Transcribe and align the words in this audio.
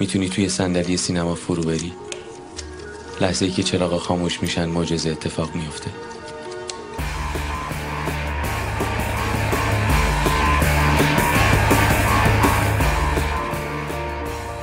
می‌تونی 0.00 0.28
توی 0.28 0.48
صندلی 0.48 0.96
سینما 0.96 1.34
فرو 1.34 1.62
بری؟ 1.62 1.92
لحظه 3.20 3.44
ای 3.44 3.50
که 3.50 3.62
چراغ 3.62 3.98
خاموش 3.98 4.42
میشن 4.42 4.68
معجزه 4.68 5.10
اتفاق 5.10 5.54
میفته 5.54 5.90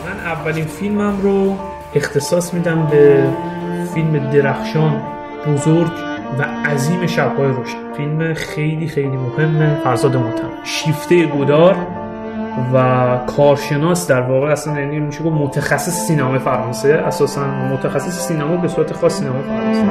من 0.05 0.20
اولین 0.20 0.65
فیلمم 0.65 1.21
رو 1.21 1.57
اختصاص 1.95 2.53
میدم 2.53 2.88
به 2.88 3.29
فیلم 3.93 4.31
درخشان 4.31 5.01
بزرگ 5.47 5.91
و 6.39 6.43
عظیم 6.43 7.07
شبهای 7.07 7.47
روشن. 7.47 7.93
فیلم 7.97 8.33
خیلی 8.33 8.88
خیلی 8.88 9.07
مهم 9.07 9.81
فرزاد 9.83 10.15
متم 10.15 10.49
شیفته 10.63 11.25
گودار. 11.25 12.00
و 12.73 13.18
کارشناس 13.38 14.07
در 14.07 14.21
واقع 14.21 14.51
اصلا 14.51 14.79
یعنی 14.79 15.00
میشه 15.00 15.24
گفت 15.24 15.36
متخصص 15.36 16.07
سینما 16.07 16.39
فرانسه 16.39 16.93
اساسا 16.93 17.46
متخصص 17.46 18.28
سینما 18.28 18.57
به 18.57 18.68
صورت 18.68 18.93
خاص 18.93 19.19
سینما 19.19 19.42
فرانسه. 19.42 19.82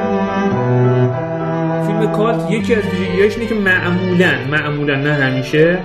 فیلم 1.87 2.11
کالت 2.11 2.51
یکی 2.51 2.75
از 2.75 2.83
ویژگیهاش 2.83 3.37
اینه 3.37 3.49
که 3.49 3.55
معمولا 3.55 4.31
معمولا 4.51 4.95
نه 4.95 5.13
همیشه 5.13 5.79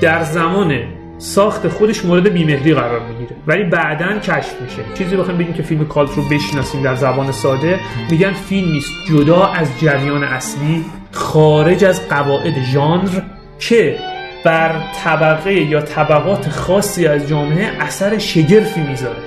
در 0.00 0.22
زمان 0.22 0.78
ساخت 1.18 1.68
خودش 1.68 2.04
مورد 2.04 2.28
بیمهری 2.28 2.74
قرار 2.74 3.00
می‌گیره. 3.00 3.36
ولی 3.46 3.64
بعدا 3.64 4.18
کشف 4.18 4.60
میشه. 4.60 4.82
چیزی 4.94 5.16
بخوایم 5.16 5.38
بگیم 5.38 5.52
که 5.52 5.62
فیلم 5.62 5.86
کالت 5.86 6.10
رو 6.16 6.22
بشناسیم 6.22 6.82
در 6.82 6.94
زبان 6.94 7.32
ساده 7.32 7.80
میگن 8.10 8.32
فیلمی 8.32 8.78
است 8.78 8.90
جدا 9.08 9.46
از 9.46 9.68
جریان 9.80 10.24
اصلی 10.24 10.84
خارج 11.12 11.84
از 11.84 12.08
قواعد 12.08 12.62
ژانر 12.72 13.10
که 13.58 13.98
بر 14.44 14.72
طبقه 15.04 15.52
یا 15.52 15.80
طبقات 15.80 16.48
خاصی 16.48 17.06
از 17.06 17.28
جامعه 17.28 17.70
اثر 17.80 18.18
شگرفی 18.18 18.80
می‌ذاره. 18.80 19.22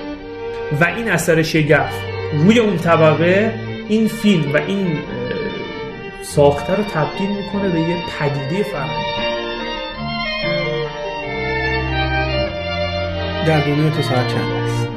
و 0.81 0.83
این 0.83 1.11
اثر 1.11 1.41
شگرف 1.41 1.93
روی 2.33 2.59
اون 2.59 2.77
طبقه 2.77 3.53
این 3.89 4.07
فیلم 4.07 4.53
و 4.53 4.57
این 4.57 4.87
ساخته 6.23 6.75
رو 6.75 6.83
تبدیل 6.83 7.29
می‌کنه 7.29 7.69
به 7.69 7.79
یه 7.79 7.95
پدیده 8.19 8.63
فرهنگی. 8.63 9.15
در 13.47 13.59
دنیا 13.59 13.89
تو 13.89 14.01
ساعت 14.01 14.27
چند 14.27 14.51
است؟ 14.63 14.87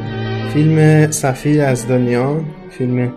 فیلم 0.53 1.11
صفی 1.11 1.61
از 1.61 1.89
دنیا 1.89 2.41
فیلم 2.71 3.13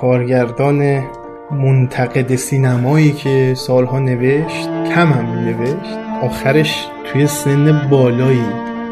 کارگردان 0.00 1.04
منتقد 1.50 2.34
سینمایی 2.34 3.12
که 3.12 3.54
سالها 3.56 3.98
نوشت 3.98 4.68
کم 4.94 5.12
هم 5.12 5.26
نوشت. 5.26 6.01
آخرش 6.22 6.86
توی 7.12 7.26
سن 7.26 7.88
بالایی 7.90 8.46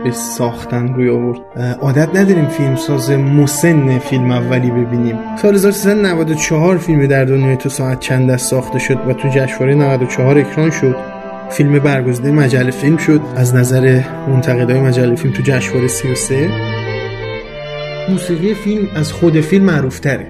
به 0.05 0.11
ساختن 0.11 0.95
روی 0.95 1.11
آورد. 1.11 1.39
عادت 1.81 2.09
نداریم 2.17 2.47
فیلم 2.47 2.77
ساز 2.77 3.11
مسن 3.11 3.99
فیلم 3.99 4.31
اولی 4.31 4.71
ببینیم. 4.71 5.19
سال 5.37 5.55
1394 5.55 6.79
فیلم 6.79 7.07
در 7.07 7.25
دنیای 7.25 7.57
تو 7.57 7.69
ساعت 7.69 8.01
چند 8.01 8.31
است 8.31 8.51
ساخته 8.51 8.79
شد 8.79 8.99
و 9.09 9.13
تو 9.13 9.29
جشنواره 9.29 9.75
94 9.75 10.39
اکران 10.39 10.71
شد. 10.71 10.97
فیلم 11.51 11.79
برگزیده 11.79 12.33
مجله 12.33 12.71
فیلم 12.71 12.97
شد. 12.97 13.21
از 13.37 13.55
نظر 13.55 14.01
منتقدای 14.29 14.81
مجله 14.81 15.15
فیلم 15.15 15.35
تو 15.35 15.43
جشنواره 15.43 15.89
33 15.89 16.51
موسیقی 18.09 18.55
فیلم 18.55 18.89
از 18.97 19.13
خود 19.13 19.41
فیلم 19.41 19.65
معروف 19.65 20.01
تره 20.01 20.27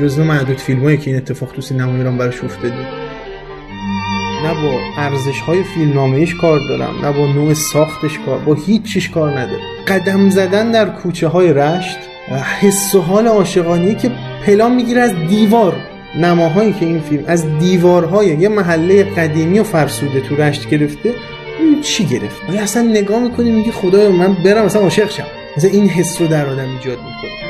جزو 0.00 0.24
معدود 0.24 0.56
فیلم 0.56 0.82
هایی 0.82 0.96
که 0.96 1.10
این 1.10 1.16
اتفاق 1.16 1.52
تو 1.52 1.62
سینما 1.62 1.96
ایران 1.96 2.18
براش 2.18 2.44
افتاده. 2.44 2.97
نه 4.44 4.54
با 4.54 4.80
ارزش 4.96 5.40
های 5.40 5.62
فیلم 5.62 5.98
ایش 5.98 6.34
کار 6.34 6.60
دارم 6.68 6.94
نه 7.02 7.12
با 7.12 7.26
نوع 7.26 7.54
ساختش 7.54 8.18
کار 8.26 8.38
با 8.38 8.54
هیچ 8.54 8.82
چیش 8.82 9.10
کار 9.10 9.38
نداره 9.38 9.62
قدم 9.88 10.30
زدن 10.30 10.70
در 10.70 10.88
کوچه 10.88 11.28
های 11.28 11.52
رشت 11.52 11.98
حس 12.60 12.94
و 12.94 13.00
حال 13.00 13.26
عاشقانیه 13.26 13.94
که 13.94 14.10
پلان 14.46 14.74
می‌گیره 14.74 15.00
از 15.00 15.14
دیوار. 15.28 15.76
نماهایی 16.16 16.72
که 16.72 16.86
این 16.86 17.00
فیلم 17.00 17.24
از 17.26 17.58
دیوارهای 17.58 18.26
یه 18.26 18.48
محله 18.48 19.04
قدیمی 19.04 19.58
و 19.58 19.64
فرسوده 19.64 20.20
تو 20.20 20.36
رشت 20.36 20.70
گرفته 20.70 21.14
چی 21.82 22.04
گرفت؟ 22.04 22.42
اصلا 22.58 22.82
نگاه 22.82 23.20
می‌کنی 23.20 23.50
میگی 23.50 23.70
خدایا 23.70 24.10
من 24.10 24.34
برم 24.34 24.64
اصلا 24.64 24.82
عاشق 24.82 25.10
شم. 25.10 25.24
مثلا 25.56 25.70
این 25.70 25.88
حس 25.88 26.20
رو 26.20 26.26
در 26.26 26.46
آدم 26.46 26.68
ایجاد 26.70 26.98
می‌کنه. 26.98 27.47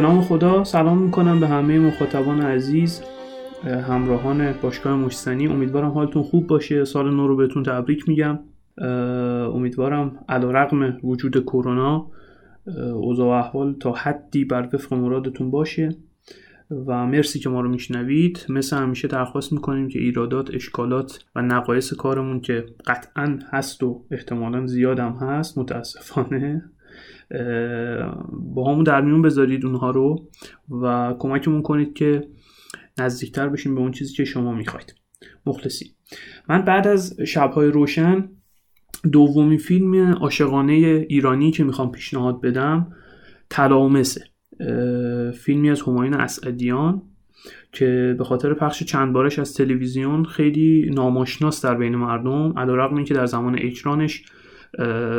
به 0.00 0.06
نام 0.06 0.20
خدا 0.20 0.64
سلام 0.64 0.98
می‌کنم 0.98 1.40
به 1.40 1.48
همه 1.48 1.78
مخاطبان 1.78 2.40
عزیز 2.40 3.02
همراهان 3.64 4.52
باشگاه 4.62 4.96
مشتنی 4.96 5.46
امیدوارم 5.46 5.90
حالتون 5.90 6.22
خوب 6.22 6.46
باشه. 6.46 6.84
سال 6.84 7.14
نو 7.14 7.26
رو 7.26 7.36
بهتون 7.36 7.62
تبریک 7.62 8.08
میگم. 8.08 8.38
امیدوارم 9.54 10.24
علا 10.28 10.50
رقم 10.50 10.98
وجود 11.02 11.44
کرونا 11.44 12.06
اوضاع 12.94 13.26
و 13.26 13.30
احوال 13.30 13.74
تا 13.80 13.92
حدی 13.92 14.44
بر 14.44 14.68
وفق 14.72 14.94
مرادتون 14.94 15.50
باشه. 15.50 15.96
و 16.86 17.06
مرسی 17.06 17.38
که 17.38 17.48
ما 17.48 17.60
رو 17.60 17.68
میشنوید. 17.68 18.46
مثل 18.48 18.76
همیشه 18.76 19.08
درخواست 19.08 19.52
می‌کنیم 19.52 19.88
که 19.88 19.98
ایرادات 19.98 20.54
اشکالات 20.54 21.24
و 21.36 21.42
نقایص 21.42 21.94
کارمون 21.94 22.40
که 22.40 22.66
قطعا 22.86 23.38
هست 23.50 23.82
و 23.82 24.04
احتمالا 24.10 24.66
زیادم 24.66 25.12
هست 25.12 25.58
متاسفانه 25.58 26.64
با 28.32 28.72
همون 28.72 28.84
در 28.84 29.00
میون 29.00 29.22
بذارید 29.22 29.66
اونها 29.66 29.90
رو 29.90 30.28
و 30.82 31.14
کمکمون 31.18 31.62
کنید 31.62 31.94
که 31.94 32.28
نزدیکتر 32.98 33.48
بشیم 33.48 33.74
به 33.74 33.80
اون 33.80 33.90
چیزی 33.90 34.14
که 34.14 34.24
شما 34.24 34.52
می‌خواید. 34.52 34.94
مخلصی. 35.46 35.94
من 36.48 36.62
بعد 36.62 36.86
از 36.86 37.20
شبهای 37.20 37.68
روشن 37.68 38.28
دومی 39.12 39.58
فیلم 39.58 40.12
عاشقانه 40.12 40.72
ایرانی 41.08 41.50
که 41.50 41.64
می‌خوام 41.64 41.92
پیشنهاد 41.92 42.40
بدم 42.40 42.92
تلامسه 43.50 44.24
فیلمی 45.32 45.70
از 45.70 45.82
همایون 45.82 46.14
اسعدیان 46.14 47.02
که 47.72 48.14
به 48.18 48.24
خاطر 48.24 48.54
پخش 48.54 48.82
چند 48.82 49.12
بارش 49.12 49.38
از 49.38 49.54
تلویزیون 49.54 50.24
خیلی 50.24 50.90
ناماشناس 50.94 51.64
در 51.64 51.74
بین 51.74 51.96
مردم 51.96 52.58
علیرغم 52.58 52.96
اینکه 52.96 53.14
در 53.14 53.26
زمان 53.26 53.54
اکرانش 53.54 54.24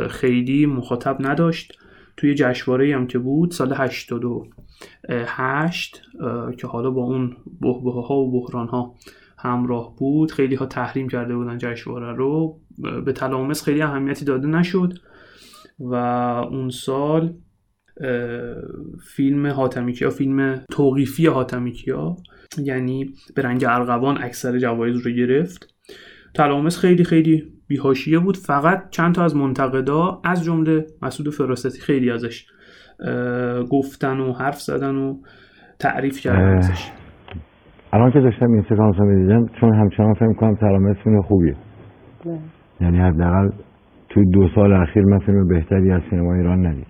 خیلی 0.08 0.66
مخاطب 0.66 1.16
نداشت. 1.20 1.78
توی 2.16 2.34
جشنواره 2.34 2.94
هم 2.94 3.06
که 3.06 3.18
بود 3.18 3.50
سال 3.50 3.72
88 3.72 6.02
که 6.58 6.66
حالا 6.66 6.90
با 6.90 7.02
اون 7.02 7.36
بحبه 7.60 7.92
ها 7.92 8.14
و 8.14 8.32
بحران 8.32 8.68
ها 8.68 8.94
همراه 9.38 9.96
بود 9.96 10.32
خیلی 10.32 10.54
ها 10.54 10.66
تحریم 10.66 11.08
کرده 11.08 11.36
بودن 11.36 11.58
جشنواره 11.58 12.12
رو. 12.12 12.60
به 13.04 13.12
تلامس 13.12 13.62
خیلی 13.62 13.82
اهمیتی 13.82 14.24
داده 14.24 14.48
نشد 14.48 14.92
و 15.78 15.94
اون 16.50 16.70
سال 16.70 17.34
فیلم 19.16 19.46
هاتمیکیا 19.46 20.10
فیلم 20.10 20.64
توقیفی 20.70 21.26
هاتمیکیا 21.26 22.16
یعنی 22.58 23.14
به 23.34 23.42
رنگ 23.42 23.64
ارغوان 23.68 24.22
اکثر 24.22 24.58
جوایز 24.58 24.96
رو 24.96 25.10
گرفت. 25.10 25.71
تلامس 26.34 26.78
خیلی 26.78 27.04
خیلی 27.04 27.42
بیهاشیه 27.68 28.18
بود. 28.18 28.36
فقط 28.36 28.90
چند 28.90 29.14
تا 29.14 29.24
از 29.24 29.36
منتقدا 29.36 30.20
از 30.24 30.44
جمله 30.44 30.86
مسعود 31.02 31.34
فراستی 31.34 31.80
خیلی 31.80 32.10
ازش 32.10 32.46
گفتن 33.70 34.20
و 34.20 34.32
حرف 34.32 34.60
زدن 34.60 34.94
و 34.94 35.14
تعریف 35.78 36.20
کردن 36.20 36.56
ازش. 36.56 36.90
الان 37.92 38.12
که 38.12 38.20
داشتم 38.20 38.52
این 38.52 38.62
سکانس 38.62 38.94
رو 38.98 39.06
می‌دیدم 39.06 39.46
چون 39.60 39.74
همچنان 39.74 40.14
فکر 40.14 40.32
کنم 40.32 40.54
تلامس 40.54 40.96
فیلم 41.04 41.22
خوبیه. 41.22 41.56
نه. 42.26 42.38
یعنی 42.80 42.98
حداقل 42.98 43.50
توی 44.08 44.24
دو 44.32 44.48
سال 44.54 44.72
اخیر 44.72 45.04
من 45.04 45.18
فیلم 45.18 45.48
بهتری 45.48 45.92
از 45.92 46.02
سینما 46.10 46.34
ایران 46.34 46.66
ندیدم. 46.66 46.86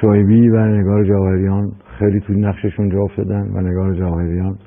شایبی 0.00 0.48
و 0.48 0.66
نگار 0.66 1.04
جواهریان 1.04 1.72
خیلی 1.98 2.20
توی 2.20 2.36
نقششون 2.36 2.90
جا 2.90 2.98
افتادن 2.98 3.50
و 3.54 3.60
نگار 3.60 3.94
جواهریان 3.94 4.58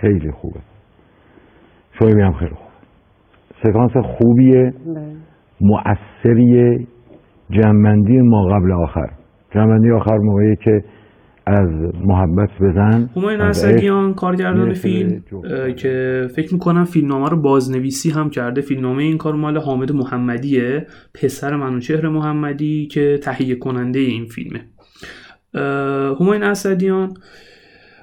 خیلی 0.00 0.30
خوبه. 0.30 0.60
شایبی 1.98 2.20
هم 2.22 2.32
خیلی 2.32 2.50
خوبه 2.50 2.65
سکانس 3.62 3.90
خوبیه 4.18 4.72
مؤثریه 5.60 6.86
جنبندی 7.50 8.18
ما 8.18 8.46
قبل 8.46 8.72
آخر. 8.72 9.06
جنبندی 9.54 9.90
آخر 9.90 10.16
موقعی 10.16 10.56
که 10.64 10.84
از 11.46 11.68
محبت 12.04 12.48
بزن. 12.60 13.10
همایون 13.16 13.40
از 13.40 13.64
اسدیان 13.64 14.14
کارگردان 14.14 14.72
فیلم 14.72 15.22
که 15.76 16.26
فکر 16.36 16.54
می‌کنم 16.54 16.84
فیلمنامه 16.84 17.28
رو 17.28 17.42
بازنویسی 17.42 18.10
هم 18.10 18.30
کرده. 18.30 18.60
فیلمنامه 18.60 19.02
این 19.02 19.18
کار 19.18 19.34
مال 19.34 19.58
حامد 19.58 19.92
محمدیه 19.92 20.86
پسر 21.14 21.56
منوچهر 21.56 22.08
محمدی 22.08 22.86
که 22.86 23.18
تهیه 23.22 23.56
کننده 23.56 23.98
این 23.98 24.24
فیلمه. 24.24 24.60
همایون 26.20 26.42
اسدیان 26.42 27.08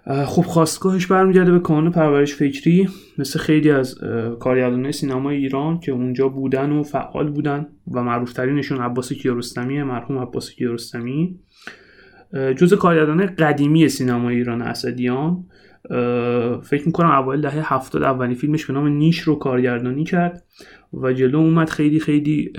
خب 0.05 0.41
خواستگاهش 0.41 1.05
برمیگرده 1.05 1.51
به 1.51 1.59
کانون 1.59 1.91
پرورش 1.91 2.35
فکری 2.35 2.89
مثل 3.17 3.39
خیلی 3.39 3.71
از 3.71 4.03
اه، 4.03 4.39
کارگردانای 4.39 4.91
سینمای 4.91 5.37
ایران 5.37 5.79
که 5.79 5.91
اونجا 5.91 6.29
بودن 6.29 6.71
و 6.71 6.83
فعال 6.83 7.29
بودن 7.29 7.67
و 7.91 8.03
معروفترینشون 8.03 8.81
عباس 8.81 9.13
کیارستمیه 9.13 9.83
مرحوم 9.83 10.17
عباس 10.17 10.51
کیارستمی. 10.51 11.39
جز 12.33 12.73
کارگردان 12.73 13.25
قدیمی 13.25 13.89
سینمای 13.89 14.35
ایران 14.35 14.61
اسدیان 14.61 15.45
فکر 16.63 16.83
می‌کنم 16.85 17.11
اوایل 17.11 17.41
دهه 17.41 17.73
هفتاد 17.73 18.03
اولین 18.03 18.35
فیلمش 18.35 18.65
به 18.65 18.73
نام 18.73 18.87
نیش 18.87 19.19
رو 19.19 19.35
کارگردانی 19.35 20.03
کرد 20.03 20.43
و 20.93 21.13
جلو 21.13 21.37
اومد 21.37 21.69
خیلی 21.69 21.99
خیلی 21.99 22.53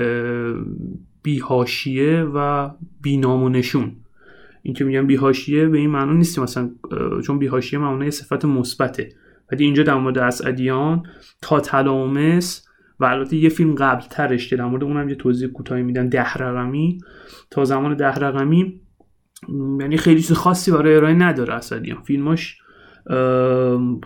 بیهاشیه 1.22 2.20
و 2.20 2.70
بینام 3.02 3.42
و 3.42 3.48
نشون. 3.48 3.92
این 4.66 4.74
که 4.74 4.84
میگم 4.84 5.06
بیهاشیه 5.06 5.68
به 5.68 5.78
این 5.78 5.90
معنا 5.90 6.12
نیست 6.12 6.38
مثلا 6.38 6.70
چون 7.26 7.38
بیهاشیه 7.38 7.78
معنای 7.78 8.10
صفت 8.10 8.44
مثبته. 8.44 9.08
ولی 9.52 9.64
اینجا 9.64 9.82
در 9.82 9.94
مورد 9.94 10.18
اسدیان 10.18 11.02
تا 11.42 11.60
تلامس 11.60 12.66
و 13.00 13.04
البته 13.04 13.36
یه 13.36 13.48
فیلم 13.48 13.74
قبل 13.74 14.02
ترش 14.10 14.48
که 14.48 14.56
در 14.56 14.64
مورد 14.64 14.84
اونم 14.84 15.08
یه 15.08 15.14
توضیح 15.14 15.48
کوتاهی 15.48 15.82
میدم 15.82 16.08
ده 16.08 16.34
رقمی 16.34 16.98
تا 17.50 17.64
زمان 17.64 17.96
ده 17.96 18.14
رقمی 18.14 18.80
یعنی 19.80 19.96
خیلی 19.96 20.20
چیز 20.22 20.32
خاصی 20.32 20.70
برای 20.70 20.96
ارائه 20.96 21.14
نداره 21.14 21.54
اسدیان 21.54 22.02
فیلماش 22.02 22.58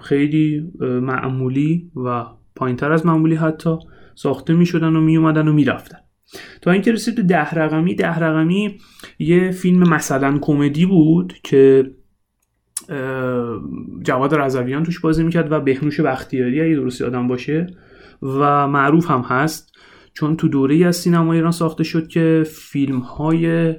خیلی 0.02 0.72
معمولی 0.80 1.90
و 1.96 2.24
پایینتر 2.56 2.92
از 2.92 3.06
معمولی 3.06 3.34
حتی 3.34 3.76
ساخته 4.14 4.54
می 4.54 4.66
شدن 4.66 4.96
و 4.96 5.00
می 5.00 5.16
اومدن 5.16 5.48
و 5.48 5.52
می 5.52 5.64
رفتن 5.64 5.98
تا 6.62 6.70
اینکه 6.70 6.92
رسید 6.92 7.14
به 7.14 7.22
ده 7.22 7.50
رقمی 7.50 7.94
ده 7.94 8.18
رقمی 8.18 8.78
یه 9.18 9.50
فیلم 9.50 9.88
مثلا 9.88 10.38
کمدی 10.42 10.86
بود 10.86 11.34
که 11.42 11.90
جواد 14.02 14.34
رضویان 14.34 14.82
توش 14.82 15.00
بازی 15.00 15.24
می‌کرد 15.24 15.52
و 15.52 15.60
بهنوش 15.60 16.00
بختیاری 16.00 16.60
اگه 16.60 16.74
درست 16.74 17.00
یادم 17.00 17.28
باشه 17.28 17.66
و 18.22 18.68
معروف 18.68 19.10
هم 19.10 19.20
هست. 19.20 19.72
چون 20.12 20.36
تو 20.36 20.48
دوره 20.48 20.86
از 20.86 20.96
سینما 20.96 21.32
ایران 21.32 21.50
ساخته 21.50 21.84
شد 21.84 22.08
که 22.08 22.44
فیلم 22.46 22.98
های 22.98 23.74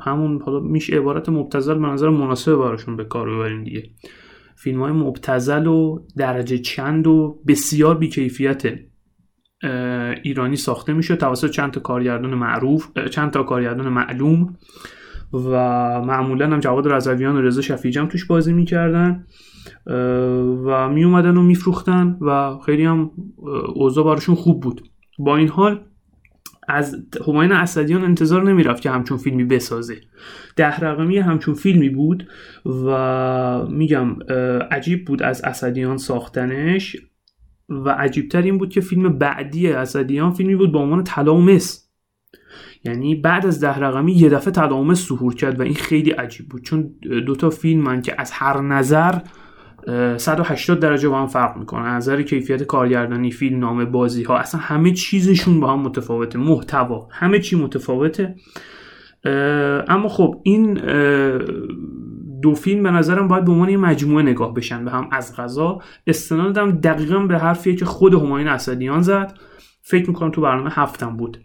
همون 0.00 0.42
حالا 0.42 0.60
میشه 0.60 0.96
عبارت 0.96 1.28
مبتزل 1.28 1.74
به 1.74 1.86
نظر 1.86 2.08
مناسب 2.08 2.54
براشون 2.54 2.96
به 2.96 3.04
کار 3.04 3.36
ببریم 3.36 3.64
دیگه. 3.64 3.82
فیلم 4.56 4.82
های 4.82 4.92
مبتزل 4.92 5.66
و 5.66 6.06
درجه 6.16 6.58
چند 6.58 7.06
و 7.06 7.42
بسیار 7.46 7.98
بیکیفیت 7.98 8.66
اه، 8.66 8.72
ایرانی 10.22 10.56
ساخته 10.56 10.92
میشه 10.92 11.16
توسط 11.16 11.50
چند 11.50 11.70
تا 11.70 11.80
کارگردان 11.80 12.34
معروف 12.34 12.98
چند 13.10 13.30
تا 13.30 13.42
کارگردان 13.42 13.88
معلوم 13.88 14.56
و 15.32 15.48
معمولا 16.02 16.46
هم 16.46 16.60
جواد 16.60 16.92
رضویان 16.92 17.36
و 17.36 17.42
رضا 17.42 17.60
شفیجی 17.62 18.06
توش 18.06 18.24
بازی 18.24 18.52
می‌کردن 18.52 19.24
و 20.66 20.88
می 20.88 21.04
اومدن 21.04 21.36
و 21.36 21.42
میفروختن 21.42 22.18
و 22.20 22.58
خیلی 22.66 22.84
هم 22.84 23.10
اوضاع 23.74 24.04
براشون 24.04 24.34
خوب 24.34 24.62
بود. 24.62 24.80
با 25.18 25.36
این 25.36 25.48
حال 25.48 25.80
از 26.68 26.96
همایون 27.28 27.52
اسدیان 27.52 28.04
انتظار 28.04 28.42
نمی‌رفت 28.42 28.82
که 28.82 28.90
همچون 28.90 29.18
فیلمی 29.18 29.44
بسازه. 29.44 29.96
ده 30.56 30.76
رقمی 30.80 31.18
همچون 31.18 31.54
فیلمی 31.54 31.88
بود 31.88 32.28
و 32.66 33.66
میگم 33.66 34.16
عجیب 34.70 35.04
بود 35.04 35.22
از 35.22 35.42
اسدیان 35.44 35.96
ساختنش. 35.96 36.96
و 37.68 37.88
عجیبتر 37.90 38.42
این 38.42 38.58
بود 38.58 38.70
که 38.70 38.80
فیلم 38.80 39.18
بعدی 39.18 39.68
اسدیان 39.68 40.30
فیلمی 40.30 40.56
بود 40.56 40.72
با 40.72 40.80
عنوان 40.80 41.04
طلا 41.04 41.34
و 41.34 41.40
مس 41.40 41.90
یعنی 42.84 43.14
بعد 43.14 43.46
از 43.46 43.60
ده 43.60 43.78
رقمی 43.78 44.12
یه 44.12 44.28
دفعه 44.28 44.50
طلا 44.52 44.76
و 44.76 44.84
مس 44.84 45.08
ظهور 45.08 45.34
کرد 45.34 45.60
و 45.60 45.62
این 45.62 45.74
خیلی 45.74 46.10
عجیب 46.10 46.48
بود. 46.48 46.62
چون 46.62 46.94
دوتا 47.26 47.50
فیلمن 47.50 48.02
که 48.02 48.14
از 48.18 48.30
هر 48.32 48.60
نظر 48.60 49.18
اه، 49.88 50.18
180 50.18 50.80
درجه 50.80 51.08
با 51.08 51.20
هم 51.20 51.26
فرق 51.26 51.56
می‌کنه 51.56 51.86
از 51.86 52.08
نظر 52.08 52.22
کیفیت 52.22 52.62
کارگردانی 52.62 53.30
فیلم 53.30 53.58
نامه 53.58 53.84
بازی 53.84 54.22
ها 54.22 54.36
اصلا 54.36 54.60
همه 54.60 54.92
چیزشون 54.92 55.60
با 55.60 55.72
هم 55.72 55.80
متفاوته. 55.80 56.38
محتوا. 56.38 57.08
همه 57.10 57.38
چی 57.38 57.56
متفاوته. 57.56 58.34
اما 59.88 60.08
خب 60.08 60.40
این 60.42 60.80
دو 62.42 62.54
فیلم 62.54 62.82
به 62.82 62.90
نظرم 62.90 63.28
باید 63.28 63.44
به 63.44 63.52
عنوان 63.52 63.68
یه 63.68 63.76
مجموعه 63.76 64.22
نگاه 64.22 64.54
بشن 64.54 64.84
به 64.84 64.90
هم 64.90 65.08
از 65.12 65.36
غذا. 65.36 65.78
استنادم 66.06 66.70
دقیقا 66.70 67.18
به 67.18 67.38
حرفیه 67.38 67.76
که 67.76 67.84
خود 67.84 68.14
همایون 68.14 68.48
اسدیان 68.48 69.02
زد. 69.02 69.38
فکر 69.82 70.08
می‌کنم 70.08 70.30
تو 70.30 70.40
برنامه 70.40 70.70
هفتم 70.72 71.16
بود 71.16 71.38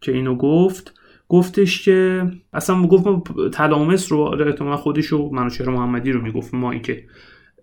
که 0.00 0.12
اینو 0.12 0.36
گفت. 0.36 0.94
گفتش 1.28 1.84
که 1.84 2.26
اصلا 2.52 2.82
گفت 2.82 3.06
ما 3.06 3.22
تلامس 3.52 4.12
رو 4.12 4.18
احتمال 4.46 4.76
خودش 4.76 5.12
و 5.12 5.30
منوچهر 5.32 5.68
محمدی 5.68 6.12
رو 6.12 6.22
می‌گفت 6.22 6.54
ما 6.54 6.70
این 6.70 6.82
که 6.82 6.92
اه، 6.92 6.98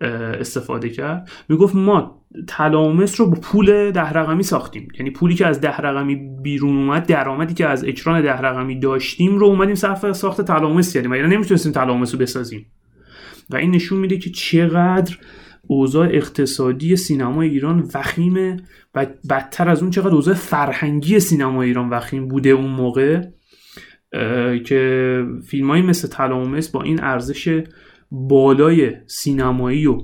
استفاده 0.02 0.88
کرد. 0.88 1.30
می‌گفت 1.48 1.74
ما 1.74 2.22
تلامس 2.48 3.20
رو 3.20 3.30
با 3.30 3.38
پول 3.40 3.90
ده 3.90 4.12
رقمی 4.12 4.42
ساختیم. 4.42 4.88
یعنی 4.98 5.10
پولی 5.10 5.34
که 5.34 5.46
از 5.46 5.60
ده 5.60 5.76
رقمی 5.76 6.16
بیرون 6.42 6.76
اومد 6.76 7.06
درآمدی 7.06 7.54
که 7.54 7.66
از 7.66 7.84
اکران 7.84 8.22
ده 8.22 8.40
رقمی 8.40 8.80
داشتیم 8.80 9.36
رو 9.36 9.46
اومدیم 9.46 9.74
صرف 9.74 10.12
ساخت 10.12 10.46
کردیم 10.92 11.10
و 11.10 11.16
یعنی 11.16 11.36
نمی‌تونستیم 11.36 11.72
تلامس 11.72 12.12
رو 12.12 12.18
بسازیم. 12.20 12.66
و 13.50 13.56
این 13.56 13.70
نشون 13.70 13.98
میده 13.98 14.18
که 14.18 14.30
چقدر 14.30 15.16
اوضاع 15.66 16.08
اقتصادی 16.12 16.96
سینما 16.96 17.42
ایران 17.42 17.88
وخیمه 17.94 18.56
و 18.94 19.06
بدتر 19.30 19.68
از 19.68 19.82
اون 19.82 19.90
چقدر 19.90 20.14
اوضاع 20.14 20.34
فرهنگی 20.34 21.20
سینما 21.20 21.62
ایران 21.62 21.90
وخیم 21.90 22.28
بوده 22.28 22.48
اون 22.48 22.70
موقع 22.70 23.22
که 24.64 25.24
فیلم 25.46 25.86
مثل 25.86 26.08
تلامس 26.08 26.68
با 26.68 26.82
این 26.82 27.02
ارزش 27.02 27.62
بالای 28.14 28.92
سینمایی 29.06 29.86
و 29.86 29.98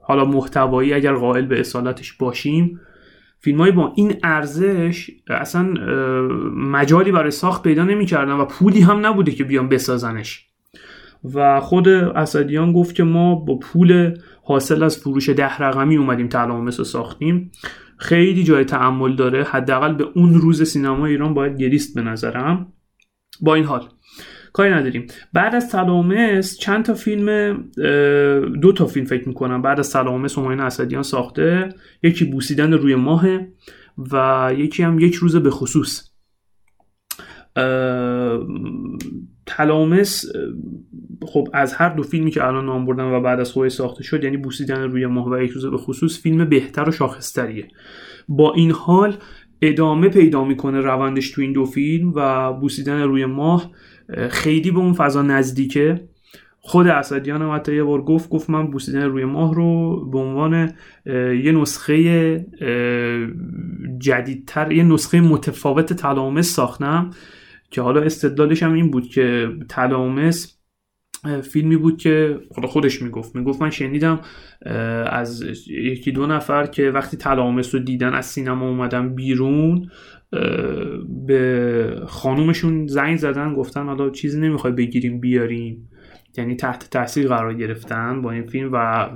حالا 0.00 0.24
محتوایی 0.24 0.92
اگر 0.92 1.14
قائل 1.14 1.46
به 1.46 1.60
اصالتش 1.60 2.12
باشیم 2.12 2.80
فیلم 3.38 3.70
با 3.70 3.92
این 3.96 4.14
ارزش 4.22 5.10
اصلا 5.28 5.62
مجالی 6.56 7.12
برای 7.12 7.30
ساخت 7.30 7.62
پیدا 7.62 7.84
نمی‌کردن 7.84 8.32
و 8.32 8.44
پولی 8.44 8.80
هم 8.80 9.06
نبوده 9.06 9.32
که 9.32 9.44
بیان 9.44 9.68
بسازنش. 9.68 10.46
و 11.34 11.60
خود 11.60 11.88
اسدیان 11.88 12.72
گفت 12.72 12.94
که 12.94 13.02
ما 13.02 13.34
با 13.34 13.58
پول 13.58 14.14
حاصل 14.44 14.82
از 14.82 14.98
فروش 14.98 15.28
ده 15.28 15.58
رقمی 15.58 15.96
اومدیم 15.96 16.28
تلامس 16.28 16.78
رو 16.78 16.84
ساختیم. 16.84 17.50
خیلی 17.96 18.44
جای 18.44 18.64
تعمل 18.64 19.16
داره. 19.16 19.44
حداقل 19.44 19.94
به 19.94 20.04
اون 20.14 20.34
روز 20.34 20.62
سینما 20.62 21.06
ایران 21.06 21.34
باید 21.34 21.58
گریست 21.58 21.94
به 21.94 22.02
نظرم. 22.02 22.72
با 23.40 23.54
این 23.54 23.64
حال 23.64 23.82
کاری 24.56 24.70
نداریم. 24.70 25.06
بعد 25.32 25.54
از 25.54 25.70
تلامس 25.70 26.58
چند 26.58 26.84
تا 26.84 26.94
فیلم 26.94 27.52
دو 28.62 28.72
تا 28.72 28.86
فیلم 28.86 29.06
فکر 29.06 29.28
می‌کنم. 29.28 29.62
بعد 29.62 29.78
از 29.78 29.92
تلامس 29.92 30.38
همایون 30.38 30.60
اسدیان 30.60 31.02
ساخته. 31.02 31.68
یکی 32.02 32.24
بوسیدن 32.24 32.72
روی 32.72 32.94
ماه 32.94 33.26
و 34.12 34.52
یکی 34.58 34.82
هم 34.82 34.98
یک 34.98 35.14
روز 35.14 35.36
به 35.36 35.50
خصوص. 35.50 36.10
تلامس 39.46 40.24
خب 41.26 41.48
از 41.52 41.74
هر 41.74 41.88
دو 41.88 42.02
فیلمی 42.02 42.30
که 42.30 42.44
الان 42.44 42.66
نام 42.66 42.86
بردم 42.86 43.12
و 43.12 43.20
بعد 43.20 43.40
از 43.40 43.52
خودش 43.52 43.72
ساخته 43.72 44.02
شد 44.02 44.24
یعنی 44.24 44.36
بوسیدن 44.36 44.82
روی 44.82 45.06
ماه 45.06 45.30
و 45.30 45.42
یک 45.42 45.50
روز 45.50 45.66
به 45.66 45.76
خصوص 45.76 46.22
فیلم 46.22 46.44
بهتر 46.48 46.88
و 46.88 46.92
شاخصتریه. 46.92 47.68
با 48.28 48.54
این 48.54 48.70
حال 48.70 49.16
ادامه 49.62 50.08
پیدا 50.08 50.44
می‌کنه 50.44 50.80
روندش 50.80 51.30
تو 51.30 51.40
این 51.40 51.52
دو 51.52 51.64
فیلم 51.64 52.12
و 52.14 52.52
بوسیدن 52.52 53.02
روی 53.02 53.26
ماه. 53.26 53.62
اه، 53.62 53.70
خیلی 54.30 54.70
به 54.70 54.78
اون 54.78 54.92
فضا 54.92 55.22
نزدیکه. 55.22 56.08
خود 56.66 56.86
اسدیان 56.86 57.42
هم 57.42 57.54
حتی 57.54 57.76
یه 57.76 57.84
بار 57.84 58.02
گفت 58.02 58.28
گفت 58.28 58.50
من 58.50 58.66
بوسیدن 58.66 59.02
روی 59.02 59.24
ماه 59.24 59.54
رو 59.54 60.00
به 60.10 60.18
عنوان 60.18 60.72
یه 61.44 61.52
نسخه 61.52 62.46
جدیدتر 63.98 64.72
یه 64.72 64.82
نسخه 64.82 65.20
متفاوت 65.20 65.92
تلامس 65.92 66.54
ساختم 66.54 67.10
که 67.70 67.82
حالا 67.82 68.02
استدلالش 68.02 68.62
هم 68.62 68.72
این 68.72 68.90
بود 68.90 69.08
که 69.08 69.48
تلامس 69.68 70.58
فیلمی 71.42 71.76
بود 71.76 71.98
که 71.98 72.38
خودش 72.64 73.02
می‌گفت. 73.02 73.36
می‌گفت 73.36 73.62
من 73.62 73.70
شنیدم 73.70 74.20
از 75.06 75.44
یکی 75.68 76.12
دو 76.12 76.26
نفر 76.26 76.66
که 76.66 76.90
وقتی 76.90 77.16
تلامس 77.16 77.74
رو 77.74 77.80
دیدن 77.80 78.14
از 78.14 78.26
سینما 78.26 78.68
اومدن 78.68 79.14
بیرون 79.14 79.90
به 81.26 82.02
خانومشون 82.06 82.86
زنگ 82.86 83.16
زدن 83.16 83.54
گفتن 83.54 83.84
حالا 83.86 84.10
چیزی 84.10 84.40
نمی‌خوای 84.40 84.72
بگیریم 84.72 85.20
بیاریم. 85.20 85.88
یعنی 86.36 86.56
تحت 86.56 86.90
تاثیر 86.90 87.28
قرار 87.28 87.54
گرفتن 87.54 88.22
با 88.22 88.30
این 88.30 88.42
فیلم 88.42 88.70
و 88.72 89.08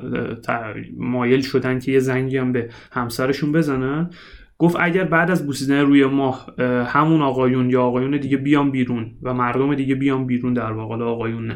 مایل 0.96 1.40
شدن 1.40 1.78
که 1.78 1.92
یه 1.92 1.98
زنگی 1.98 2.36
هم 2.36 2.52
به 2.52 2.68
همسرشون 2.92 3.52
بزنن. 3.52 4.10
گفت 4.58 4.76
اگر 4.80 5.04
بعد 5.04 5.30
از 5.30 5.46
بوسیدن 5.46 5.80
روی 5.80 6.04
ماه 6.04 6.54
همون 6.86 7.22
آقایون 7.22 7.70
یا 7.70 7.82
آقایون 7.82 8.16
دیگه 8.16 8.36
بیان 8.36 8.70
بیرون 8.70 9.10
و 9.22 9.34
مردم 9.34 9.74
دیگه 9.74 9.94
بیان 9.94 10.26
بیرون 10.26 10.52
در 10.52 10.72
واقع 10.72 11.04
آقایون 11.04 11.46
نه. 11.46 11.54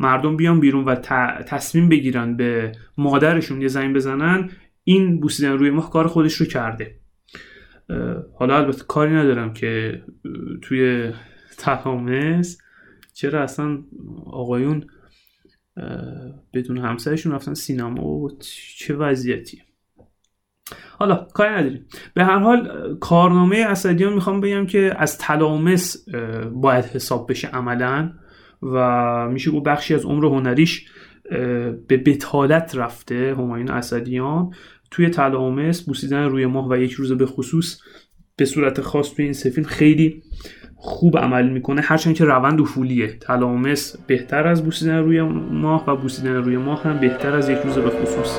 مردم 0.00 0.36
بیان 0.36 0.60
بیرون 0.60 0.84
و 0.84 0.94
تصمیم 1.46 1.88
بگیرن 1.88 2.36
به 2.36 2.72
مادرشون 2.98 3.62
یه 3.62 3.68
زنگ 3.68 3.96
بزنن 3.96 4.50
این 4.84 5.20
بوسیدن 5.20 5.52
روی 5.52 5.70
ماه 5.70 5.90
کار 5.90 6.06
خودش 6.06 6.34
رو 6.34 6.46
کرده. 6.46 6.97
حالا 8.34 8.56
البته 8.56 8.84
کاری 8.88 9.14
ندارم 9.14 9.52
که 9.52 10.02
توی 10.62 11.12
تلامس 11.58 12.58
چرا 13.12 13.42
اصلا 13.42 13.78
آقایون 14.26 14.86
بدون 16.54 16.78
همسرشون 16.78 17.32
رفتن 17.32 17.54
سینما 17.54 18.04
و 18.06 18.38
چه 18.78 18.94
وضعیتی؟ 18.94 19.62
حالا 20.98 21.26
کاری 21.34 21.50
نداریم. 21.50 21.86
به 22.14 22.24
هر 22.24 22.38
حال 22.38 22.96
کارنامه 23.00 23.64
اسدیان 23.68 24.12
می‌خوام 24.12 24.40
بگم 24.40 24.66
که 24.66 24.94
از 24.96 25.18
تلامس 25.18 26.08
باید 26.52 26.84
حساب 26.84 27.30
بشه 27.30 27.48
عملا 27.48 28.12
و 28.62 29.28
میشه 29.28 29.50
گفت 29.50 29.64
بخشی 29.64 29.94
از 29.94 30.04
عمر 30.04 30.26
هنریش 30.26 30.88
به 31.88 31.96
بتالت 32.06 32.76
رفته 32.76 33.34
همایون 33.38 33.70
اسدیان. 33.70 34.50
توی 34.90 35.08
تلامس 35.08 35.82
بوسیدن 35.82 36.24
روی 36.24 36.46
ماه 36.46 36.68
و 36.68 36.76
یک 36.76 36.92
روز 36.92 37.12
به 37.12 37.26
خصوص 37.26 37.80
به 38.36 38.44
صورت 38.44 38.80
خاص 38.80 39.14
توی 39.14 39.24
این 39.24 39.34
سفیلم 39.34 39.66
خیلی 39.66 40.22
خوب 40.76 41.18
عمل 41.18 41.48
می‌کنه. 41.48 41.80
هرچند 41.80 42.14
که 42.14 42.24
روند 42.24 42.60
افولیه 42.60 43.16
تلامس 43.20 43.96
بهتر 44.06 44.46
از 44.46 44.64
بوسیدن 44.64 44.98
روی 44.98 45.22
ماه 45.22 45.84
و 45.86 45.96
بوسیدن 45.96 46.34
روی 46.34 46.56
ماه 46.56 46.82
هم 46.82 47.00
بهتر 47.00 47.36
از 47.36 47.48
یک 47.48 47.58
روز 47.58 47.74
به 47.78 47.90
خصوص. 47.90 48.38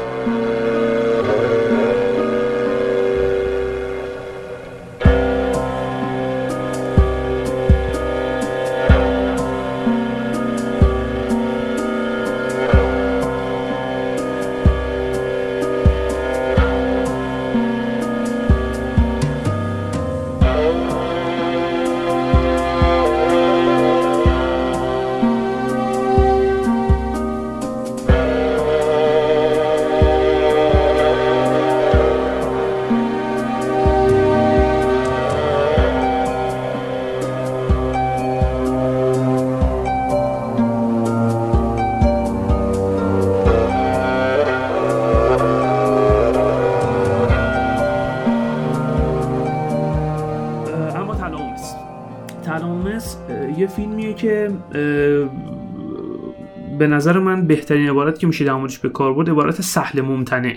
به 56.80 56.88
نظر 56.88 57.20
من 57.20 57.48
بهترین 57.48 57.90
عبارت 57.90 58.20
که 58.20 58.28
میشه 58.28 58.46
در 58.46 58.68
به 58.84 58.90
کار 58.90 59.14
برد 59.14 59.30
عبارت 59.30 59.62
سهل 59.62 60.02
ممتنع. 60.02 60.56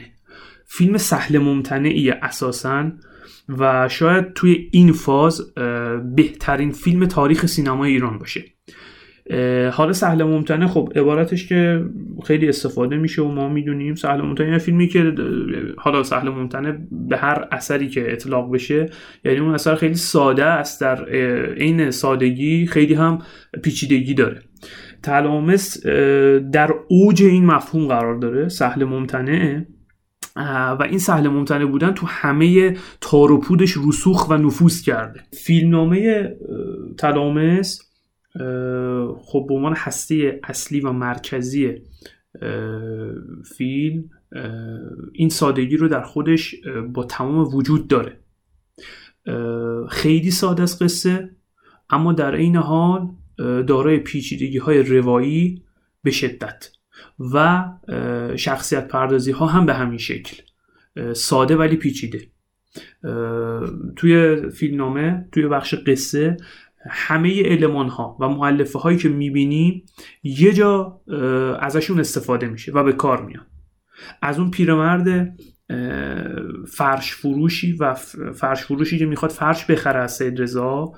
فیلم 0.67 0.97
سهل 0.97 1.39
ممتنعی 1.39 2.11
اساسا 2.11 2.93
و 3.59 3.89
شاید 3.89 4.33
توی 4.33 4.69
این 4.73 4.93
فاز 4.93 5.55
بهترین 6.17 6.71
فیلم 6.71 7.07
تاریخ 7.07 7.47
سینمای 7.47 7.91
ایران 7.91 8.19
باشه. 8.19 8.45
حالا 9.73 9.93
سهل 9.93 10.23
ممتنه 10.23 10.67
خب 10.67 10.93
عبارتش 10.97 11.49
که 11.49 11.85
خیلی 12.25 12.49
استفاده 12.49 12.97
میشه 12.97 13.23
و 13.23 13.29
ما 13.29 13.49
می‌دونیم 13.49 13.95
سهل 13.95 14.21
ممتنه 14.21 14.59
فیلمی 14.59 14.89
که 14.89 15.15
حالا 15.77 16.03
سهل 16.03 16.29
ممتنه 16.29 16.79
به 17.09 17.17
هر 17.17 17.49
اثری 17.53 17.89
که 17.89 18.13
اطلاق 18.13 18.55
بشه 18.55 18.91
یعنی 19.25 19.39
اون 19.39 19.55
اثر 19.55 19.75
خیلی 19.75 19.95
ساده 19.95 20.45
است 20.45 20.81
در 20.81 21.05
عین 21.55 21.91
سادگی 21.91 22.67
خیلی 22.67 22.95
هم 22.95 23.19
پیچیدگی 23.63 24.15
داره. 24.15 24.41
تلامس 25.03 25.87
در 26.53 26.75
اوج 26.89 27.23
این 27.23 27.47
مفهوم 27.47 27.89
قرار 27.89 28.19
داره 28.19 28.49
سهل 28.49 28.85
ممتنه 28.85 29.67
و 30.37 30.87
این 30.89 30.99
سهل 30.99 31.29
ممتنه 31.29 31.67
بودن 31.67 31.93
تو 31.93 32.07
همه 32.07 32.77
تار 33.01 33.33
و 33.33 33.41
پودش 33.41 33.77
رسوخ 33.89 34.31
و 34.31 34.37
نفوذ 34.37 34.83
کرده. 34.83 35.21
فیلمنامه 35.33 36.31
تلامس 36.99 37.83
خب 39.25 39.47
به 39.49 39.55
عنوان 39.55 39.75
هسته 39.77 40.41
اصلی 40.45 40.81
و 40.81 40.93
مرکزی 40.93 41.75
فیلم 43.57 44.05
این 45.13 45.29
سادگی 45.29 45.77
رو 45.77 45.89
در 45.89 46.03
خودش 46.03 46.55
با 46.93 47.05
تمام 47.05 47.55
وجود 47.55 47.89
داره. 47.89 48.19
خیلی 49.89 50.31
ساده 50.31 50.63
است 50.63 50.83
قصه 50.83 51.31
اما 51.91 52.13
در 52.13 52.35
این 52.35 52.57
حال 52.57 53.09
دارای 53.39 53.99
پیچیدگی 53.99 54.59
های 54.59 54.83
روایی 54.83 55.63
به 56.03 56.11
شدت 56.11 56.69
و 57.33 57.65
شخصیت 58.37 58.89
پردازی 58.89 59.33
ها 59.33 59.47
هم 59.47 59.67
به 59.67 59.75
همین 59.75 59.99
شکل 59.99 60.37
ساده 61.13 61.57
ولی 61.57 61.77
پیچیده. 61.77 62.27
توی 63.97 64.37
فیلمنامه 64.51 65.29
توی 65.33 65.49
بخش 65.49 65.75
قصه 65.75 66.37
همه 66.91 67.43
علمان 67.43 67.89
ها 67.89 68.17
و 68.21 68.29
معلفه 68.29 68.79
هایی 68.79 68.99
که 68.99 69.09
می‌بینیم 69.09 69.85
یه 70.23 70.53
جا 70.53 71.01
ازشون 71.61 72.01
استفاده 72.01 72.49
میشه 72.49 72.73
و 72.73 72.85
به 72.85 72.93
کار 72.93 73.25
میان. 73.25 73.47
از 74.23 74.39
اون 74.39 74.51
پیرمرد 74.51 75.39
فرش 76.69 77.15
فروشی 77.15 77.73
و 77.73 77.95
فرش 78.35 78.63
فروشی 78.63 78.99
که 78.99 79.07
می‌خواد 79.07 79.31
فرش 79.31 79.67
بخره 79.67 80.01
از 80.01 80.17
سید 80.17 80.43
رضا 80.43 80.93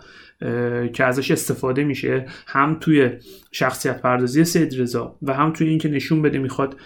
که 0.93 1.05
ازش 1.05 1.31
استفاده 1.31 1.85
میشه 1.85 2.27
هم 2.47 2.77
توی 2.81 3.11
شخصیت 3.53 4.03
پردازی 4.03 4.45
سید 4.45 4.81
رضا 4.81 5.19
و 5.23 5.33
هم 5.33 5.53
توی 5.53 5.69
اینکه 5.69 5.89
نشون 5.89 6.23
بده 6.23 6.39
می‌خواد 6.39 6.77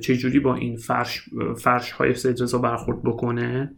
چجوری 0.00 0.40
با 0.40 0.54
این 0.54 0.76
فرش 0.76 1.22
فرش 1.56 1.90
های 1.90 2.14
سید 2.14 2.42
رضا 2.42 2.58
برخورد 2.58 3.02
بکنه. 3.02 3.74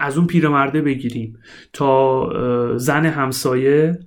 از 0.00 0.18
اون 0.18 0.26
پیرمرده 0.26 0.82
بگیریم 0.82 1.38
تا 1.72 2.28
زن 2.76 3.06
همسایه 3.06 3.98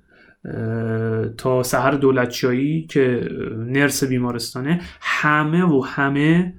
تا 1.38 1.64
سهر 1.64 1.92
دولتشایی 1.92 2.86
که 2.86 3.30
نرس 3.58 4.04
بیمارستانه. 4.04 4.82
همه 5.02 5.64
و 5.64 5.82
همه 5.82 6.54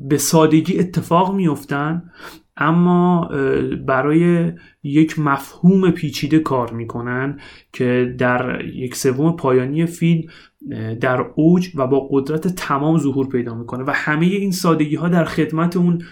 به 0.00 0.18
سادگی 0.18 0.78
اتفاق 0.78 1.34
میفتن 1.34 2.02
اما 2.60 3.30
برای 3.86 4.52
یک 4.82 5.18
مفهوم 5.18 5.90
پیچیده 5.90 6.38
کار 6.38 6.72
می‌کنن 6.72 7.40
که 7.72 8.14
در 8.18 8.64
یک 8.64 8.94
سوم 8.94 9.36
پایانی 9.36 9.86
فیلم 9.86 10.22
در 11.00 11.24
اوج 11.34 11.68
و 11.74 11.86
با 11.86 12.08
قدرت 12.10 12.48
تمام 12.48 12.98
ظهور 12.98 13.28
پیدا 13.28 13.54
می‌کنه 13.54 13.84
و 13.84 13.90
همه 13.94 14.26
این 14.26 14.52
سادگی 14.52 14.96
ها 14.96 15.08
در 15.08 15.24
خدمت 15.24 15.76
اون 15.76 16.02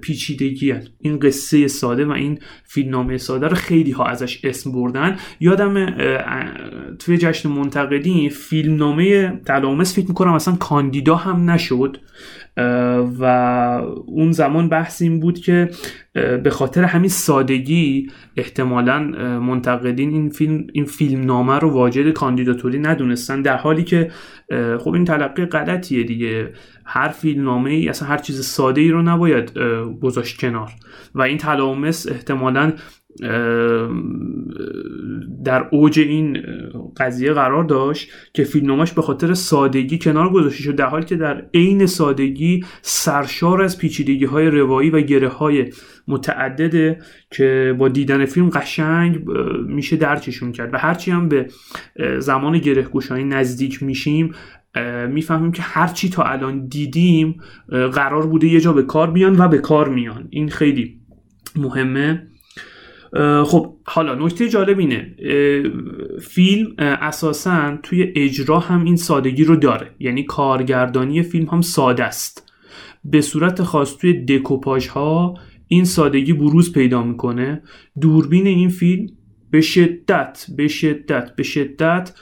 پیچیدگی 0.00 0.74
این 0.98 1.18
قصه 1.18 1.68
ساده 1.68 2.04
و 2.04 2.10
این 2.10 2.38
فیلمنامه 2.64 3.16
ساده 3.16 3.48
رو 3.48 3.54
خیلی 3.54 3.90
ها 3.90 4.04
ازش 4.04 4.44
اسم 4.44 4.72
بردن. 4.72 5.16
یادم 5.40 5.86
توی 6.98 7.18
جشن 7.18 7.48
منتقدین 7.48 8.30
فیلمنامه 8.30 9.40
تلامس 9.46 9.96
فکر 9.96 10.08
می‌کنم 10.08 10.32
اصلا 10.32 10.56
کاندیدا 10.56 11.16
هم 11.16 11.50
نشد. 11.50 11.96
و 13.18 13.24
اون 14.06 14.32
زمان 14.32 14.68
بحث 14.68 15.02
این 15.02 15.20
بود 15.20 15.38
که 15.38 15.70
به 16.14 16.50
خاطر 16.50 16.84
همین 16.84 17.08
سادگی 17.08 18.10
احتمالا 18.36 19.00
منتقدین 19.40 20.10
این 20.10 20.30
فیلم 20.30 20.66
این 20.72 20.84
فیلم 20.84 21.24
نامه 21.24 21.58
رو 21.58 21.70
واجد 21.70 22.12
کاندیداتوری 22.12 22.78
ندونستن 22.78 23.42
در 23.42 23.56
حالی 23.56 23.84
که 23.84 24.10
خب 24.78 24.92
این 24.92 25.04
تلقی 25.04 25.44
غلطیه 25.44 26.02
دیگه. 26.02 26.52
هر 26.84 27.08
فیلم 27.08 27.44
نامه 27.44 27.70
ای 27.70 27.88
اصلا 27.88 28.08
هر 28.08 28.18
چیز 28.18 28.44
ساده 28.44 28.80
ای 28.80 28.90
رو 28.90 29.02
نباید 29.02 29.52
گذاشت 30.02 30.40
کنار. 30.40 30.70
و 31.14 31.22
این 31.22 31.38
تلامس 31.38 32.08
احتمالا 32.08 32.72
در 35.44 35.68
اوج 35.70 36.00
این 36.00 36.38
قضیه 36.96 37.32
قرار 37.32 37.64
داشت 37.64 38.10
که 38.32 38.44
فیلمنامش 38.44 38.92
به 38.92 39.02
خاطر 39.02 39.34
سادگی 39.34 39.98
کنار 39.98 40.32
گذاشته 40.32 40.62
شد 40.62 40.74
در 40.74 40.86
حالی 40.86 41.04
که 41.04 41.16
در 41.16 41.44
عین 41.54 41.86
سادگی 41.86 42.64
سرشار 42.82 43.62
از 43.62 43.78
پیچیدگی 43.78 44.24
های 44.24 44.46
روایی 44.46 44.90
و 44.90 45.00
گره 45.00 45.28
های 45.28 45.70
متعدده 46.08 46.98
که 47.30 47.76
با 47.78 47.88
دیدن 47.88 48.24
فیلم 48.24 48.48
قشنگ 48.48 49.24
میشه 49.66 49.96
درچشون 49.96 50.52
کرد. 50.52 50.74
و 50.74 50.78
هرچی 50.78 51.10
هم 51.10 51.28
به 51.28 51.46
زمان 52.18 52.58
گره 52.58 52.82
گوشانی 52.82 53.24
نزدیک 53.24 53.82
میشیم 53.82 54.34
می‌فهمیم 55.08 55.52
که 55.52 55.62
هرچی 55.62 56.08
تا 56.10 56.22
الان 56.22 56.66
دیدیم 56.66 57.36
قرار 57.68 58.26
بوده 58.26 58.46
یه 58.46 58.60
جا 58.60 58.72
به 58.72 58.82
کار 58.82 59.10
بیان 59.10 59.40
و 59.40 59.48
به 59.48 59.58
کار 59.58 59.88
میان. 59.88 60.28
این 60.30 60.48
خیلی 60.48 61.00
مهمه. 61.56 62.29
خب 63.44 63.76
حالا 63.84 64.14
نکته 64.14 64.48
جالب 64.48 64.78
اینه 64.78 65.16
فیلم 66.20 66.74
اساسا 66.78 67.78
توی 67.82 68.12
اجرا 68.16 68.58
هم 68.58 68.84
این 68.84 68.96
سادگی 68.96 69.44
رو 69.44 69.56
داره. 69.56 69.90
یعنی 69.98 70.24
کارگردانی 70.24 71.22
فیلم 71.22 71.46
هم 71.46 71.60
ساده 71.60 72.04
است. 72.04 72.52
به 73.04 73.20
صورت 73.20 73.62
خاص 73.62 73.96
توی 73.96 74.24
دکوپاژ 74.24 74.86
ها 74.86 75.34
این 75.68 75.84
سادگی 75.84 76.32
بروز 76.32 76.72
پیدا 76.72 77.02
می‌کنه. 77.02 77.62
دوربین 78.00 78.46
این 78.46 78.68
فیلم 78.68 79.06
به 79.50 79.60
شدت 79.60 80.46
به 80.56 80.68
شدت 80.68 81.36
به 81.36 81.42
شدت 81.42 82.12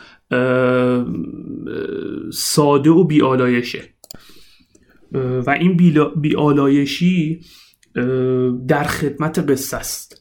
ساده 2.33 2.90
و 2.90 3.04
بیالایشه 3.04 3.83
و 5.12 5.50
این 5.61 5.76
بیالایشی 6.16 7.40
در 8.68 8.85
خدمت 8.85 9.50
قصه 9.50 9.76
است. 9.76 10.17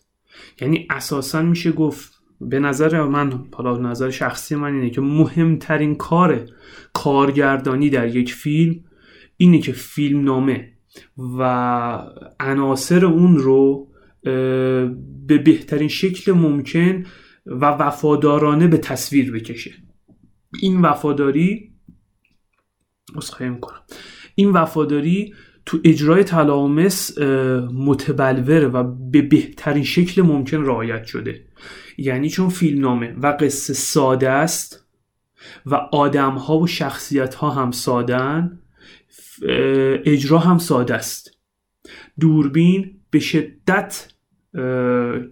یعنی 0.62 0.88
اساسا 0.90 1.42
میشه 1.42 1.72
گفت 1.72 2.14
به 2.42 2.60
نظر 2.60 3.04
من 3.04 3.46
حالا 3.54 3.78
نظر 3.78 4.10
شخصی 4.10 4.56
من 4.56 4.74
اینه 4.74 4.90
که 4.90 5.02
مهمترین 5.02 5.96
کار 5.96 6.46
کارگردانی 6.94 7.90
در 7.90 8.16
یک 8.16 8.34
فیلم 8.34 8.84
اینه 9.38 9.60
که 9.60 9.72
فیلم 9.72 10.24
نامه 10.24 10.74
و 11.18 11.44
عناصر 12.40 13.06
اون 13.06 13.38
رو 13.38 13.88
به 15.28 15.38
بهترین 15.38 15.88
شکل 15.88 16.32
ممکن 16.32 17.06
و 17.46 17.66
وفادارانه 17.66 18.68
به 18.68 18.78
تصویر 18.78 19.32
بکشه. 19.32 19.72
این 20.62 20.82
وفاداری 20.82 21.74
کنم 23.62 23.82
این 24.36 24.52
وفاداری 24.52 25.34
تو 25.68 25.80
اجرای 25.84 26.24
تلامس 26.24 27.18
متبلوره 27.74 28.68
و 28.68 28.84
به 29.12 29.22
بهترین 29.22 29.84
شکل 29.84 30.22
ممکن 30.22 30.66
رعایت 30.66 31.04
شده. 31.04 31.46
یعنی 31.98 32.30
چون 32.30 32.50
فیلمنامه 32.50 33.16
و 33.22 33.38
قصه 33.40 33.74
ساده 33.74 34.30
است 34.30 34.86
و 35.66 35.76
آدم 35.76 36.32
ها 36.32 36.58
و 36.58 36.68
شخصیت 36.68 37.36
ها 37.36 37.50
هم 37.50 37.72
سادن 37.72 38.60
اجرا 40.06 40.40
هم 40.40 40.58
ساده 40.58 40.96
است. 40.96 41.38
دوربین 42.20 43.00
به 43.10 43.20
شدت 43.20 44.08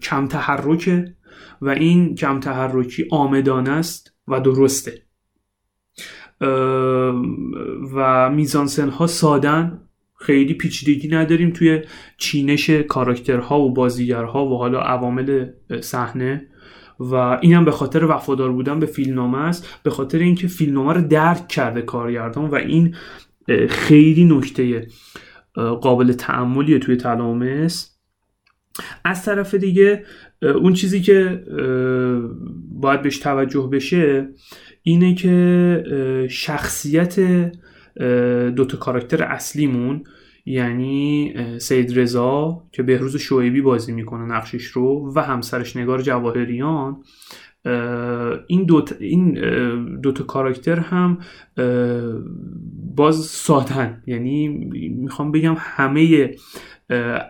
کم 0.02 0.26
تحرکه 0.26 1.14
و 1.60 1.68
این 1.68 2.14
کم 2.14 2.40
تحرکی 2.40 3.06
آمدانه 3.10 3.70
است 3.70 4.12
و 4.28 4.40
درسته. 4.40 5.02
و 7.94 8.30
میزانسن 8.30 8.88
ها 8.88 9.06
سادن 9.06 9.85
خیلی 10.18 10.54
پیچیدگی 10.54 11.08
نداریم 11.08 11.50
توی 11.50 11.82
چینش 12.18 12.70
کاراکترها 12.70 13.60
و 13.60 13.74
بازیگرها 13.74 14.46
و 14.46 14.58
حالا 14.58 14.80
عوامل 14.80 15.46
صحنه. 15.80 16.46
و 17.00 17.14
اینم 17.14 17.64
به 17.64 17.70
خاطر 17.70 18.04
وفادار 18.04 18.52
بودن 18.52 18.80
به 18.80 18.86
فیلمنامه 18.86 19.38
است. 19.38 19.80
به 19.82 19.90
خاطر 19.90 20.18
اینکه 20.18 20.46
فیلمنامه 20.46 20.92
رو 20.92 21.08
درک 21.08 21.48
کرده 21.48 21.82
کارگردان 21.82 22.50
و 22.50 22.54
این 22.54 22.94
خیلی 23.68 24.24
نکته 24.24 24.86
قابل 25.54 26.12
تعملیه 26.12 26.78
توی 26.78 26.96
تلامس. 26.96 27.98
از 29.04 29.24
طرف 29.24 29.54
دیگه 29.54 30.04
اون 30.42 30.72
چیزی 30.72 31.00
که 31.00 31.44
باید 32.72 33.02
بهش 33.02 33.18
توجه 33.18 33.68
بشه 33.72 34.28
اینه 34.82 35.14
که 35.14 36.26
شخصیت 36.30 37.16
دوتا 38.56 38.76
کاراکتر 38.76 39.22
اصلیمون 39.22 40.04
یعنی 40.46 41.34
سید 41.58 41.98
رضا 41.98 42.62
که 42.72 42.82
بهروز 42.82 43.16
شعیبی 43.16 43.60
بازی 43.60 43.92
می‌کنه 43.92 44.24
نقشش 44.24 44.64
رو 44.64 45.12
و 45.16 45.20
همسرش 45.20 45.76
نگار 45.76 46.02
جواهریان. 46.02 47.02
این 48.46 48.64
دو 48.66 48.84
این 49.00 49.32
دو 50.00 50.12
تا 50.12 50.24
کاراکتر 50.24 50.78
هم 50.78 51.18
باز 52.96 53.16
سادن 53.24 54.02
یعنی 54.06 54.48
می‌خوام 54.88 55.32
بگم 55.32 55.54
همه 55.58 56.30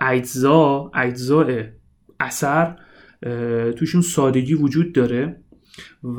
اجزا 0.01 0.91
اجزاء 0.95 1.63
اثر 2.21 2.77
توشون 3.77 4.01
سادگی 4.01 4.55
وجود 4.55 4.93
داره. 4.93 5.43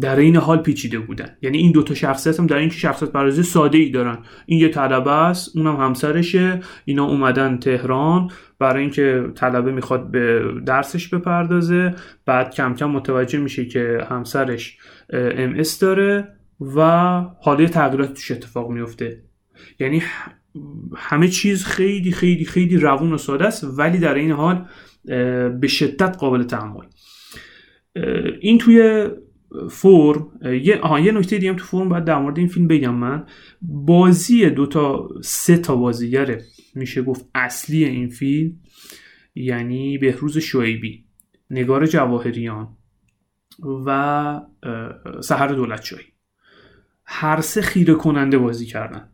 در 0.00 0.16
این 0.16 0.36
حال 0.36 0.58
پیچیده 0.58 0.98
بودن. 0.98 1.36
یعنی 1.42 1.58
این 1.58 1.72
دوتا 1.72 1.94
شخصیت 1.94 2.40
هم 2.40 2.46
در 2.46 2.56
این 2.56 2.68
شخصیت 2.68 3.10
پردازی 3.10 3.42
ساده 3.42 3.78
ای 3.78 3.90
دارن. 3.90 4.18
این 4.46 4.60
یه 4.60 4.68
طلبه 4.68 5.10
است 5.10 5.56
اونم 5.56 5.76
همسرشه. 5.76 6.60
اینا 6.84 7.04
اومدن 7.04 7.58
تهران 7.58 8.30
برای 8.58 8.82
اینکه 8.82 9.24
طلبه 9.34 9.72
می‌خواد 9.72 10.10
به 10.10 10.44
درسش 10.66 11.08
بپردازه. 11.08 11.94
بعد 12.26 12.54
کم 12.54 12.74
کم 12.74 12.90
متوجه 12.90 13.38
میشه 13.38 13.66
که 13.66 14.06
همسرش 14.10 14.78
ام 15.10 15.62
داره 15.80 16.28
و 16.76 16.80
حالا 17.42 17.66
تغییرات 17.66 18.14
توش 18.14 18.30
اتفاق 18.30 18.70
میفته. 18.70 19.22
یعنی 19.80 20.02
همه 20.96 21.28
چیز 21.28 21.64
خیلی 21.64 22.12
خیلی 22.12 22.44
خیلی 22.44 22.76
روون 22.76 23.12
و 23.12 23.18
ساده 23.18 23.46
است 23.46 23.78
ولی 23.78 23.98
در 23.98 24.14
این 24.14 24.30
حال 24.30 24.64
به 25.60 25.68
شدت 25.68 26.16
قابل 26.16 26.42
تحمل. 26.42 26.84
این 28.40 28.58
توی 28.58 29.08
فرم 29.70 30.40
یه 30.62 30.78
آها 30.78 31.00
یه 31.00 31.12
نکته 31.12 31.38
دیگه 31.38 31.54
تو 31.54 31.64
فرم 31.64 31.88
باید 31.88 32.04
در 32.04 32.18
مورد 32.18 32.38
این 32.38 32.48
فیلم 32.48 32.68
بگم 32.68 32.94
من. 32.94 33.26
بازی 33.62 34.50
دو 34.50 34.66
تا 34.66 35.08
سه 35.22 35.58
تا 35.58 35.76
بازیگر 35.76 36.40
میشه 36.74 37.02
گفت 37.02 37.30
اصلی 37.34 37.84
این 37.84 38.08
فیلم 38.08 38.60
یعنی 39.34 39.98
بهروز 39.98 40.38
شعیبی 40.38 41.04
نگار 41.50 41.86
جواهریان 41.86 42.76
و 43.86 44.40
سحر 45.20 45.48
دولت 45.48 45.82
شایی 45.82 46.06
هر 47.04 47.40
سه 47.40 47.62
خیره 47.62 47.94
کننده 47.94 48.38
بازی 48.38 48.66
کردن. 48.66 49.08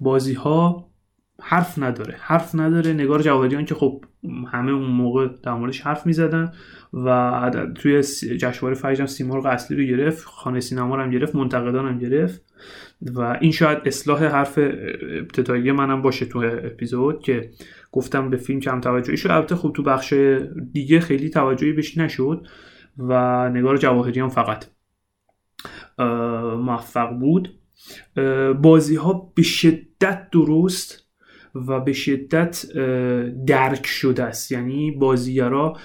بازی 0.00 0.32
ها 0.32 0.90
حرف 1.40 1.78
نداره. 1.78 2.16
حرف 2.20 2.54
نداره 2.54 2.92
نگار 2.92 3.22
جواهریان 3.22 3.64
که 3.64 3.74
خب 3.74 4.04
همه 4.52 4.72
اون 4.72 4.90
موقع 4.90 5.28
در 5.42 5.54
موردش 5.54 5.80
حرف 5.80 6.06
می‌زدن 6.06 6.52
و 6.92 7.50
توی 7.74 8.02
جشنواره 8.02 8.74
فجر 8.74 9.06
سیمرغ 9.06 9.46
اصلی 9.46 9.76
رو 9.76 9.96
گرفت 9.96 10.24
خانه 10.24 10.60
سینما 10.60 10.96
رو 10.96 11.02
هم 11.02 11.10
گرفت 11.10 11.34
منتقدان 11.34 11.88
هم 11.88 11.98
گرفت 11.98 12.44
و 13.02 13.20
این 13.40 13.52
شاید 13.52 13.78
اصلاح 13.84 14.24
حرف 14.24 14.58
ابتدایی 14.58 15.72
منم 15.72 16.02
باشه 16.02 16.26
تو 16.26 16.38
اپیزود 16.38 17.22
که 17.22 17.50
گفتم 17.92 18.30
به 18.30 18.36
فیلم 18.36 18.60
کم 18.60 18.80
توجهی 18.80 19.16
شد. 19.16 19.30
البته 19.30 19.56
خب 19.56 19.72
تو 19.76 19.82
بخش 19.82 20.12
دیگه 20.72 21.00
خیلی 21.00 21.30
توجهی 21.30 21.72
بهش 21.72 21.98
نشد 21.98 22.46
و 22.98 23.48
نگار 23.48 23.76
جواهریان 23.76 24.28
فقط 24.28 24.64
موفق 26.58 27.10
بود. 27.18 27.58
بازی 28.62 28.96
ها 28.96 29.32
به 29.34 29.42
شدت 29.42 30.30
درست 30.30 31.01
و 31.54 31.80
به 31.80 31.92
شدت 31.92 32.66
درک 33.46 33.86
شده 33.86 34.24
است. 34.24 34.52
یعنی 34.52 34.90
بازیگرا 34.90 35.76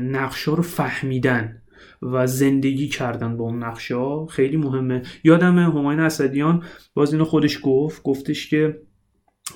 نقشه 0.00 0.50
رو 0.50 0.62
فهمیدن 0.62 1.62
و 2.02 2.26
زندگی 2.26 2.88
کردن 2.88 3.36
با 3.36 3.44
اون 3.44 3.64
نقشه 3.64 4.26
خیلی 4.30 4.56
مهمه. 4.56 5.02
یادم 5.24 5.58
هماین 5.58 6.00
اسدیان 6.00 6.62
باز 6.94 7.12
اینو 7.12 7.24
خودش 7.24 7.58
گفت. 7.62 8.02
گفتش 8.02 8.50
که 8.50 8.80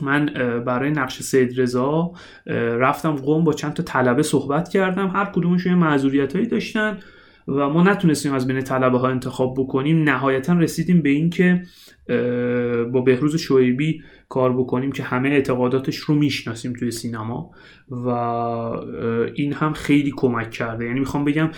من 0.01 0.27
برای 0.67 0.91
نقش 0.91 1.23
سید 1.23 1.61
رضا 1.61 2.13
رفتم 2.47 3.17
قوم 3.17 3.45
با 3.45 3.53
چند 3.53 3.73
تا 3.73 3.83
طلبه 3.83 4.23
صحبت 4.23 4.69
کردم. 4.69 5.09
هر 5.09 5.25
کدومشون 5.25 5.73
یه 5.73 5.79
معذوریت 5.79 6.33
هایی 6.37 6.47
داشتن 6.47 6.99
و 7.49 7.69
ما 7.69 7.83
نتونستیم 7.83 8.33
از 8.33 8.47
بین 8.47 8.61
طلبه 8.61 8.99
ها 8.99 9.09
انتخاب 9.09 9.55
بکنیم. 9.59 10.03
نهایتا 10.03 10.53
رسیدیم 10.53 11.03
به 11.03 11.09
این 11.09 11.31
که 11.31 11.63
با 12.93 13.01
بهروز 13.01 13.37
شعیبی 13.37 14.03
کار 14.29 14.53
بکنیم 14.53 14.93
که 14.93 15.03
همه 15.03 15.29
اعتقاداتش 15.29 15.97
رو 15.97 16.15
می‌شناسیم 16.15 16.73
توی 16.73 16.91
سینما 16.91 17.51
و 17.91 18.09
این 19.35 19.53
هم 19.53 19.73
خیلی 19.73 20.13
کمک 20.17 20.51
کرده. 20.51 20.85
یعنی 20.85 21.01
می‌خوام 21.01 21.25
بگم 21.25 21.51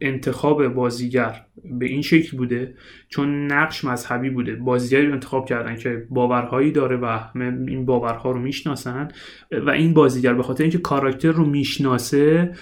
انتخاب 0.00 0.68
بازیگر 0.68 1.44
به 1.78 1.86
این 1.86 2.02
شکل 2.02 2.36
بوده 2.36 2.74
چون 3.08 3.52
نقش 3.52 3.84
مذهبی 3.84 4.30
بوده. 4.30 4.54
بازیگری 4.54 5.06
رو 5.06 5.12
انتخاب 5.12 5.48
کردن 5.48 5.76
که 5.76 6.06
باورهایی 6.10 6.72
داره 6.72 6.96
و 6.96 7.18
این 7.68 7.86
باورها 7.86 8.30
رو 8.30 8.40
می‌شناسن 8.40 9.08
و 9.66 9.70
این 9.70 9.94
بازیگر 9.94 10.34
به 10.34 10.42
خاطر 10.42 10.62
اینکه 10.62 10.78
کاراکتر 10.78 11.32
رو 11.32 11.44
می‌شناسه 11.44 12.52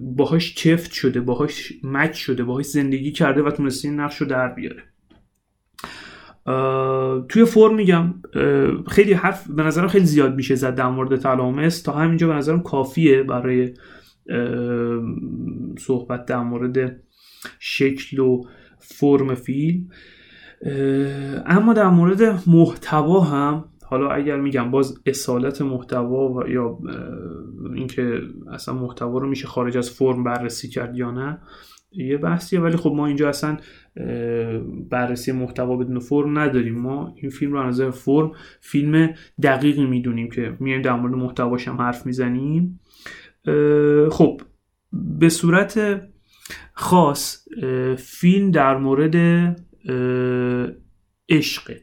باهاش 0.00 0.54
چفت 0.54 0.92
شده 0.92 1.20
باهاش 1.20 1.72
مچ 1.82 2.14
شده 2.14 2.44
باهاش 2.44 2.66
زندگی 2.66 3.12
کرده 3.12 3.42
و 3.42 3.50
تونسته 3.50 3.88
این 3.88 4.00
نقش 4.00 4.16
رو 4.16 4.26
در 4.26 4.48
بیاره. 4.48 4.82
توی 7.28 7.44
فرم 7.44 7.74
میگم 7.74 8.14
خیلی 8.88 9.12
حرف 9.12 9.48
به 9.48 9.62
نظرم 9.62 9.88
خیلی 9.88 10.06
زیاد 10.06 10.34
میشه 10.34 10.54
زد 10.54 10.74
در 10.74 10.88
مورد 10.88 11.16
تلامس. 11.16 11.82
تا 11.82 11.92
همینجا 11.92 12.28
به 12.28 12.34
نظرم 12.34 12.62
کافیه 12.62 13.22
برای 13.22 13.74
صحبت 15.78 16.26
در 16.26 16.42
مورد 16.42 17.02
شکل 17.58 18.18
و 18.18 18.42
فرم 18.78 19.34
فیلم 19.34 19.88
اما 21.46 21.72
در 21.72 21.88
مورد 21.88 22.48
محتوا 22.48 23.20
هم 23.20 23.64
حالا 23.84 24.10
اگر 24.10 24.40
میگم 24.40 24.70
باز 24.70 24.98
اصالت 25.06 25.62
محتوا 25.62 26.48
یا 26.48 26.78
اینکه 27.74 28.20
اصلا 28.52 28.74
محتوا 28.74 29.18
رو 29.18 29.28
میشه 29.28 29.46
خارج 29.46 29.76
از 29.76 29.90
فرم 29.90 30.24
بررسی 30.24 30.68
کرد 30.68 30.96
یا 30.96 31.10
نه 31.10 31.38
یه 31.92 32.16
بحثیه 32.16 32.60
ولی 32.60 32.76
خب 32.76 32.92
ما 32.96 33.06
اینجا 33.06 33.28
اصلا 33.28 33.56
بررسی 34.90 35.32
محتوا 35.32 35.76
بدون 35.76 35.98
فرم 35.98 36.38
نداریم. 36.38 36.74
ما 36.74 37.14
این 37.16 37.30
فیلم 37.30 37.52
رو 37.52 37.60
از 37.60 37.66
نظر 37.66 37.90
فرم 37.90 38.32
فیلم 38.60 39.14
دقیقی 39.42 39.86
می‌دونیم 39.86 40.30
که 40.30 40.56
میایم 40.60 40.82
در 40.82 40.92
مورد 40.92 41.14
محتواش 41.14 41.68
هم 41.68 41.76
حرف 41.76 42.06
می‌زنیم. 42.06 42.80
خب 44.10 44.40
به 44.92 45.28
صورت 45.28 46.02
خاص 46.72 47.48
فیلم 47.96 48.50
در 48.50 48.76
مورد 48.76 49.16
عشقه. 51.28 51.80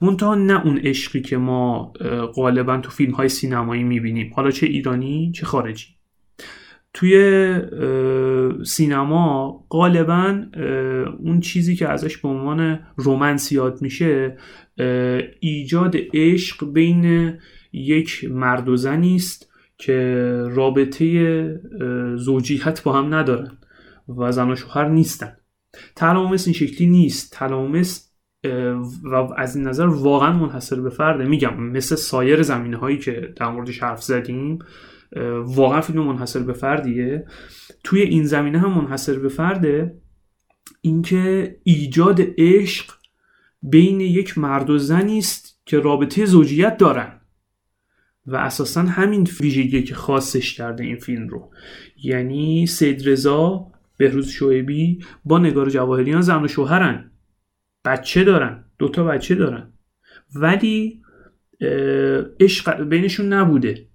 منتها 0.00 0.34
نه 0.34 0.66
اون 0.66 0.78
عشقی 0.78 1.20
که 1.20 1.36
ما 1.36 1.92
غالبا 2.34 2.76
تو 2.76 2.90
فیلم 2.90 3.12
های 3.12 3.28
سینمایی 3.28 3.84
می‌بینیم. 3.84 4.32
حالا 4.34 4.50
چه 4.50 4.66
ایرانی 4.66 5.32
چه 5.34 5.46
خارجی. 5.46 5.93
توی 6.94 7.54
سینما 8.64 9.64
غالبا 9.70 10.42
اون 11.18 11.40
چیزی 11.40 11.76
که 11.76 11.88
ازش 11.88 12.16
به 12.16 12.28
عنوان 12.28 12.80
رومنس 12.96 13.52
یاد 13.52 13.82
میشه 13.82 14.36
ایجاد 15.40 15.96
عشق 16.14 16.72
بین 16.72 17.34
یک 17.72 18.28
مرد 18.30 18.68
و 18.68 18.76
زنی 18.76 19.16
است 19.16 19.52
که 19.78 19.96
رابطه 20.50 21.60
زوجیت 22.16 22.82
با 22.82 22.92
هم 22.92 23.14
ندارن 23.14 23.58
و 24.18 24.32
زن 24.32 24.50
و 24.50 24.56
شوهر 24.56 24.88
نیستن. 24.88 25.36
تلامس 25.96 26.46
این 26.46 26.54
شکلی 26.54 26.86
نیست. 26.86 27.32
تلامس 27.32 28.10
و 29.04 29.14
از 29.36 29.56
این 29.56 29.66
نظر 29.66 29.86
واقعا 29.86 30.32
منحصر 30.32 30.80
به 30.80 30.90
فرده. 30.90 31.24
میگم 31.24 31.62
مثل 31.62 31.94
سایر 31.94 32.42
زمینه 32.42 32.76
هایی 32.76 32.98
که 32.98 33.32
در 33.36 33.50
موردش 33.50 33.82
حرف 33.82 34.02
زدیم 34.02 34.58
واقعا 35.44 35.80
فیلم 35.80 36.04
منحصر 36.04 36.40
به 36.40 36.52
فردیه. 36.52 37.26
توی 37.84 38.02
این 38.02 38.24
زمینه 38.24 38.58
هم 38.58 38.72
منحصر 38.72 39.18
به 39.18 39.28
فرده 39.28 39.98
اینکه 40.80 41.56
ایجاد 41.62 42.20
عشق 42.38 42.92
بین 43.62 44.00
یک 44.00 44.38
مرد 44.38 44.70
و 44.70 44.78
زنی 44.78 45.18
است 45.18 45.60
که 45.66 45.78
رابطه 45.78 46.24
زوجیت 46.24 46.76
دارن. 46.76 47.20
و 48.26 48.36
اساسا 48.36 48.82
همین 48.82 49.28
ویژگی 49.40 49.82
که 49.82 49.94
خاصش 49.94 50.54
کرده 50.54 50.84
این 50.84 50.96
فیلم 50.96 51.28
رو. 51.28 51.50
یعنی 52.02 52.66
سید 52.66 53.08
رضا 53.08 53.66
بهروز 53.96 54.28
شعیبی 54.28 55.04
با 55.24 55.38
نگار 55.38 55.70
جواهریان 55.70 56.20
زن 56.20 56.44
و 56.44 56.48
شوهرن. 56.48 57.10
بچه 57.84 58.24
دارن 58.24 58.64
دوتا 58.78 59.04
بچه 59.04 59.34
دارن. 59.34 59.72
ولی 60.34 61.02
عشق 62.40 62.82
بینشون 62.82 63.32
نبوده. 63.32 63.88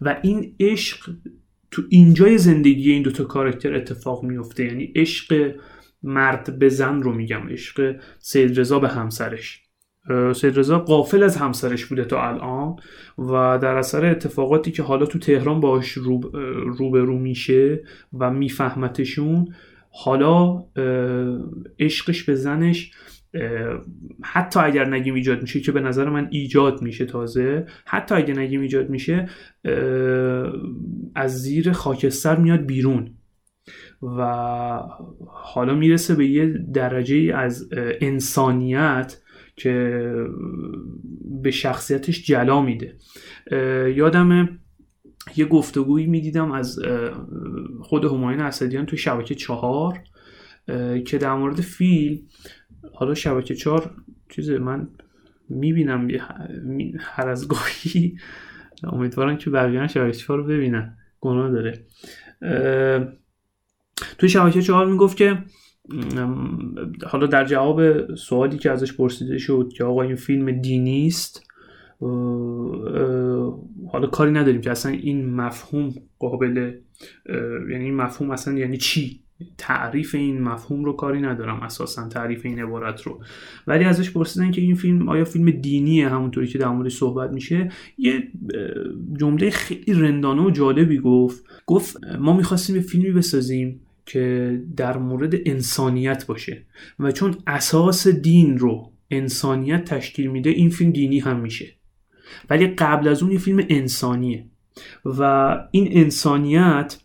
و 0.00 0.16
این 0.22 0.54
عشق 0.60 1.10
تو 1.70 1.82
اینجای 1.88 2.38
زندگی 2.38 2.92
این 2.92 3.02
دوتا 3.02 3.24
کارکتر 3.24 3.74
اتفاق 3.74 4.24
میفته. 4.24 4.64
یعنی 4.64 4.92
عشق 4.96 5.54
مرد 6.02 6.58
به 6.58 6.68
زن 6.68 7.02
رو 7.02 7.12
میگم 7.12 7.48
عشق 7.48 7.96
سید 8.18 8.60
رضا 8.60 8.78
به 8.78 8.88
همسرش. 8.88 9.62
سید 10.34 10.58
رضا 10.58 10.78
قافل 10.78 11.22
از 11.22 11.36
همسرش 11.36 11.84
بوده 11.84 12.04
تا 12.04 12.28
الان 12.28 12.76
و 13.18 13.58
در 13.62 13.74
اثر 13.76 14.04
اتفاقاتی 14.04 14.72
که 14.72 14.82
حالا 14.82 15.06
تو 15.06 15.18
تهران 15.18 15.60
باش 15.60 15.92
رو, 15.92 16.20
رو 16.78 17.18
میشه 17.18 17.84
و 18.18 18.30
میفهمتشون 18.30 19.54
حالا 19.90 20.64
عشقش 21.78 22.22
به 22.22 22.34
زنش 22.34 22.92
حتی 24.22 24.60
اگر 24.60 24.88
نگیم 24.88 25.14
ایجاد 25.14 25.42
میشه 25.42 25.60
که 25.60 25.72
به 25.72 25.80
نظر 25.80 26.08
من 26.08 26.28
ایجاد 26.30 26.82
میشه 26.82 27.04
تازه 27.04 27.66
حتی 27.86 28.14
اگر 28.14 28.38
نگیم 28.38 28.60
ایجاد 28.60 28.90
میشه 28.90 29.28
از 31.14 31.42
زیر 31.42 31.72
خاکستر 31.72 32.36
میاد 32.36 32.60
بیرون 32.60 33.10
و 34.02 34.22
حالا 35.26 35.74
می‌رسه 35.74 36.14
به 36.14 36.26
یه 36.26 36.46
درجه 36.74 37.32
از 37.34 37.68
انسانیت 38.00 39.20
که 39.56 40.02
به 41.42 41.50
شخصیتش 41.50 42.26
جلا 42.26 42.62
میده. 42.62 42.96
یادم 43.96 44.58
یه 45.36 45.44
گفتگویی 45.44 46.06
می‌دیدم 46.06 46.52
از 46.52 46.80
خود 47.80 48.04
هماین 48.04 48.40
اسدیان 48.40 48.86
تو 48.86 48.96
شبکه 48.96 49.34
چهار 49.34 49.98
که 51.06 51.18
در 51.18 51.34
مورد 51.34 51.60
فیلم 51.60 52.18
حالا 52.94 53.14
شبکه 53.14 53.54
چهار 53.54 53.90
چیز 54.28 54.50
من 54.50 54.88
می‌بینم 55.48 56.08
هر 56.98 57.28
از 57.28 57.48
گاهی. 57.48 58.16
امیدوارم 58.82 59.36
که 59.36 59.50
بقیه 59.50 59.86
شبکه 59.86 60.16
چهار 60.16 60.38
رو 60.38 60.44
ببینن. 60.44 60.96
گناه 61.20 61.50
داره. 61.50 61.86
توی 64.18 64.28
شبکه 64.28 64.62
چهار 64.62 64.86
می‌گفت 64.86 65.16
که 65.16 65.38
حالا 67.06 67.26
در 67.26 67.44
جواب 67.44 68.14
سوالی 68.14 68.58
که 68.58 68.70
ازش 68.70 68.96
پرسیده 68.96 69.38
شد 69.38 69.70
که 69.76 69.84
آقا 69.84 70.02
این 70.02 70.16
فیلم 70.16 70.60
دینی 70.60 71.06
است 71.06 71.46
حالا 73.92 74.06
کاری 74.12 74.32
نداریم 74.32 74.60
که 74.60 74.70
اصلا 74.70 74.92
این 74.92 75.34
مفهوم 75.34 75.94
قابل 76.18 76.74
یعنی 77.70 77.84
این 77.84 77.94
مفهوم 77.94 78.30
اصلا 78.30 78.58
یعنی 78.58 78.76
چی؟ 78.76 79.22
تعریف 79.58 80.14
این 80.14 80.42
مفهوم 80.42 80.84
رو 80.84 80.92
کاری 80.92 81.20
ندارم 81.20 81.60
اساسا 81.60 82.08
تعریف 82.08 82.46
این 82.46 82.62
عبارت 82.62 83.02
رو. 83.02 83.20
ولی 83.66 83.84
ازش 83.84 84.10
پرسیدن 84.10 84.50
که 84.50 84.60
این 84.60 84.74
فیلم 84.74 85.08
آیا 85.08 85.24
فیلم 85.24 85.50
دینیه 85.50 86.08
همونطوری 86.08 86.46
که 86.46 86.58
در 86.58 86.68
موردش 86.68 86.96
صحبت 86.96 87.30
میشه؟ 87.30 87.70
یه 87.98 88.28
جمله 89.20 89.50
خیلی 89.50 89.92
رندانه 89.92 90.42
و 90.42 90.50
جالبی 90.50 90.98
گفت. 90.98 91.44
گفت 91.66 91.96
ما 92.18 92.36
می‌خواستیم 92.36 92.76
یه 92.76 92.82
فیلمی 92.82 93.10
بسازیم 93.10 93.80
که 94.06 94.60
در 94.76 94.98
مورد 94.98 95.34
انسانیت 95.46 96.26
باشه 96.26 96.62
و 96.98 97.12
چون 97.12 97.36
اساس 97.46 98.08
دین 98.08 98.58
رو 98.58 98.92
انسانیت 99.10 99.84
تشکیل 99.84 100.26
میده 100.26 100.50
این 100.50 100.70
فیلم 100.70 100.90
دینی 100.90 101.18
هم 101.18 101.40
میشه. 101.40 101.66
ولی 102.50 102.66
قبل 102.66 103.08
از 103.08 103.22
اون 103.22 103.32
یه 103.32 103.38
فیلم 103.38 103.64
انسانیه 103.68 104.46
و 105.04 105.22
این 105.70 105.88
انسانیت 105.90 106.96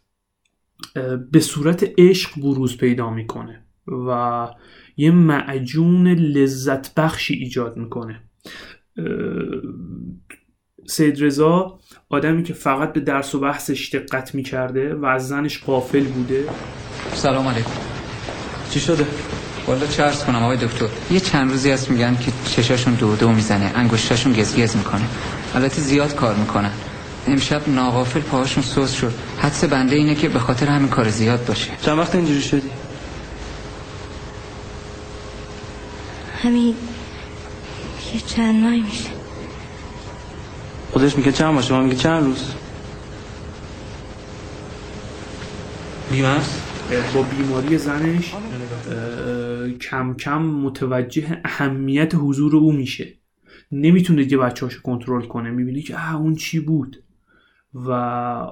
به 1.32 1.40
صورت 1.40 1.90
عشق 1.98 2.42
بروز 2.42 2.78
پیدا 2.78 3.10
می‌کنه 3.10 3.66
و 4.08 4.48
یه 4.98 5.12
معجون 5.12 6.08
لذت 6.08 6.94
بخشی 6.94 7.34
ایجاد 7.34 7.78
می‌کنه. 7.78 8.24
سید 10.88 11.24
رضا 11.24 11.80
آدمی 12.10 12.44
که 12.44 12.54
فقط 12.54 12.94
به 12.94 13.00
درس 13.00 13.36
و 13.36 13.40
بحثش 13.40 13.96
دقت 13.96 14.36
می‌کرده 14.36 14.96
و 14.96 15.06
از 15.06 15.28
زنش 15.28 15.60
قافل 15.64 16.04
بوده. 16.04 16.46
سلام 17.14 17.48
علیکم. 17.48 17.72
چی 18.70 18.80
شده؟ 18.80 19.08
والا 19.68 19.88
چه 19.88 20.04
ارز 20.04 20.24
کنم 20.26 20.44
آقای 20.44 20.58
دکتر؟ 20.58 20.88
یه 21.12 21.20
چند 21.20 21.52
روزی 21.52 21.72
هست 21.72 21.92
میگن 21.92 22.16
که 22.16 22.32
چشاشون 22.46 22.94
دو 22.94 23.16
دو 23.16 23.30
می‌زنه 23.30 23.72
انگشتاشون 23.76 24.34
گزگز 24.34 24.78
می‌کنه. 24.78 25.06
البته 25.56 25.82
زیاد 25.82 26.16
کار 26.16 26.36
می‌کنن. 26.36 26.72
امشب 27.28 27.70
ناغافل 27.70 28.20
پاهاشون 28.20 28.64
سوز 28.64 28.92
شد. 28.92 29.14
حدس 29.40 29.64
بنده 29.64 29.96
اینه 29.96 30.16
که 30.16 30.30
به 30.30 30.40
خاطر 30.40 30.68
همین 30.68 30.90
کار 30.90 31.10
زیاد 31.10 31.46
باشه. 31.46 31.72
چند 31.82 32.00
وقت 32.00 32.16
اینجوری 32.16 32.42
شدی؟ 32.42 32.70
همین 36.44 36.76
یه 38.14 38.22
چند 38.28 38.64
ماه 38.64 38.76
میشه. 38.76 39.10
خودش 40.92 41.18
میگه 41.18 41.32
چند 41.32 41.56
باشه 41.56 41.74
من 41.74 41.84
میگه 41.84 41.96
چند 41.96 42.24
روز؟ 42.24 42.54
بیمه 46.12 46.38
با 47.14 47.22
بیماری 47.22 47.78
زنش 47.78 48.34
کم 49.82 50.14
کم 50.14 50.42
متوجه 50.42 51.42
اهمیت 51.46 52.16
حضور 52.16 52.56
او 52.56 52.72
میشه. 52.72 53.14
نمی‌تونه 53.72 54.24
دیگه 54.24 54.38
بچه‌هاشو 54.38 54.82
کنترل 54.82 55.26
کنه. 55.26 55.50
می‌بینه 55.50 55.82
که 55.82 55.96
اه 55.96 56.16
اون 56.16 56.36
چی 56.36 56.60
بود؟ 56.60 57.04
و 57.76 58.48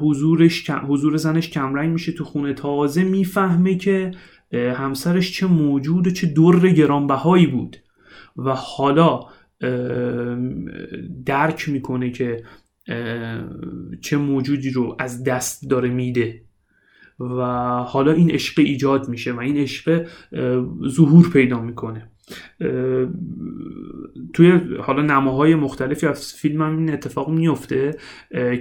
حضورش 0.00 0.70
حضور 0.70 1.16
زنش 1.16 1.50
کمرنگ 1.50 1.92
میشه 1.92 2.12
تو 2.12 2.24
خونه. 2.24 2.54
تازه 2.54 3.04
می‌فهمه 3.04 3.74
که 3.74 4.10
همسرش 4.52 5.32
چه 5.32 5.46
موجود 5.46 6.06
و 6.06 6.10
چه 6.10 6.26
در 6.26 6.68
گرانبهایی 6.68 7.46
بود. 7.46 7.76
و 8.36 8.54
حالا 8.54 9.20
درک 11.26 11.68
می‌کنه 11.68 12.10
که 12.10 12.44
چه 14.00 14.16
موجودی 14.16 14.70
رو 14.70 14.96
از 14.98 15.24
دست 15.24 15.70
داره 15.70 15.88
میده. 15.88 16.42
و 17.20 17.42
حالا 17.82 18.12
این 18.12 18.30
عشق 18.30 18.58
ایجاد 18.58 19.08
میشه 19.08 19.32
و 19.32 19.40
این 19.40 19.56
عشق 19.56 20.06
ظهور 20.88 21.30
پیدا 21.32 21.60
می‌کنه. 21.60 22.10
توی 24.34 24.60
حالا 24.80 25.02
نماهای 25.02 25.54
مختلفی 25.54 26.06
از 26.06 26.34
فیلم 26.34 26.62
هم 26.62 26.78
این 26.78 26.92
اتفاق 26.92 27.30
میفته 27.30 27.96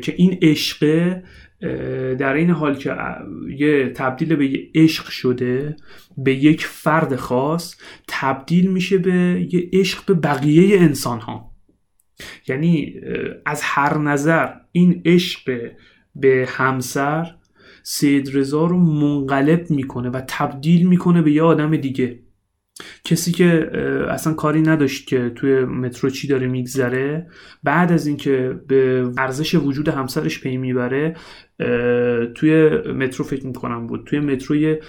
که 0.02 0.14
این 0.18 0.40
عشق 0.42 1.14
در 2.20 2.34
این 2.34 2.50
حال 2.50 2.76
که 2.76 2.96
یه 3.58 3.90
تبدیل 3.90 4.36
به 4.36 4.48
یه 4.48 4.72
عشق 4.76 5.06
شده 5.10 5.76
به 6.18 6.34
یک 6.34 6.66
فرد 6.66 7.16
خاص 7.16 7.76
تبدیل 8.08 8.72
میشه 8.72 8.98
به 8.98 9.48
یه 9.52 9.70
عشق 9.74 10.06
به 10.06 10.14
بقیه 10.14 10.80
انسان 10.80 11.20
ها 11.20 11.52
یعنی 12.48 12.94
از 13.46 13.62
هر 13.64 13.98
نظر 13.98 14.50
این 14.72 15.02
عشق 15.06 15.72
به 16.16 16.46
همسر 16.50 17.36
سید 17.84 18.38
رضا 18.38 18.66
رو 18.66 18.78
منقلب 18.78 19.72
می‌کنه 19.72 20.10
و 20.10 20.22
تبدیل 20.28 20.88
می‌کنه 20.88 21.22
به 21.22 21.32
یه 21.32 21.44
آدم 21.44 21.78
دیگه. 21.78 22.20
کسی 23.04 23.32
که 23.32 23.72
اصلا 24.10 24.34
کاری 24.34 24.62
نداشت 24.62 25.08
که 25.08 25.32
توی 25.36 25.66
مترو 25.66 26.10
چی 26.10 26.28
داره 26.28 26.48
میگذره 26.48 27.28
بعد 27.64 27.92
از 27.92 28.08
اینکه 28.08 28.60
به 28.68 29.12
ارزش 29.18 29.56
وجود 29.56 29.88
همسرش 29.88 30.42
پی 30.42 30.58
می‌بره 30.58 31.16
توی 32.36 32.70
مترو 32.92 33.26
فکر 33.26 33.46
می‌کنم 33.46 33.88
بود. 33.88 34.04
توی 34.06 34.20
مترو 34.20 34.56
یه 34.56 34.80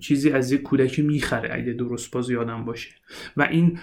چیزی 0.00 0.30
از 0.30 0.52
یه 0.52 0.58
کودکی 0.58 1.02
می‌خره 1.02 1.50
اگه 1.52 1.72
درست 1.72 2.12
باز 2.12 2.30
یادم 2.30 2.64
باشه. 2.64 2.90
و 3.36 3.42
این 3.42 3.78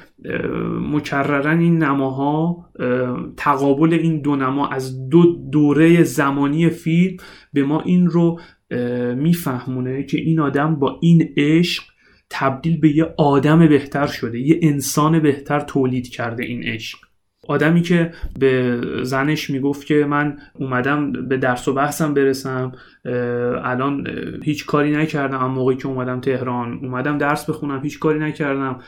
مکررا 0.92 1.52
این 1.52 1.84
نماها 1.84 2.66
تقابل 3.38 3.94
این 3.94 4.22
دو 4.22 4.36
نما 4.36 4.68
از 4.68 5.10
دو 5.10 5.50
دوره 5.52 6.04
زمانی 6.04 6.70
فیلم 6.70 7.18
به 7.54 7.64
ما 7.64 7.82
این 7.82 8.08
رو 8.08 8.40
میفهمونه 9.16 10.04
که 10.04 10.18
این 10.18 10.40
آدم 10.40 10.76
با 10.76 11.00
این 11.02 11.34
عشق 11.38 11.84
تبدیل 12.30 12.80
به 12.80 12.96
یه 12.96 13.14
آدم 13.18 13.68
بهتر 13.68 14.08
شده 14.08 14.40
یه 14.40 14.60
انسان 14.62 15.20
بهتر 15.20 15.60
تولید 15.60 16.10
کرده 16.10 16.44
این 16.44 16.64
عشق. 16.64 17.00
آدمی 17.48 17.82
که 17.82 18.12
به 18.40 18.82
زنش 19.04 19.50
می‌گفت 19.50 19.88
که 19.88 20.06
من 20.06 20.38
اومدم 20.54 21.12
به 21.12 21.38
درس 21.38 21.68
و 21.68 21.74
بحثم 21.74 22.14
برسم 22.14 22.72
الان 23.64 24.08
هیچ 24.44 24.66
کاری 24.66 24.92
نکردم 24.92 25.38
اما 25.38 25.48
موقعی 25.48 25.78
که 25.78 25.88
اومدم 25.88 26.20
تهران 26.20 26.80
اومدم 26.84 27.18
درس 27.18 27.50
بخونم 27.50 27.84
هیچ 27.84 28.00
کاری 28.00 28.20
نکردم 28.20 28.80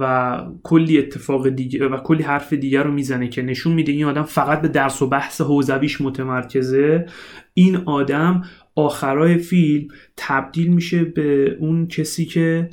و 0.00 0.42
کلی 0.62 0.98
اتفاق 0.98 1.48
دیگه 1.48 1.88
و 1.88 1.96
کلی 1.96 2.22
حرف 2.22 2.52
دیگر 2.52 2.82
رو 2.82 2.92
می‌زنه 2.92 3.28
که 3.28 3.42
نشون 3.42 3.72
میده 3.72 3.92
این 3.92 4.04
آدم 4.04 4.22
فقط 4.22 4.60
به 4.60 4.68
درس 4.68 5.02
و 5.02 5.06
بحث 5.06 5.40
حوزویش 5.40 6.00
متمرکزه. 6.00 7.06
این 7.54 7.76
آدم 7.76 8.42
آخرای 8.78 9.38
فیلم 9.38 9.88
تبدیل 10.16 10.68
میشه 10.74 11.04
به 11.04 11.56
اون 11.60 11.88
کسی 11.88 12.24
که 12.24 12.70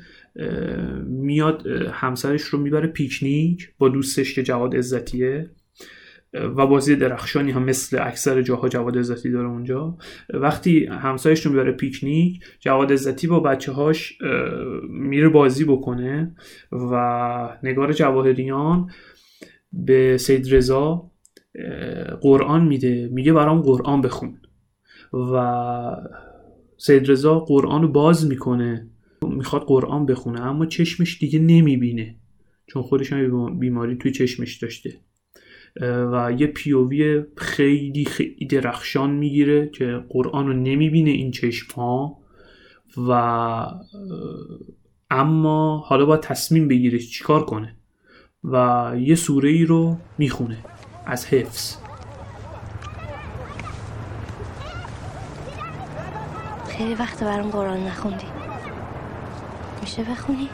میاد 1.06 1.68
همسرش 1.92 2.42
رو 2.42 2.60
می‌بره 2.60 2.88
پیکنیک 2.88 3.72
با 3.78 3.90
دوستش 3.90 4.34
که 4.36 4.44
جواد 4.44 4.76
عزتیه 4.76 5.50
و 6.34 6.68
بازی 6.68 6.96
درخشانی 6.96 7.52
هم 7.52 7.64
مثل 7.64 8.08
اکثر 8.08 8.42
جاها 8.42 8.70
جواد 8.70 8.98
عزتی 8.98 9.32
داره 9.32 9.48
اونجا. 9.48 9.98
وقتی 10.34 10.86
همسایش 10.86 11.46
رو 11.46 11.52
می‌بره 11.52 11.72
پیکنیک 11.72 12.44
جواد 12.60 12.94
عزتی 12.94 13.28
با 13.28 13.40
بچه 13.40 13.72
هاش 13.72 14.18
میره 14.90 15.30
بازی 15.30 15.66
بکنه 15.66 16.36
و 16.72 17.58
نگار 17.64 17.94
جواهریان 17.94 18.90
به 19.74 20.18
سید 20.18 20.54
رضا 20.54 21.12
قرآن 22.22 22.68
میده. 22.68 23.10
میگه 23.12 23.34
برام 23.34 23.62
قرآن 23.62 24.02
بخون. 24.02 24.38
و 25.16 25.96
سید 26.78 27.12
رضا 27.12 27.40
قرآن 27.40 27.82
رو 27.82 27.88
باز 27.88 28.28
می‌کنه. 28.28 28.90
می‌خواد 29.22 29.62
قرآن 29.62 30.06
بخونه 30.06 30.42
اما 30.42 30.66
چشمش 30.66 31.20
دیگه 31.20 31.40
نمی‌بینه. 31.40 32.16
چون 32.68 32.84
خودش 32.84 33.14
هم 33.14 33.60
بیماری 33.60 33.96
توی 33.96 34.12
چشمش 34.12 34.58
داشته. 34.58 35.00
و 35.82 36.36
یه 36.38 36.48
پیووی 36.48 37.24
خیلی 37.38 38.06
خیلی 38.06 38.46
درخشان 38.46 39.12
می‌گیره 39.12 39.70
که 39.70 40.04
قرآن 40.10 40.48
رو 40.48 40.54
نمی‌بینه 40.54 41.10
این 41.10 41.32
چشم 41.32 41.74
ها 41.76 42.18
و 42.98 43.12
اما 45.10 45.78
حالا 45.78 46.06
باید 46.06 46.22
تصمیم 46.22 46.68
بگیره 46.68 47.00
چیکار 47.00 47.46
کنه. 47.46 47.76
و 48.44 48.92
یه 49.00 49.16
سوره 49.16 49.50
ای 49.50 49.66
رو 49.66 49.98
می‌خونه. 50.18 50.58
از 51.06 51.26
حفظ. 51.26 51.85
خیلی 56.78 56.96
وقت 56.96 57.24
برام 57.24 57.52
قرآن 57.52 57.88
نخوندی 57.88 58.28
میشه 59.82 60.04
بخونی؟ 60.04 60.50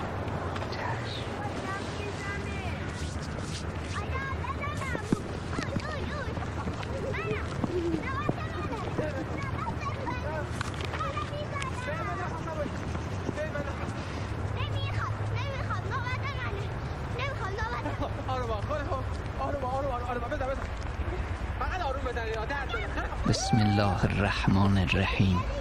بسم 23.29 23.57
الله 23.57 24.05
الرحمن 24.05 24.77
الرحیم 24.77 25.60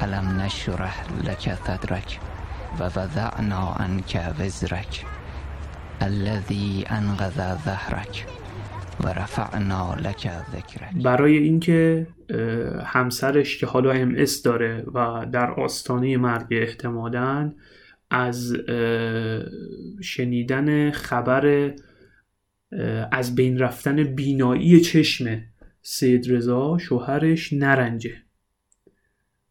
علم 0.00 0.40
نشرح 0.40 1.06
لك 1.24 1.54
صدرك 1.54 2.20
و 2.80 2.84
وضعنا 2.84 3.76
عنك 3.80 4.34
وزرك 4.40 5.04
الذي 6.02 6.84
انقذ 6.90 7.54
ظهرك 7.64 8.26
و 9.04 9.08
رفعنا 9.08 9.96
لك 10.04 10.30
ذکرک 10.52 11.02
برای 11.04 11.36
اینکه 11.36 12.06
همسرش 12.84 13.58
که 13.58 13.66
حالا 13.66 13.90
ام 13.92 14.14
اس 14.16 14.42
داره 14.42 14.84
و 14.94 15.26
در 15.32 15.50
آستانه 15.50 16.16
مرگ 16.16 16.46
احتمالا 16.50 17.52
از 18.10 18.56
شنیدن 20.02 20.90
خبر 20.90 21.74
از 23.12 23.34
بین 23.34 23.58
رفتن 23.58 24.04
بینایی 24.04 24.80
چشم 24.80 25.40
سید 25.82 26.32
رضا 26.32 26.78
شوهرش 26.78 27.52
نرنجه. 27.52 28.27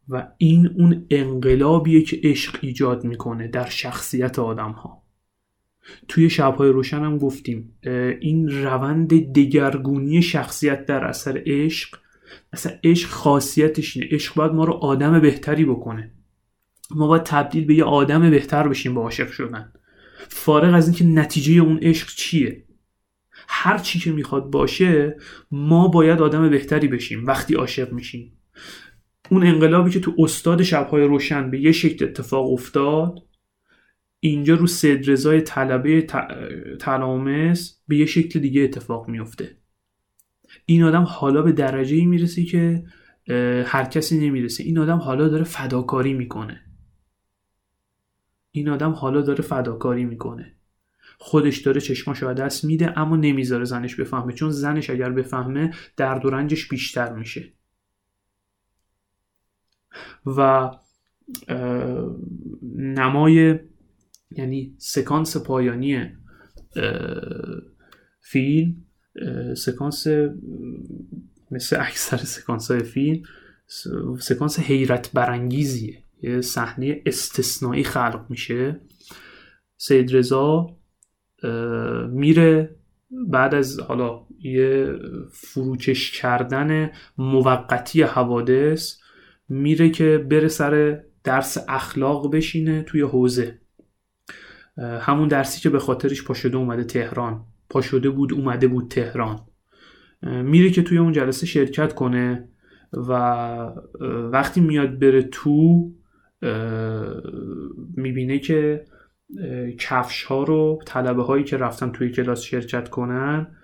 و 0.10 0.28
این 0.38 0.68
اون 0.68 1.06
انقلابیه 1.10 2.02
که 2.02 2.20
عشق 2.24 2.60
ایجاد 2.62 3.04
می‌کنه 3.04 3.48
در 3.48 3.70
شخصیت 3.70 4.40
آدم 4.40 4.72
ها 4.72 5.04
توی 6.08 6.30
شبهای 6.30 6.70
روشن 6.70 7.00
هم 7.00 7.18
گفتیم 7.18 7.80
این 8.20 8.64
روند 8.64 9.34
دگرگونی 9.34 10.22
شخصیت 10.22 10.86
در 10.86 11.04
اثر 11.04 11.44
عشق 11.46 11.98
اصلا 12.54 12.72
عشق 12.84 13.10
خاصیتش 13.10 13.98
اینه. 13.98 14.10
عشق 14.12 14.36
باید 14.36 14.52
ما 14.52 14.66
رو 14.66 14.74
آدم 14.74 15.20
بهتری 15.20 15.66
بکنه. 15.66 16.12
ما 16.92 17.08
باید 17.08 17.24
تبدیل 17.24 17.66
به 17.66 17.76
یه 17.76 17.84
آدم 17.84 18.30
بهتر 18.30 18.68
بشیم 18.68 18.94
با 18.94 19.02
عاشق 19.02 19.32
شدن. 19.32 19.74
فارغ 20.28 20.74
از 20.74 20.88
اینکه 20.88 21.06
نتیجه 21.06 21.54
اون 21.54 21.80
عشق 21.82 22.08
چیه. 22.16 22.64
هر 23.48 23.78
چی 23.78 24.00
که 24.00 24.12
می‌خواد 24.12 24.44
باشه 24.52 25.18
ما 25.52 25.88
باید 25.88 26.22
آدم 26.22 26.50
بهتری 26.50 26.88
بشیم 26.88 27.26
وقتی 27.26 27.56
عاشق 27.56 27.94
میشیم. 27.94 28.34
اون 29.30 29.48
انقلابی 29.48 29.92
که 29.92 30.00
تو 30.00 30.16
استاد 30.18 30.64
شبهای 30.64 31.04
روشن 31.04 31.52
به 31.52 31.60
یه 31.60 31.72
شکل 31.72 32.06
اتفاق 32.06 32.52
افتاد 32.52 33.20
اینجا 34.20 34.56
رو 34.56 34.68
سید 34.68 35.10
رضای 35.10 35.42
طلبه 35.42 36.02
تلامس 36.80 37.82
به 37.88 37.98
یه 37.98 38.06
شکل 38.06 38.40
دیگه 38.40 38.62
اتفاق 38.62 39.08
میفته 39.08 39.58
این 40.66 40.84
آدم 40.84 41.04
حالا 41.04 41.42
به 41.42 41.52
درجه 41.52 41.96
ای 41.96 42.06
می‌رسه 42.06 42.44
که 42.44 42.84
هر 43.66 43.84
کسی 43.84 44.20
نمی‌رسه. 44.20 44.64
این 44.64 44.78
آدم 44.78 44.98
حالا 44.98 45.28
داره 45.28 45.44
فداکاری 45.44 46.14
می‌کنه. 46.14 46.62
این 48.52 48.70
آدم 48.70 48.92
حالا 48.92 49.22
داره 49.22 49.42
فداکاری 49.42 50.06
می‌کنه. 50.06 50.56
خودش 51.20 51.58
داره 51.58 51.82
چشماشو 51.82 52.34
دست 52.34 52.66
میده 52.66 53.00
اما 53.00 53.16
نمی‌ذاره 53.16 53.66
زنش 53.66 53.96
بفهمه. 53.96 54.34
چون 54.34 54.52
زنش 54.52 54.90
اگر 54.90 55.10
بفهمه 55.10 55.74
درد 55.98 56.26
و 56.26 56.30
رنجش 56.30 56.68
بیشتر 56.68 57.14
میشه. 57.14 57.54
و 60.26 60.72
نمای 62.76 63.60
یعنی 64.32 64.76
سکانس 64.78 65.38
پایانی 65.38 66.12
فیلم 68.22 68.76
سکانس 69.58 70.08
مثل 71.52 71.78
اکثر 71.80 72.18
سکانس 72.18 72.72
های 72.72 72.84
فیلم 72.84 73.24
سکانس 74.20 74.60
حیرت 74.60 75.12
برانگیزیه 75.14 76.04
یه 76.22 76.42
صحنه 76.42 77.02
استثنایی 77.06 77.84
خلق 77.84 78.26
میشه. 78.30 78.80
سید 79.78 80.16
رضا 80.16 80.78
میره 82.10 82.76
بعد 83.12 83.56
از 83.56 83.80
حالا 83.80 84.26
یه 84.40 84.94
فروکش 85.32 86.22
کردن 86.22 86.92
موقتی 87.18 88.02
حوادث. 88.02 88.98
میره 89.50 89.90
که 89.90 90.26
بره 90.30 90.48
سر 90.48 91.04
درس 91.24 91.58
اخلاق 91.68 92.32
بشینه 92.36 92.84
توی 92.84 93.02
حوزه. 93.02 93.60
همون 94.78 95.28
درسی 95.28 95.62
که 95.62 95.70
به 95.70 95.80
خاطرش 95.80 96.24
پاشده 96.24 96.58
اومده 96.58 96.84
تهران. 96.84 97.46
پاشده 97.70 98.10
بود 98.10 98.34
اومده 98.34 98.68
بود 98.68 98.92
تهران. 98.92 99.40
میره 100.24 100.70
که 100.70 100.82
توی 100.82 100.98
اون 100.98 101.12
جلسه 101.12 101.46
شرکت 101.46 101.94
کنه 101.94 102.50
و 102.94 103.12
وقتی 104.32 104.62
میاد 104.62 105.00
بره 105.00 105.22
تو 105.22 105.90
می‌بینه 107.98 108.40
که 108.40 108.86
کفش 109.80 110.24
ها 110.24 110.44
رو 110.44 110.80
طلبه 110.86 111.24
هایی 111.24 111.44
که 111.44 111.58
رفتن 111.58 111.92
توی 111.92 112.12
کلاس 112.12 112.42
شرکت 112.42 112.90
کنن 112.90 113.57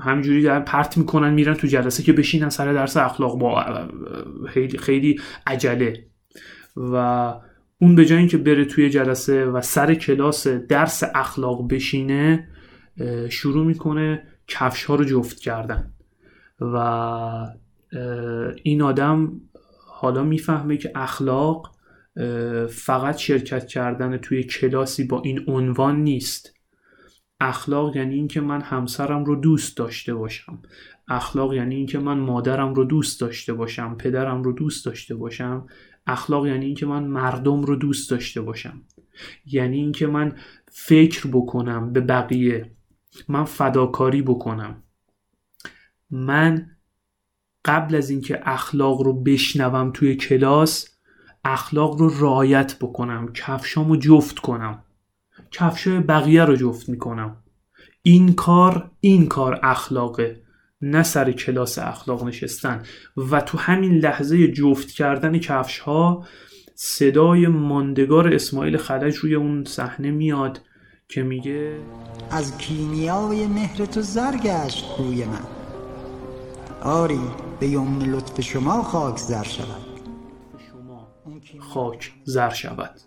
همینجوری 0.00 0.42
در 0.42 0.60
پرت 0.60 0.98
می‌کنن 0.98 1.34
میرن 1.34 1.54
تو 1.54 1.66
جلسه 1.66 2.02
که 2.02 2.12
بشینن 2.12 2.48
سر 2.48 2.72
درس 2.72 2.96
اخلاق. 2.96 3.38
با 3.38 3.64
خیلی 4.48 4.78
خیلی 4.78 5.20
عجله. 5.46 6.04
و 6.76 6.94
اون 7.78 7.94
به 7.94 8.04
جای 8.04 8.18
اینکه 8.18 8.38
بره 8.38 8.64
توی 8.64 8.90
جلسه 8.90 9.44
و 9.44 9.60
سر 9.60 9.94
کلاس 9.94 10.46
درس 10.46 11.02
اخلاق 11.14 11.68
بشینه 11.68 12.48
شروع 13.28 13.66
می‌کنه 13.66 14.22
کفش 14.48 14.84
ها 14.84 14.94
رو 14.94 15.04
جفت 15.04 15.40
کردن. 15.40 15.92
و 16.60 16.76
این 18.62 18.82
آدم 18.82 19.40
حالا 19.86 20.22
می‌فهمه 20.22 20.76
که 20.76 20.92
اخلاق 20.94 21.74
فقط 22.68 23.16
شرکت 23.16 23.66
کردن 23.66 24.16
توی 24.16 24.42
کلاسی 24.42 25.04
با 25.04 25.22
این 25.22 25.44
عنوان 25.46 25.96
نیست. 25.96 26.57
اخلاق 27.40 27.96
یعنی 27.96 28.14
اینکه 28.14 28.40
من 28.40 28.60
همسرم 28.60 29.24
رو 29.24 29.36
دوست 29.36 29.76
داشته 29.76 30.14
باشم. 30.14 30.58
اخلاق 31.08 31.54
یعنی 31.54 31.74
اینکه 31.74 31.98
من 31.98 32.18
مادرم 32.18 32.74
رو 32.74 32.84
دوست 32.84 33.20
داشته 33.20 33.52
باشم 33.52 33.94
پدرم 33.94 34.42
رو 34.42 34.52
دوست 34.52 34.86
داشته 34.86 35.14
باشم. 35.14 35.66
اخلاق 36.06 36.46
یعنی 36.46 36.66
اینکه 36.66 36.86
من 36.86 37.04
مردم 37.04 37.62
رو 37.62 37.76
دوست 37.76 38.10
داشته 38.10 38.40
باشم. 38.40 38.82
یعنی 39.46 39.76
اینکه 39.76 40.06
من 40.06 40.36
فکر 40.70 41.26
بکنم 41.26 41.92
به 41.92 42.00
بقیه. 42.00 42.70
من 43.28 43.44
فداکاری 43.44 44.22
بکنم. 44.22 44.82
من 46.10 46.70
قبل 47.64 47.94
از 47.94 48.10
اینکه 48.10 48.40
اخلاق 48.42 49.00
رو 49.00 49.22
بشنوم 49.22 49.90
توی 49.94 50.16
کلاس 50.16 50.98
اخلاق 51.44 52.00
رو 52.00 52.08
رعایت 52.20 52.76
بکنم 52.80 53.32
کفشامو 53.32 53.96
جفت 53.96 54.38
کنم. 54.38 54.84
کفشای 55.50 56.00
بقیه 56.00 56.44
رو 56.44 56.56
جفت 56.56 56.88
می‌کنم. 56.88 57.36
این 58.02 58.34
کار 58.34 58.90
این 59.00 59.26
کار 59.26 59.60
اخلاقه 59.62 60.42
نه 60.80 61.02
سر 61.02 61.32
کلاس 61.32 61.78
اخلاق 61.78 62.24
نشستن. 62.24 62.82
و 63.30 63.40
تو 63.40 63.58
همین 63.58 63.94
لحظه 63.94 64.48
جفت 64.48 64.90
کردن 64.90 65.38
کفش 65.38 65.78
ها 65.78 66.26
صدای 66.74 67.46
ماندگار 67.46 68.34
اسماعیل 68.34 68.76
خلج 68.76 69.16
روی 69.16 69.34
اون 69.34 69.64
صحنه 69.64 70.10
میاد 70.10 70.60
که 71.08 71.22
میگه 71.22 71.78
از 72.30 72.58
کیمیای 72.58 73.46
مهر 73.46 73.84
تو 73.84 74.02
زرگشت 74.02 74.84
روی 74.98 75.24
من. 75.24 75.46
آری 76.82 77.20
به 77.60 77.68
یمن 77.68 78.02
لطف 78.02 78.40
شما 78.40 78.82
خاک 78.82 79.18
زر 79.18 79.42
شود. 79.42 79.86
خاک 81.58 82.12
زر 82.24 82.50
شود. 82.50 83.00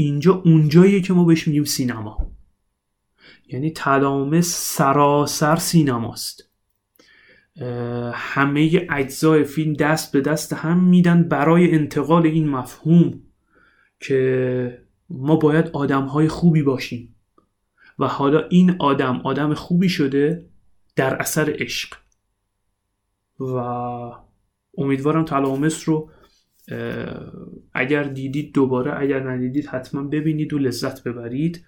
اینجا 0.00 0.42
اونجاییه 0.44 1.00
که 1.00 1.12
ما 1.12 1.24
بهش 1.24 1.48
میگیم 1.48 1.64
سینما. 1.64 2.30
یعنی 3.48 3.70
تلامس 3.70 4.76
سراسر 4.76 5.56
سینماست. 5.56 6.50
همه 8.14 8.86
اجزای 8.90 9.44
فیلم 9.44 9.72
دست 9.72 10.12
به 10.12 10.20
دست 10.20 10.52
هم 10.52 10.84
میدن 10.84 11.22
برای 11.22 11.74
انتقال 11.74 12.26
این 12.26 12.48
مفهوم 12.48 13.20
که 14.00 14.82
ما 15.10 15.36
باید 15.36 15.68
آدم 15.68 16.04
های 16.04 16.28
خوبی 16.28 16.62
باشیم. 16.62 17.14
و 17.98 18.06
حالا 18.06 18.46
این 18.48 18.76
آدم 18.78 19.20
آدم 19.24 19.54
خوبی 19.54 19.88
شده 19.88 20.46
در 20.96 21.14
اثر 21.14 21.56
عشق. 21.58 21.96
و 23.40 23.54
امیدوارم 24.78 25.24
تلامس 25.24 25.88
رو 25.88 26.10
اگر 27.74 28.02
دیدید 28.02 28.54
دوباره 28.54 29.00
اگر 29.00 29.30
ندیدید 29.30 29.66
حتما 29.66 30.02
ببینید 30.02 30.52
و 30.52 30.58
لذت 30.58 31.04
ببرید 31.04 31.64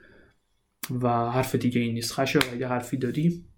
و 1.00 1.08
حرف 1.08 1.54
دیگه 1.54 1.80
این 1.80 1.94
نیست. 1.94 2.12
خشا 2.12 2.40
اگر 2.52 2.68
حرفی 2.68 2.96
داریم 2.96 3.48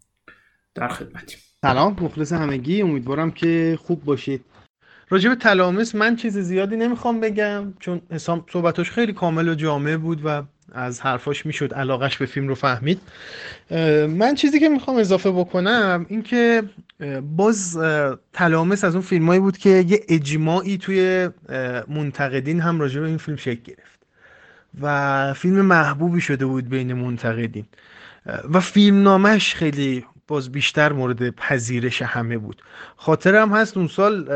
در 0.74 0.88
خدمتیم. 0.88 1.38
سلام 1.62 1.96
مخلص 2.00 2.32
همگی. 2.32 2.82
امیدوارم 2.82 3.30
که 3.30 3.78
خوب 3.82 4.04
باشید. 4.04 4.44
راجب 5.08 5.30
به 5.30 5.36
تلامس 5.36 5.94
من 5.94 6.16
چیز 6.16 6.38
زیادی 6.38 6.76
نمی‌خوام 6.76 7.20
بگم 7.20 7.74
چون 7.80 8.00
حسام 8.10 8.44
صحبتاش 8.52 8.90
خیلی 8.90 9.12
کامل 9.12 9.48
و 9.48 9.54
جامع 9.54 9.96
بود 9.96 10.20
و 10.24 10.42
از 10.72 11.00
حرفاش 11.00 11.46
می‌شد 11.46 11.74
علاقش 11.74 12.18
به 12.18 12.26
فیلم 12.26 12.48
رو 12.48 12.54
فهمید. 12.54 13.00
من 14.08 14.34
چیزی 14.34 14.60
که 14.60 14.68
می‌خوام 14.68 14.96
اضافه 14.96 15.30
بکنم 15.30 16.06
این 16.08 16.22
که 16.22 16.62
باز 17.36 17.78
تلامس 18.32 18.84
از 18.84 18.94
اون 18.94 19.04
فیلمایی 19.04 19.40
بود 19.40 19.58
که 19.58 19.84
یه 19.88 20.00
اجماعی 20.08 20.78
توی 20.78 21.28
منتقدین 21.88 22.60
هم 22.60 22.80
راجع 22.80 23.00
به 23.00 23.06
این 23.06 23.18
فیلم 23.18 23.36
شکل 23.36 23.62
گرفت. 23.62 24.00
و 24.80 25.34
فیلم 25.34 25.60
محبوبی 25.60 26.20
شده 26.20 26.46
بود 26.46 26.68
بین 26.68 26.92
منتقدین. 26.92 27.66
و 28.52 28.60
فیلم 28.60 29.02
نامش 29.02 29.54
خیلی 29.54 30.04
باز 30.26 30.52
بیشتر 30.52 30.92
مورد 30.92 31.30
پذیرش 31.30 32.02
همه 32.02 32.38
بود. 32.38 32.62
خاطرم 32.96 33.52
هست 33.52 33.76
اون 33.76 33.88
سال 33.88 34.28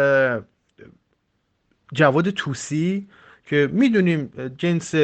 جواد 1.92 2.30
توسی 2.30 3.08
که 3.46 3.68
می‌دونیم 3.72 4.30
جنس 4.58 4.94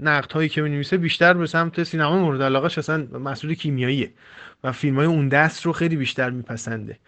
نقد 0.00 0.32
هایی 0.32 0.48
که 0.48 0.62
می 0.62 0.84
بیشتر 0.98 1.34
به 1.34 1.46
سمت 1.46 1.82
سینما 1.82 2.18
مورد 2.18 2.42
علاقه 2.42 2.66
اصلا 2.66 3.06
مسئول 3.18 3.54
کیمیاییه. 3.54 4.12
و 4.64 4.72
فیلم 4.72 4.96
های 4.96 5.06
اون 5.06 5.28
دست 5.28 5.66
رو 5.66 5.72
خیلی 5.72 5.96
بیشتر 5.96 6.30
میپسنده. 6.30 6.98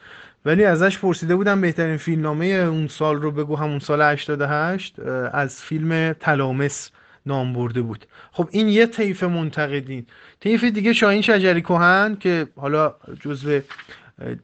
ولی 0.45 0.65
ازش 0.65 0.99
پرسیده 0.99 1.37
بودم 1.37 1.61
بهترین 1.61 1.97
فیلمنامه 1.97 2.47
اون 2.47 2.89
سال 2.89 3.23
رو 3.23 3.31
بگو 3.31 3.57
همون 3.57 3.79
سال 3.79 4.03
88 4.03 4.99
از 5.33 5.63
فیلم 5.63 6.13
تلامس 6.13 6.91
نام 7.27 7.53
برده 7.53 7.83
بود. 7.83 8.07
خب 8.33 8.49
این 8.51 8.69
یه 8.69 8.87
طیف 8.87 9.23
منتقدین. 9.23 10.07
طیف 10.41 10.65
دیگه 10.65 10.93
شاهین 10.93 11.23
شجری 11.23 11.63
کهن 11.63 12.17
که 12.21 12.47
حالا 12.57 12.95
جزو 13.21 13.61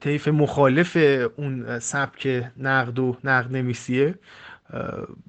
طیف 0.01 0.29
مخالف 0.29 0.97
اون 1.37 1.79
سبک 1.79 2.45
نقد 2.57 2.99
و 2.99 3.17
نقد 3.25 3.53
نویسیه 3.53 4.15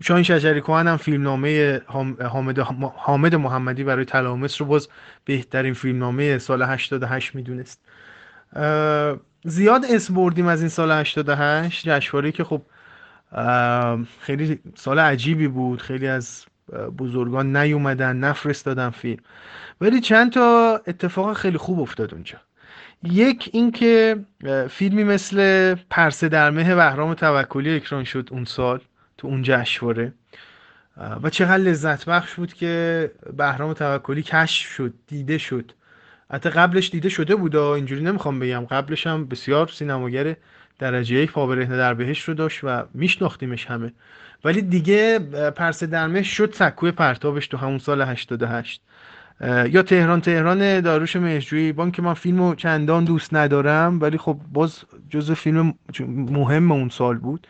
شاهین 0.02 0.24
شجری 0.24 0.62
کهن 0.62 0.88
هم 0.88 0.98
فیلمنامه 0.98 1.82
حامد, 2.24 2.60
حامد 2.96 3.36
محمدی 3.36 3.84
برای 3.84 4.06
تلامس 4.06 4.62
رو 4.62 4.68
باز 4.68 4.88
بهترین 5.26 5.74
فیلمنامه 5.74 6.38
سال 6.38 6.62
88 6.64 7.36
می‌دونست. 7.36 7.82
زیاد 9.44 9.86
اسم 9.90 10.14
بردیم 10.14 10.48
از 10.48 10.60
این 10.60 10.70
سال 10.70 10.92
88 10.92 11.90
جشنواره 11.90 12.32
که 12.32 12.44
خب 12.44 12.62
خیلی 14.22 14.60
سال 14.76 15.00
عجیبی 15.00 15.48
بود. 15.48 15.82
خیلی 15.82 16.08
از 16.08 16.46
بزرگان 16.98 17.58
نیومدن 17.58 18.16
نفرستادن 18.16 18.90
فیلم. 18.90 19.22
ولی 19.82 20.02
چند 20.02 20.32
تا 20.32 20.82
اتفاق 20.88 21.34
خیلی 21.34 21.58
خوب 21.58 21.80
افتاد 21.80 22.14
اونجا. 22.14 22.38
یک 23.04 23.50
اینکه 23.54 24.20
فیلمی 24.70 25.04
مثل 25.04 25.76
پرسه 25.90 26.30
در 26.30 26.50
مه 26.50 26.76
بهرام 26.76 27.14
توکلی 27.14 27.76
اکران 27.76 28.04
شد 28.04 28.30
اون 28.32 28.46
سال. 28.46 28.82
تو 29.20 29.28
اون 29.28 29.42
جشنواره. 29.44 30.14
و 31.24 31.30
چقدر 31.30 31.58
لذت 31.58 32.06
بخش 32.06 32.34
بود 32.34 32.54
که 32.54 33.12
بهرام 33.38 33.74
توکلی 33.74 34.24
کشف 34.24 34.72
شد 34.72 34.94
دیده 35.08 35.38
شد. 35.38 35.72
حتی 36.32 36.50
قبلش 36.50 36.90
دیده 36.90 37.10
شده 37.10 37.36
بود 37.36 37.56
اینجوری 37.56 38.04
نمی‌خوام 38.04 38.40
بگم. 38.40 38.66
قبلش 38.66 39.08
هم 39.08 39.26
بسیار 39.26 39.68
سینماگر 39.68 40.36
درجه 40.80 41.16
یک 41.16 41.32
پابرهنه 41.32 41.78
در 41.78 41.94
بهش 41.94 42.22
رو 42.22 42.34
داشت 42.34 42.60
و 42.64 42.84
میشناختیمش 42.94 43.66
همه. 43.66 43.94
ولی 44.44 44.62
دیگه 44.62 45.20
پرسه 45.56 45.88
درمش 45.88 46.38
شد 46.38 46.54
سکوی 46.54 46.92
پرتابش 46.92 47.48
تو 47.48 47.58
همون 47.58 47.78
سال 47.78 48.02
88 48.02 48.82
یا 49.42 49.84
تهران 49.84 50.22
تهران 50.22 50.82
داروش 50.82 51.16
مهجویی 51.16 51.72
بان 51.74 51.92
که 51.92 52.02
من 52.02 52.14
فیلمو 52.14 52.56
چندان 52.56 53.04
دوست 53.04 53.34
ندارم 53.34 54.02
ولی 54.02 54.18
خب 54.18 54.40
باز 54.54 54.84
جز 55.10 55.32
فیلم 55.32 55.74
مهم 56.08 56.72
اون 56.72 56.90
سال 56.90 57.18
بود. 57.18 57.48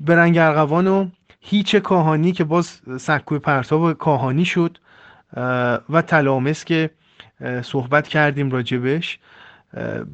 برنگ 0.00 0.38
ارغوان 0.38 0.86
و 0.86 1.08
هیچ 1.40 1.76
کاهانی 1.76 2.32
که 2.32 2.44
باز 2.44 2.80
سکوی 3.00 3.38
پرتاب 3.38 3.92
کاهانی 3.92 4.44
شد 4.44 4.78
و 5.90 6.02
تلامس 6.06 6.64
که 6.64 6.90
صحبت 7.62 8.08
کردیم 8.08 8.50
راجبش. 8.50 9.18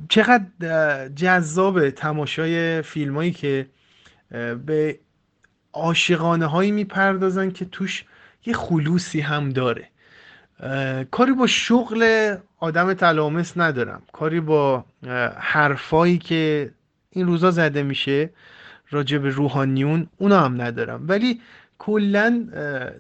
چقدر 0.09 1.09
جذاب 1.09 1.91
تماشای 1.91 2.83
فیلمایی 2.83 3.31
که 3.31 3.67
به 4.67 4.99
عاشقانه 5.73 6.47
هایی 6.47 6.71
می‌پردازن 6.71 7.51
که 7.51 7.65
توش 7.65 8.05
یه 8.47 8.55
خلوصی 8.55 9.21
هم 9.21 9.51
داره. 9.51 9.89
کاری 11.11 11.33
با 11.33 11.47
شغل 11.47 12.35
آدم 12.59 12.95
تلامس 12.95 13.59
ندارم. 13.59 14.03
کاری 14.13 14.41
با 14.41 14.85
حرفایی 15.39 16.19
که 16.19 16.71
این 17.11 17.27
روزا 17.27 17.51
زده 17.51 17.83
میشه. 17.83 18.31
راجع 18.91 19.19
به 19.19 19.31
روحانیون 19.31 20.07
اونا 20.19 20.41
هم 20.41 20.63
ندارم. 20.63 21.05
ولی 21.09 21.41
کلا 21.79 22.49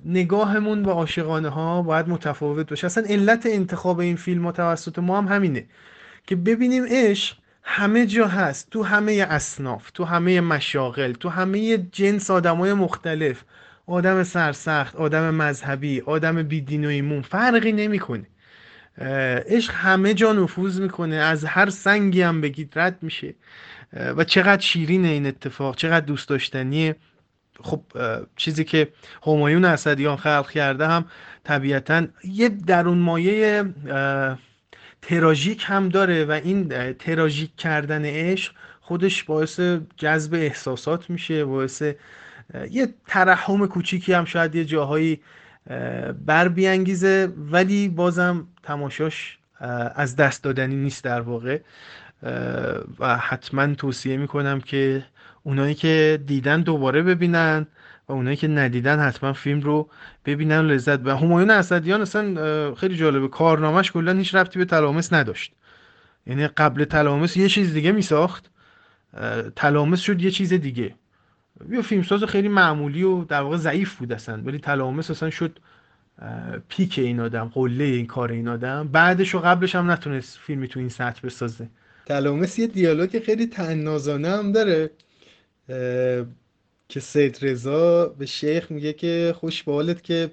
نگاهمون 0.05 0.83
به 0.83 0.93
عاشقانه 0.93 1.49
ها 1.49 1.83
باید 1.83 2.09
متفاوت 2.09 2.71
باشه. 2.71 2.87
اصلا 2.87 3.05
علت 3.09 3.47
انتخاب 3.47 3.99
این 4.01 4.17
فیلم 4.17 4.51
توسط 4.51 4.99
ما 4.99 5.19
هم 5.19 5.29
همینه 5.29 5.67
که 6.27 6.37
ببینیم 6.37 6.85
عشق 6.91 7.37
همه 7.63 8.07
جا 8.07 8.27
هست. 8.27 8.71
تو 8.71 8.83
همه 8.83 9.27
اصناف 9.31 9.91
تو 9.91 10.05
همه 10.05 10.41
مشاغل 10.41 11.13
تو 11.13 11.29
همه 11.29 11.79
جنس 11.79 12.31
آدمای 12.31 12.73
مختلف. 12.75 13.43
آدم 13.87 14.23
سرسخت 14.23 14.97
آدم 14.97 15.35
مذهبی 15.35 16.01
آدم 16.01 16.43
بیدین 16.43 16.85
و 16.85 16.89
ایمون 16.89 17.23
فرقی 17.23 17.73
نمی‌کنه. 17.73 18.27
عشق 18.99 19.73
همه 19.75 20.15
جا 20.15 20.33
نفوذ 20.33 20.81
می‌کنه. 20.81 21.17
از 21.17 21.45
هر 21.45 21.71
سنگی 21.71 22.23
هم 22.23 22.41
بگید 22.41 22.73
رد 22.77 22.99
میشه. 23.03 23.35
و 24.17 24.25
چقدر 24.25 24.63
شیرینه 24.63 25.09
این 25.09 25.27
اتفاق 25.27 25.77
چقدر 25.77 26.07
دوست 26.07 26.29
داشتنیه. 26.29 26.97
خب 27.63 27.83
چیزی 28.37 28.65
که 28.65 28.89
همایون 29.27 29.65
اسدیان 29.65 30.17
خلق 30.17 30.51
کرده 30.51 30.87
هم 30.87 31.05
طبیعتا 31.45 32.07
یه 32.25 32.49
درون 32.49 32.99
مایه 32.99 33.65
تراژیک 35.03 35.65
هم 35.67 35.89
داره 35.89 36.25
و 36.25 36.31
این 36.31 36.93
تراژیک 36.93 37.57
کردن 37.57 38.05
عشق 38.05 38.53
خودش 38.81 39.25
باعث 39.25 39.61
جذب 39.97 40.35
احساسات 40.35 41.11
میشه 41.11 41.45
باعث 41.45 41.83
یه 42.71 42.95
ترحم 43.07 43.67
کوچیکی 43.67 44.13
هم 44.13 44.25
شاید 44.25 44.55
یه 44.55 44.65
جاهایی 44.65 45.21
بر 46.27 46.49
بیانگیزه 46.49 47.33
ولی 47.37 47.89
بازم 47.89 48.47
تماشاش 48.63 49.39
از 49.95 50.17
دست 50.17 50.45
دادنی 50.45 50.77
نیست 50.77 51.05
در 51.05 51.21
واقع. 51.21 51.59
و 52.99 53.17
حتما 53.17 53.75
توصیه 53.75 54.17
می‌کنم 54.17 54.61
که 54.61 55.05
اونایی 55.43 55.75
که 55.75 56.21
دیدن 56.27 56.61
دوباره 56.61 57.03
ببینن 57.03 57.67
و 58.09 58.13
اونایی 58.13 58.37
که 58.37 58.49
ندیدن 58.49 58.99
حتما 58.99 59.33
فیلم 59.33 59.61
رو 59.61 59.91
ببینن 60.25 60.59
و 60.59 60.63
لذت 60.63 61.07
و 61.07 61.17
همایون 61.17 61.51
اسدیان 61.51 62.01
اصلا 62.01 62.75
خیلی 62.75 62.97
جالبه. 62.97 63.29
کارنامهش 63.29 63.93
کلا 63.93 64.13
هیچ 64.13 64.35
ربطی 64.35 64.59
به 64.59 64.65
تلامس 64.65 65.13
نداشت. 65.13 65.53
یعنی 66.27 66.47
قبل 66.47 66.85
تلامس 66.85 67.37
یه 67.37 67.49
چیز 67.49 67.73
دیگه 67.73 67.93
میساخت. 67.93 68.51
تلامس 69.57 70.01
شد 70.01 70.23
یه 70.23 70.31
چیز 70.31 70.53
دیگه. 70.53 70.95
یه 71.71 71.83
فیلمساز 71.83 72.25
خیلی 72.25 72.49
معمولی 72.49 73.03
و 73.03 73.25
در 73.25 73.41
واقع 73.41 73.57
ضعیف 73.57 73.95
بود 73.95 74.13
اصلا. 74.13 74.43
ولی 74.45 74.59
تلامس 74.59 75.11
اصلا 75.11 75.31
شد 75.31 75.59
پیک 76.69 76.99
این 76.99 77.21
آدم 77.21 77.51
قله 77.55 77.85
این 77.85 78.07
کار 78.07 78.33
این 78.33 78.49
آدم. 78.49 78.89
بعدش 78.89 79.35
و 79.35 79.39
قبلش 79.39 79.75
هم 79.75 79.91
نتونست 79.91 80.39
فیلمی 80.39 80.69
تو 80.69 80.81
این 80.81 80.89
سطح 80.89 81.21
بسازه. 81.25 81.69
تلامس 82.07 82.59
یه 82.59 82.67
دیالوگ 82.67 83.23
خیلی 83.23 83.47
تنازانه 83.47 84.29
هم 84.29 84.53
داره 84.53 84.91
که 86.89 87.01
سید 87.01 87.39
رضا 87.43 88.07
به 88.09 88.27
شیخ 88.27 88.71
میگه 88.71 88.93
که 88.93 89.35
خوش 89.41 89.63
به 89.63 89.73
حالت 89.73 90.03
که 90.03 90.31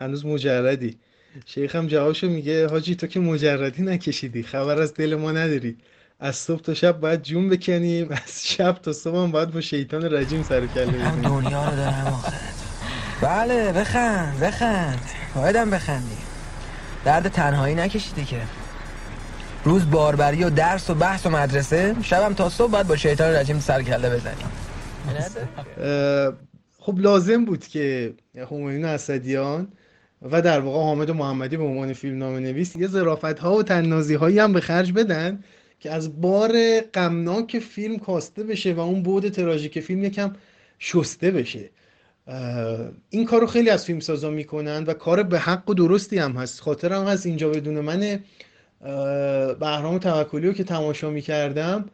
هنوز 0.00 0.26
مجردی 0.26 0.98
شیخ 1.46 1.76
هم 1.76 1.86
جوابشو 1.86 2.28
میگه 2.28 2.68
حاجی 2.68 2.94
تو 2.96 3.06
که 3.06 3.20
مجردی 3.20 3.82
نکشیدی 3.82 4.42
خبر 4.42 4.80
از 4.82 4.94
دل 4.94 5.14
ما 5.14 5.32
نداری 5.32 5.76
از 6.20 6.36
صبح 6.36 6.60
تا 6.60 6.74
شب 6.74 7.00
باید 7.00 7.22
جون 7.22 7.48
بکنیم 7.48 8.08
از 8.10 8.46
شب 8.46 8.72
تا 8.72 8.92
صبح 8.92 9.16
هم 9.16 9.30
باید 9.30 9.50
با 9.50 9.60
شیطان 9.60 10.04
رجیم 10.04 10.42
سر 10.42 10.66
کله 10.66 11.04
هم 11.04 11.22
دنیا 11.22 11.68
رو 11.70 11.76
دارم 11.76 12.06
آخرت. 12.06 12.54
بله 13.20 13.72
بخند 13.72 14.40
بخند. 14.40 15.00
بایدم 15.34 15.70
بخندی. 15.70 16.16
درد 17.04 17.28
تنهایی 17.28 17.74
نکشیدی 17.74 18.24
که. 18.24 18.42
روز 19.66 19.90
باربری 19.90 20.44
و 20.44 20.50
درس 20.50 20.90
و 20.90 20.94
بحث 20.94 21.26
و 21.26 21.30
مدرسه 21.30 21.96
شبم 22.02 22.34
تا 22.34 22.48
صبح 22.48 22.70
باید 22.70 22.86
با 22.86 22.96
شیطان 22.96 23.34
رجیم 23.34 23.60
سر 23.60 23.82
کله 23.82 24.10
بزنی 24.10 24.34
خب 26.78 26.98
لازم 26.98 27.44
بود 27.44 27.66
که 27.66 28.14
همایون 28.50 28.84
اسدیان 28.84 29.68
و 30.22 30.42
در 30.42 30.60
واقع 30.60 30.78
حامد 30.78 31.10
محمدی 31.10 31.56
به 31.56 31.64
عنوان 31.64 31.92
فیلم 31.92 32.18
نام 32.18 32.34
نویس 32.34 32.76
یه 32.76 32.86
ظرافت 32.86 33.38
ها 33.38 33.54
و 33.54 33.62
تننازی 33.62 34.14
هایی 34.14 34.38
هم 34.38 34.52
به 34.52 34.60
خرج 34.60 34.92
بدن 34.92 35.44
که 35.80 35.90
از 35.90 36.20
بار 36.20 36.80
غمناک 36.94 37.58
فیلم 37.58 37.98
کاسته 37.98 38.42
بشه 38.42 38.72
و 38.72 38.80
اون 38.80 39.02
بود 39.02 39.28
تراژیک 39.28 39.80
فیلم 39.80 40.04
یکم 40.04 40.32
شسته 40.78 41.30
بشه. 41.30 41.70
این 43.10 43.24
کار 43.24 43.40
رو 43.40 43.46
خیلی 43.46 43.70
از 43.70 43.84
فیلم 43.84 44.00
سازا 44.00 44.30
می‌کنن 44.30 44.84
و 44.84 44.92
کار 44.92 45.22
به 45.22 45.38
حق 45.38 45.70
و 45.70 45.74
درستی 45.74 46.18
هم 46.18 46.32
هست. 46.32 46.60
خاطرم 46.60 47.06
هست 47.06 47.26
اینجا 47.26 47.48
بدون 47.48 47.80
من 47.80 48.20
بهرام 49.60 49.98
توکلی 49.98 50.46
رو 50.46 50.52
که 50.52 50.64
تماشا 50.64 51.10
می‌کردم 51.10 51.84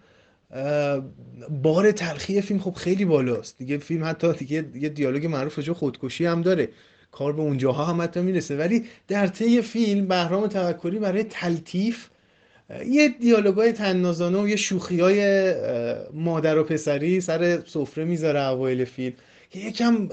بار 1.62 1.92
تلخی 1.92 2.40
فیلم 2.40 2.60
خب 2.60 2.74
خیلی 2.74 3.04
بالاست. 3.04 3.58
دیگه 3.58 3.78
فیلم 3.78 4.04
حتی 4.04 4.32
دیگه 4.32 4.64
یه 4.74 4.88
دیالوگ 4.88 5.26
معروف 5.26 5.58
جو 5.58 5.74
خودکشی 5.74 6.26
هم 6.26 6.42
داره. 6.42 6.68
کار 7.12 7.32
به 7.32 7.42
اونجاها 7.42 7.84
هم 7.84 8.02
حتی 8.02 8.20
می‌رسه. 8.20 8.56
ولی 8.56 8.84
در 9.08 9.26
طی 9.26 9.62
فیلم 9.62 10.08
بهرام 10.08 10.46
توکلی 10.46 10.98
برای 10.98 11.22
تلتیف 11.22 12.06
یه 12.86 13.08
دیالوگای 13.08 13.72
تنازانه 13.72 14.38
و 14.38 14.48
یه 14.48 14.56
شوخی 14.56 15.00
های 15.00 15.54
مادر 16.14 16.58
و 16.58 16.64
پسری 16.64 17.20
سر 17.20 17.62
سفره 17.66 18.04
می‌ذاره 18.04 18.42
اوایل 18.42 18.84
فیلم 18.84 19.14
که 19.50 19.58
یکم 19.58 20.08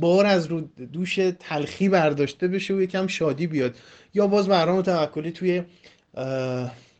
بار 0.00 0.26
از 0.26 0.46
رو 0.46 0.60
دوش 0.92 1.18
تلخی 1.40 1.88
برداشته 1.88 2.48
بشه 2.48 2.74
و 2.74 2.80
یکم 2.80 3.06
شادی 3.06 3.46
بیاد. 3.46 3.74
یا 4.14 4.26
باز 4.26 4.48
بهرام 4.48 4.82
توکلی 4.82 5.32
توی 5.32 5.62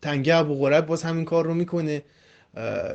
تنگه 0.02 0.36
ابو 0.36 0.70
باز 0.82 1.02
همین 1.02 1.24
کار 1.24 1.44
رو 1.44 1.54
می‌کنه. 1.54 2.02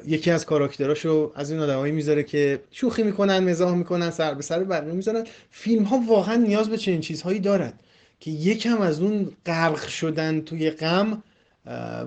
یکی 0.08 0.32
از 0.32 0.46
کاراکتراشو 0.46 1.32
از 1.36 1.52
این 1.52 1.60
آدمایی 1.60 1.94
می‌ذاره 1.94 2.24
که 2.24 2.60
شوخی 2.72 3.04
می‌کنن 3.04 3.40
مزاح 3.40 3.76
می‌کنن 3.76 4.10
سر 4.10 4.34
به 4.34 4.42
سر 4.42 4.64
بقیه 4.64 4.94
می‌ذارن. 4.94 5.24
فیلم 5.52 5.84
ها 5.84 6.02
واقعا 6.08 6.36
نیاز 6.36 6.70
به 6.70 6.78
چنین 6.78 7.02
چیزهایی 7.02 7.40
دارن 7.40 7.74
که 8.20 8.32
یکم 8.32 8.82
از 8.82 9.02
اون 9.02 9.32
غرق 9.46 9.88
شدن 9.88 10.42
توی 10.42 10.70
غم 10.70 11.24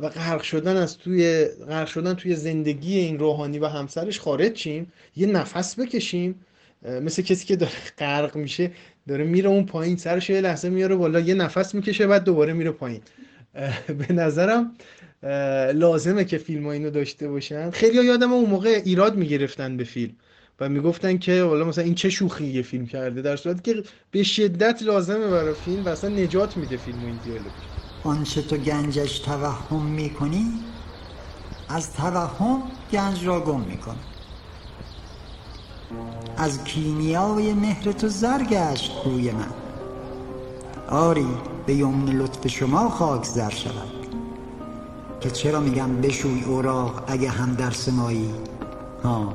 و 0.02 0.08
غرق 0.08 0.42
شدن 0.42 0.76
از 0.76 0.98
توی 0.98 1.44
غرق 1.44 1.88
شدن 1.88 2.14
توی 2.14 2.34
زندگی 2.34 2.98
این 2.98 3.18
روحانی 3.18 3.58
و 3.58 3.66
همسرش 3.66 4.20
خارج 4.20 4.52
چیم 4.52 4.92
یه 5.16 5.26
نفس 5.26 5.78
بکشیم. 5.78 6.34
مثل 7.02 7.22
کسی 7.22 7.46
که 7.46 7.56
داره 7.56 7.72
غرق 7.98 8.36
میشه 8.36 8.70
داره 9.08 9.24
میره 9.24 9.48
اون 9.48 9.66
پایین 9.66 9.96
سرش 9.96 10.30
یه 10.30 10.40
لحظه 10.40 10.68
میاره 10.68 10.96
بالا 10.96 11.20
یه 11.20 11.34
نفس 11.34 11.74
می‌کشه 11.74 12.06
بعد 12.06 12.24
دوباره 12.24 12.52
میره 12.52 12.70
پایین. 12.70 13.00
به 13.98 14.12
نظرم 14.12 14.74
لازمه 15.74 16.24
که 16.24 16.38
فیلم 16.38 16.66
اینو 16.66 16.90
داشته 16.90 17.28
باشن. 17.28 17.70
خیلی 17.70 18.04
یادم 18.04 18.32
اون 18.32 18.50
موقع 18.50 18.82
ایراد 18.84 19.16
می‌گرفتن 19.16 19.76
به 19.76 19.84
فیلم 19.84 20.14
و 20.60 20.68
می‌گفتن 20.68 21.18
که 21.18 21.42
والا 21.42 21.64
مثلا 21.64 21.84
این 21.84 21.94
چه 21.94 22.10
شوخی 22.10 22.46
یه 22.46 22.62
فیلم 22.62 22.86
کرده 22.86 23.22
در 23.22 23.36
صورتی 23.36 23.74
که 23.74 23.82
به 24.10 24.22
شدت 24.22 24.82
لازمه 24.82 25.28
برای 25.28 25.54
فیلم 25.54 25.84
و 25.84 25.88
اصلا 25.88 26.10
نجات 26.10 26.56
میده 26.56 26.76
فیلم 26.76 27.02
و 27.02 27.06
این 27.06 27.16
دیالوگ. 27.16 27.52
آنچه 28.02 28.42
تو 28.42 28.56
گنجش 28.56 29.18
توهم 29.18 29.86
می‌کنی 29.86 30.64
از 31.68 31.92
توهم 31.92 32.62
گنج 32.90 33.26
را 33.26 33.40
گم 33.40 33.60
میکن 33.60 33.96
از 36.36 36.64
کیمیای 36.64 37.52
مهر 37.52 37.92
تو 37.92 38.08
زرگشت 38.08 38.92
روی 39.04 39.30
من. 39.30 39.54
آری 40.88 41.26
به 41.66 41.74
یمن 41.74 42.08
لطف 42.08 42.48
شما 42.48 42.88
خاک 42.88 43.24
زر 43.24 43.50
شود. 43.50 44.06
که 45.20 45.30
چرا 45.30 45.60
میگم 45.60 45.96
بشوی 45.96 46.44
اوراق 46.44 47.04
اگه 47.06 47.30
هم 47.30 47.54
در 47.54 47.70
سمایی؟ 47.70 48.30
ها 49.04 49.34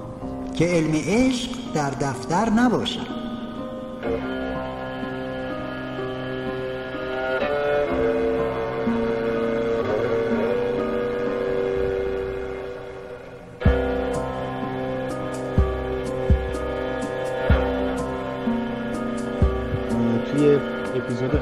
که 0.56 0.66
علم 0.66 0.94
عشق 0.96 1.52
در 1.74 1.90
دفتر 1.90 2.50
نباشد. 2.50 3.22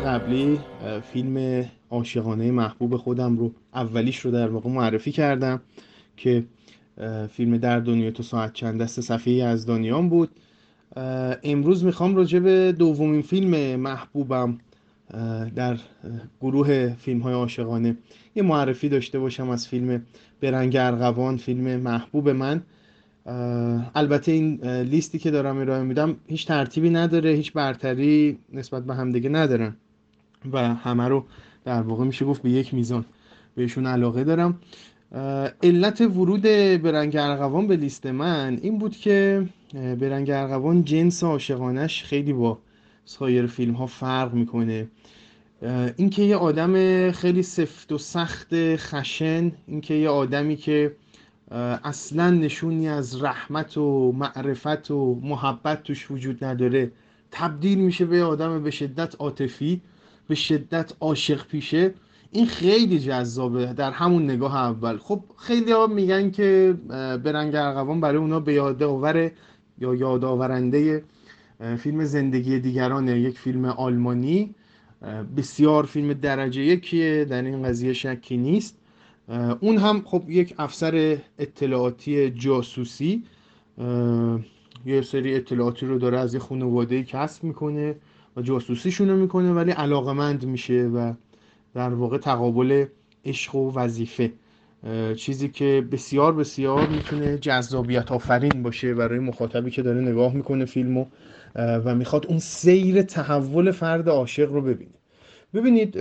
قبلی 0.09 0.59
فیلم 1.13 1.65
عاشقانه 1.89 2.51
محبوب 2.51 2.97
خودم 2.97 3.37
رو 3.37 3.51
اولیش 3.73 4.19
رو 4.19 4.31
در 4.31 4.47
واقع 4.47 4.69
معرفی 4.69 5.11
کردم 5.11 5.61
که 6.17 6.43
فیلم 7.31 7.57
در 7.57 7.79
دنیا 7.79 8.11
تو 8.11 8.23
ساعت 8.23 8.53
چند 8.53 8.81
دست 8.81 9.01
صفحه 9.01 9.43
از 9.43 9.65
دانیان 9.65 10.09
بود. 10.09 10.29
امروز 11.43 11.85
می‌خوام 11.85 12.15
راجع 12.15 12.39
به 12.39 12.71
دومین 12.71 13.21
فیلم 13.21 13.79
محبوبم 13.79 14.57
در 15.55 15.77
گروه 16.41 16.93
فیلم 16.93 17.19
های 17.19 17.33
عاشقانه 17.33 17.97
یه 18.35 18.43
معرفی 18.43 18.89
داشته 18.89 19.19
باشم 19.19 19.49
از 19.49 19.67
فیلم 19.67 20.05
برنگ 20.41 20.75
ارغوان 20.75 21.37
فیلم 21.37 21.75
محبوب 21.75 22.29
من. 22.29 22.61
البته 23.95 24.31
این 24.31 24.65
لیستی 24.65 25.19
که 25.19 25.31
دارم 25.31 25.57
ارائه 25.57 25.83
میدم 25.83 26.15
هیچ 26.27 26.47
ترتیبی 26.47 26.89
نداره 26.89 27.29
هیچ 27.31 27.53
برتری 27.53 28.39
نسبت 28.53 28.85
به 28.85 28.95
همدیگه 28.95 29.29
ندارن. 29.29 29.75
و 30.51 30.73
همه 30.73 31.07
رو 31.07 31.25
در 31.65 31.81
واقع 31.81 32.03
میشه 32.03 32.25
گفت 32.25 32.41
به 32.41 32.49
یک 32.49 32.73
میزان 32.73 33.05
بهشون 33.55 33.87
علاقه 33.87 34.23
دارم. 34.23 34.59
علت 35.63 36.01
ورود 36.01 36.41
برنگ 36.81 37.17
ارغوان 37.17 37.67
به 37.67 37.75
لیست 37.75 38.05
من 38.05 38.59
این 38.61 38.77
بود 38.77 38.97
که 38.97 39.45
برنگ 39.73 40.31
ارغوان 40.31 40.83
جنس 40.83 41.23
عاشقانش 41.23 42.03
خیلی 42.03 42.33
با 42.33 42.57
سایر 43.05 43.47
فیلم 43.47 43.73
ها 43.73 43.85
فرق 43.85 44.33
می‌کنه. 44.33 44.87
اینکه 45.97 46.21
یه 46.21 46.35
آدم 46.35 47.11
خیلی 47.11 47.43
سفت 47.43 47.91
و 47.91 47.97
سخت 47.97 48.75
خشن 48.75 49.51
اینکه 49.67 49.93
یه 49.93 50.09
آدمی 50.09 50.55
که 50.55 50.95
اصلا 51.83 52.29
نشونی 52.29 52.89
از 52.89 53.23
رحمت 53.23 53.77
و 53.77 54.11
معرفت 54.11 54.91
و 54.91 55.19
محبت 55.23 55.83
توش 55.83 56.11
وجود 56.11 56.43
نداره 56.43 56.91
تبدیل 57.31 57.77
میشه 57.77 58.05
به 58.05 58.23
آدم 58.23 58.63
به 58.63 58.71
شدت 58.71 59.15
عاطفی. 59.19 59.81
به 60.29 60.35
شدت 60.35 60.93
عاشق 60.99 61.47
پیشه. 61.47 61.93
این 62.31 62.45
خیلی 62.45 62.99
جذابه 62.99 63.65
در 63.65 63.91
همون 63.91 64.23
نگاه 64.23 64.55
اول. 64.55 64.97
خب 64.97 65.23
خیلی 65.37 65.71
ها 65.71 65.87
میگن 65.87 66.31
که 66.31 66.75
برنگ 67.23 67.55
ارغوان 67.55 68.01
برای 68.01 68.17
اونا 68.17 68.39
به 68.39 68.53
یادآور 68.53 69.31
یا 69.79 69.95
یادآورنده 69.95 71.03
فیلم 71.77 72.03
زندگی 72.03 72.59
دیگرانه. 72.59 73.19
یک 73.19 73.39
فیلم 73.39 73.65
آلمانی. 73.65 74.55
بسیار 75.37 75.85
فیلم 75.85 76.13
درجه 76.13 76.61
یکیه 76.61 77.25
در 77.25 77.41
این 77.41 77.63
قضیه 77.63 77.93
شکی 77.93 78.37
نیست. 78.37 78.77
اون 79.59 79.77
هم 79.77 80.01
خب 80.05 80.23
یک 80.29 80.55
افسر 80.57 81.17
اطلاعاتی 81.39 82.29
جاسوسی. 82.29 83.23
یه 84.85 85.01
سری 85.01 85.35
اطلاعاتی 85.35 85.85
رو 85.85 85.97
داره 85.99 86.19
از 86.19 86.33
یه 86.33 86.39
خانواده 86.39 87.03
کسب 87.03 87.43
می‌کنه. 87.43 87.95
جاسوسیشون 88.41 89.09
رو 89.09 89.15
می‌کنه 89.15 89.53
ولی 89.53 89.71
علاقمند 89.71 90.45
میشه 90.45 90.83
و 90.83 91.13
در 91.73 91.89
واقع 91.89 92.17
تقابل 92.17 92.85
عشق 93.25 93.55
و 93.55 93.71
وظیفه. 93.75 94.31
چیزی 95.15 95.49
که 95.49 95.87
بسیار 95.91 96.33
بسیار 96.33 96.87
می‌تونه 96.87 97.37
جذابیت 97.37 98.11
آفرین 98.11 98.63
باشه 98.63 98.93
برای 98.93 99.19
مخاطبی 99.19 99.71
که 99.71 99.81
داره 99.81 100.01
نگاه 100.01 100.33
می‌کنه 100.33 100.65
فیلمو 100.65 101.05
و 101.55 101.95
می‌خواد 101.95 102.25
اون 102.27 102.39
سیر 102.39 103.01
تحول 103.01 103.71
فرد 103.71 104.09
عاشق 104.09 104.51
رو 104.51 104.61
ببینه. 104.61 104.91
ببینید 105.53 105.99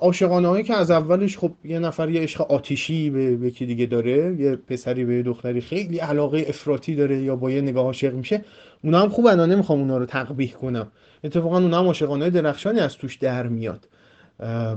عاشقانه 0.00 0.48
هایی 0.48 0.64
که 0.64 0.74
از 0.74 0.90
اولش 0.90 1.38
خب 1.38 1.52
یه 1.64 1.78
نفر 1.78 2.10
یه 2.10 2.20
عشق 2.20 2.40
آتیشی 2.40 3.10
به 3.10 3.22
یکی 3.22 3.66
دیگه 3.66 3.86
داره 3.86 4.36
یه 4.38 4.56
پسری 4.56 5.04
به 5.04 5.16
یه 5.16 5.22
دختری 5.22 5.60
خیلی 5.60 5.98
علاقه 5.98 6.44
افراطی 6.48 6.94
داره 6.94 7.22
یا 7.22 7.36
با 7.36 7.50
یه 7.50 7.60
نگاه 7.60 7.84
عاشق 7.84 8.14
میشه 8.14 8.44
اونا 8.84 9.00
هم 9.00 9.08
خوبن 9.08 9.50
نمی‌خوام 9.50 9.78
اونا 9.78 9.98
رو 9.98 10.06
تقبیح 10.06 10.52
کنم. 10.52 10.86
اتفاقا 11.24 11.58
اونا 11.58 11.78
هم 11.78 11.86
عاشقانه 11.86 12.30
درخشانی 12.30 12.80
از 12.80 12.96
توش 12.96 13.16
در 13.16 13.46
میاد. 13.46 13.88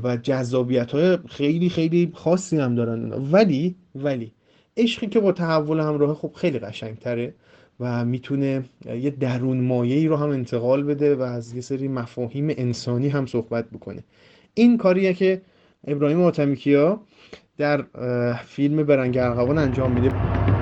و 0.03 0.17
جذابیت 0.17 0.91
های 0.91 1.17
خیلی 1.29 1.69
خیلی 1.69 2.11
خاصی 2.15 2.57
هم 2.57 2.75
دارن. 2.75 3.13
ولی 3.31 3.75
ولی 3.95 4.31
عشقی 4.77 5.07
که 5.07 5.19
با 5.19 5.31
تحول 5.31 5.79
همراه 5.79 6.13
خب 6.13 6.31
خیلی 6.35 6.59
قشنگتره 6.59 7.33
و 7.79 8.05
می‌تونه 8.05 8.63
یه 8.85 9.09
درون 9.09 9.61
مایه 9.61 9.95
ای 9.95 10.07
رو 10.07 10.15
هم 10.15 10.29
انتقال 10.29 10.83
بده 10.83 11.15
و 11.15 11.21
از 11.21 11.53
یه 11.53 11.61
سری 11.61 11.87
مفاهیم 11.87 12.47
انسانی 12.49 13.09
هم 13.09 13.25
صحبت 13.25 13.69
بکنه. 13.69 14.03
این 14.53 14.77
کاریه 14.77 15.13
که 15.13 15.41
ابراهیم 15.87 16.21
آتمیکیا 16.21 17.01
در 17.57 17.85
فیلم 18.45 18.83
برنگ 18.83 19.17
ارغوان 19.17 19.57
انجام 19.57 19.91
میده. 19.91 20.60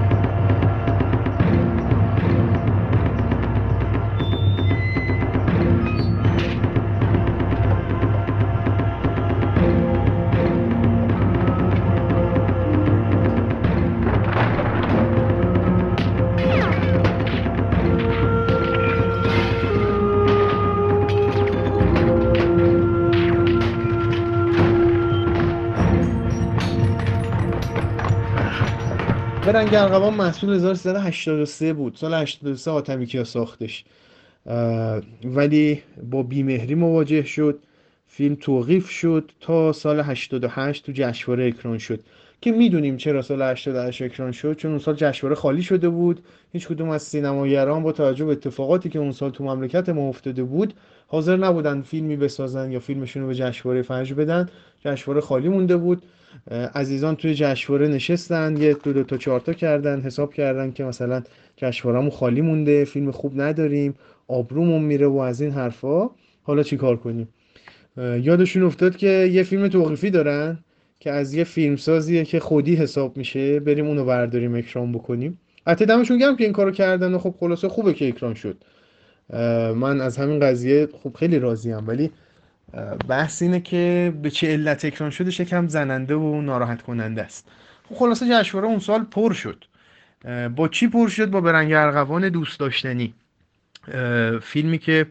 برنگ 29.71 29.83
ارغوان 29.83 30.13
محصول 30.13 30.53
1383 30.53 31.73
بود. 31.73 31.95
سال 31.95 32.13
83 32.13 32.71
آتمیکیا 32.71 33.23
ساختش. 33.23 33.85
ولی 35.23 35.81
با 36.11 36.23
بیمهری 36.23 36.75
مواجه 36.75 37.23
شد. 37.23 37.59
فیلم 38.07 38.35
توقیف 38.35 38.89
شد 38.89 39.31
تا 39.41 39.73
سال 39.73 39.99
88 39.99 40.85
تو 40.85 40.91
جشنواره 40.95 41.47
اکران 41.47 41.77
شد. 41.77 41.99
که 42.41 42.51
می‌دونیم 42.51 42.97
چرا 42.97 43.21
سال 43.21 43.41
88 43.41 44.01
اکران 44.01 44.31
شد؟ 44.31 44.55
چون 44.55 44.71
اون 44.71 44.79
سال 44.79 44.95
جشنواره 44.95 45.35
خالی 45.35 45.61
شده 45.61 45.89
بود. 45.89 46.19
هیچ 46.53 46.67
کدوم 46.67 46.89
از 46.89 47.03
سینماگران 47.03 47.83
با 47.83 47.91
توجه 47.91 48.25
به 48.25 48.31
اتفاقاتی 48.31 48.89
که 48.89 48.99
اون 48.99 49.11
سال 49.11 49.29
تو 49.29 49.43
مملکت 49.43 49.89
ما 49.89 50.09
افتاده 50.09 50.43
بود 50.43 50.73
حاضر 51.07 51.37
نبودن 51.37 51.81
فیلمی 51.81 52.15
بسازن 52.15 52.71
یا 52.71 52.79
فیلمشون 52.79 53.21
رو 53.21 53.27
به 53.27 53.35
جشنواره 53.35 53.81
فرج 53.81 54.13
بدن. 54.13 54.49
جشنواره 54.85 55.21
خالی 55.21 55.49
مونده 55.49 55.77
بود. 55.77 56.03
عزیزان 56.75 57.15
توی 57.15 57.35
جشنواره 57.35 57.87
نشستن 57.87 58.57
یه 58.57 58.73
دو, 58.73 58.93
دو 58.93 59.03
تا 59.03 59.17
چهار 59.17 59.39
تا 59.39 59.53
کردن 59.53 60.01
حساب 60.01 60.33
کردن 60.33 60.71
که 60.71 60.83
مثلا 60.83 61.23
جشنوارهمون 61.57 62.09
خالی 62.09 62.41
مونده 62.41 62.85
فیلم 62.85 63.11
خوب 63.11 63.41
نداریم 63.41 63.95
آبرومون 64.27 64.81
میره 64.81 65.07
و 65.07 65.17
از 65.17 65.41
این 65.41 65.51
حرفا. 65.51 66.09
حالا 66.43 66.63
چیکار 66.63 66.97
کنیم؟ 66.97 67.27
یادشون 67.97 68.63
افتاد 68.63 68.95
که 68.95 69.29
یه 69.31 69.43
فیلم 69.43 69.67
توقیفی 69.67 70.09
دارن 70.09 70.59
که 70.99 71.11
از 71.11 71.33
یه 71.33 71.43
فیلمسازیه 71.43 72.25
که 72.25 72.39
خودی 72.39 72.75
حساب 72.75 73.17
میشه. 73.17 73.59
بریم 73.59 73.87
اونو 73.87 74.05
برداریم 74.05 74.55
اکران 74.55 74.91
بکنیم. 74.91 75.39
حتی 75.67 75.85
دمشون 75.85 76.17
گرم 76.17 76.35
که 76.35 76.43
این 76.43 76.53
کارو 76.53 76.71
کردن 76.71 77.13
و 77.13 77.17
خب 77.17 77.35
خلاصه 77.39 77.67
خوبه 77.67 77.93
که 77.93 78.07
اکران 78.07 78.33
شد. 78.33 78.63
من 79.75 80.01
از 80.01 80.17
همین 80.17 80.39
قضیه 80.39 80.87
خب 81.03 81.13
خیلی 81.13 81.39
راضیم 81.39 81.87
ولی 81.87 82.11
بحث 83.07 83.41
اینه 83.41 83.59
که 83.59 84.13
به 84.21 84.29
چه 84.29 84.47
علت 84.47 84.85
اکران 84.85 85.09
شده 85.09 85.31
شکم 85.31 85.67
زننده 85.67 86.15
و 86.15 86.41
ناراحت 86.41 86.81
کننده 86.81 87.21
است. 87.21 87.51
خب 87.89 87.95
خلاصه 87.95 88.25
جشنواره 88.29 88.67
اون 88.67 88.79
سال 88.79 89.03
پر 89.03 89.33
شد. 89.33 89.65
با 90.55 90.67
چی 90.67 90.87
پر 90.87 91.07
شد؟ 91.07 91.29
با 91.29 91.41
برنگ 91.41 91.73
ارغوان 91.73 92.29
دوست 92.29 92.59
داشتنی. 92.59 93.13
فیلمی 94.41 94.77
که 94.77 95.05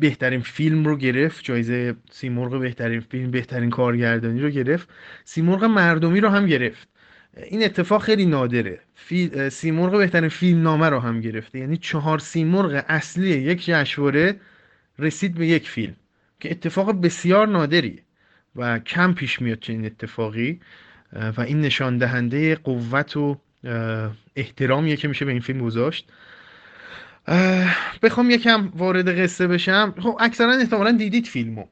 بهترین 0.00 0.40
فیلم 0.40 0.84
رو 0.84 0.96
گرفت 0.96 1.44
جایزه 1.44 1.94
سیمرغ 2.10 2.60
بهترین 2.60 3.00
فیلم 3.00 3.30
بهترین 3.30 3.70
کارگردانی 3.70 4.40
رو 4.40 4.50
گرفت. 4.50 4.88
سیمرغ 5.24 5.64
مردمی 5.64 6.20
رو 6.20 6.28
هم 6.28 6.46
گرفت. 6.46 6.88
این 7.36 7.64
اتفاق 7.64 8.02
خیلی 8.02 8.26
نادره. 8.26 8.80
سیمرغ 9.50 9.98
بهترین 9.98 10.28
فیلم 10.28 10.62
نامه 10.62 10.88
رو 10.88 10.98
هم 11.00 11.20
گرفته. 11.20 11.58
یعنی 11.58 11.76
چهار 11.76 12.18
سیمرغ 12.18 12.84
اصلی 12.88 13.28
یک 13.28 13.64
جشنواره 13.64 14.36
رسید 15.00 15.34
به 15.34 15.46
یک 15.46 15.68
فیلم 15.68 15.96
که 16.40 16.50
اتفاق 16.50 17.00
بسیار 17.00 17.48
نادریه 17.48 18.02
و 18.56 18.78
کم 18.78 19.14
پیش 19.14 19.42
میاد 19.42 19.58
چنین 19.58 19.84
اتفاقی 19.84 20.60
و 21.36 21.40
این 21.40 21.60
نشان 21.60 21.98
دهنده 21.98 22.54
قوت 22.54 23.16
و 23.16 23.38
احترامیه 24.36 24.96
که 24.96 25.08
میشه 25.08 25.24
به 25.24 25.32
این 25.32 25.40
فیلم 25.40 25.60
گذاشت. 25.60 26.08
بخوام 28.02 28.30
یکم 28.30 28.72
وارد 28.74 29.18
قصه 29.18 29.46
بشم. 29.46 29.94
خب 30.02 30.16
اکثرا 30.20 30.52
احتمالا 30.52 30.92
دیدید 30.92 31.26
فیلمو. 31.26 31.64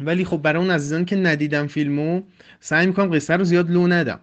ولی 0.00 0.24
خب 0.24 0.36
برای 0.36 0.62
اون 0.62 0.70
عزیزان 0.70 1.04
که 1.04 1.16
ندیدم 1.16 1.66
فیلمو 1.66 2.22
سعی 2.60 2.86
می‌کنم 2.86 3.14
قصه 3.14 3.36
رو 3.36 3.44
زیاد 3.44 3.70
لو 3.70 3.86
ندم. 3.86 4.20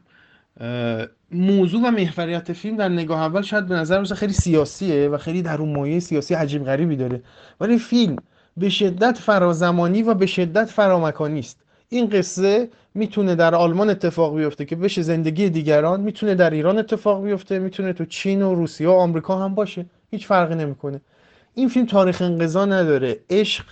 موضوع 1.32 1.82
و 1.88 1.92
محوریت 1.92 2.54
فیلم 2.54 2.78
در 2.78 2.90
نگاه 2.90 3.22
اول 3.22 3.42
شاید 3.42 3.68
به 3.68 3.76
نظر 3.76 3.98
برسه 3.98 4.16
خیلی 4.16 4.34
سیاسیه 4.34 5.10
و 5.10 5.18
خیلی 5.18 5.42
در 5.42 5.58
اون 5.58 5.76
مایه 5.76 6.00
سیاسی 6.00 6.34
عجیب 6.34 6.64
غریبی 6.64 6.96
داره. 6.96 7.22
ولی 7.62 7.78
فیلم 7.78 8.16
به 8.58 8.70
شدت 8.70 9.18
فرازمانی 9.18 10.04
و 10.04 10.14
به 10.14 10.26
شدت 10.26 10.66
فرامکانی 10.66 11.40
است. 11.40 11.62
این 11.90 12.10
قصه 12.10 12.70
می‌تونه 12.94 13.36
در 13.36 13.56
آلمان 13.56 13.90
اتفاق 13.90 14.38
بیفته 14.38 14.66
که 14.66 14.76
بشه 14.76 15.02
زندگی 15.02 15.50
دیگران 15.50 16.02
می‌تونه 16.02 16.36
در 16.36 16.50
ایران 16.50 16.78
اتفاق 16.78 17.24
بیفته 17.24 17.60
می‌تونه 17.60 17.94
تو 17.94 18.06
چین 18.06 18.42
و 18.42 18.56
روسیه 18.56 18.88
و 18.88 18.92
آمریکا 18.92 19.38
هم 19.38 19.56
باشه. 19.56 19.86
هیچ 20.12 20.28
فرقی 20.28 20.56
نمی‌کنه. 20.56 21.02
این 21.54 21.70
فیلم 21.70 21.86
تاریخ 21.86 22.22
انقضا 22.22 22.66
نداره. 22.66 23.20
عشق 23.30 23.66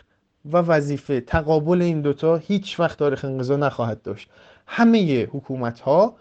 و 0.46 0.58
وظیفه 0.58 1.22
تقابل 1.22 1.82
این 1.82 2.02
دوتا 2.02 2.38
هیچ 2.38 2.80
وقت 2.80 3.00
تاریخ 3.00 3.26
انقضا 3.26 3.58
نخواهد 3.58 4.02
داشت. 4.02 4.30
همه 4.68 5.24
حکومت 5.24 5.80
ها 5.80 6.16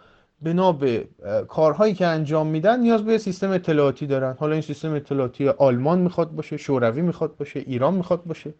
بنا 0.44 0.72
به 0.72 1.08
کارهایی 1.48 1.94
که 1.94 2.06
انجام 2.06 2.46
میدن 2.46 2.80
نیاز 2.80 3.04
به 3.04 3.18
سیستم 3.18 3.50
اطلاعاتی 3.50 4.06
دارن. 4.06 4.36
حالا 4.38 4.52
این 4.52 4.62
سیستم 4.62 4.94
اطلاعاتی 4.94 5.48
آلمان 5.48 5.98
می‌خواد 5.98 6.30
باشه 6.30 6.56
شوروی 6.56 7.02
می‌خواد 7.02 7.36
باشه 7.36 7.60
ایران 7.60 7.94
می‌خواد 7.94 8.24
باشه 8.24 8.54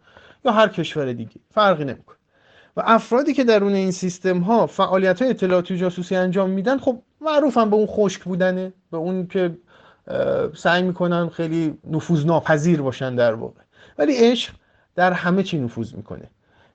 یا 0.45 0.51
هر 0.51 0.67
کشور 0.67 1.13
دیگه. 1.13 1.35
فرقی 1.51 1.85
نمی‌کنه. 1.85 2.17
و 2.77 2.83
افرادی 2.85 3.33
که 3.33 3.43
درون 3.43 3.73
این 3.73 3.91
سیستم 3.91 4.39
ها 4.39 4.67
فعالیت 4.67 5.21
های 5.21 5.31
اطلاعاتی 5.31 5.73
و 5.73 5.77
جاسوسی 5.77 6.15
انجام 6.15 6.49
میدن 6.49 6.77
خب 6.77 7.01
معروفن 7.21 7.69
به 7.69 7.75
اون 7.75 7.87
خشک 7.87 8.23
بودنه 8.23 8.73
به 8.91 8.97
اون 8.97 9.27
که 9.27 9.57
سعی 10.55 10.81
می‌کنن 10.83 11.29
خیلی 11.29 11.77
نفوذ 11.91 12.25
ناپذیر 12.25 12.81
باشن 12.81 13.15
در 13.15 13.33
واقع. 13.33 13.61
ولی 13.97 14.13
عشق 14.15 14.53
در 14.95 15.13
همه 15.13 15.43
چی 15.43 15.59
نفوذ 15.59 15.95
می‌کنه. 15.95 16.29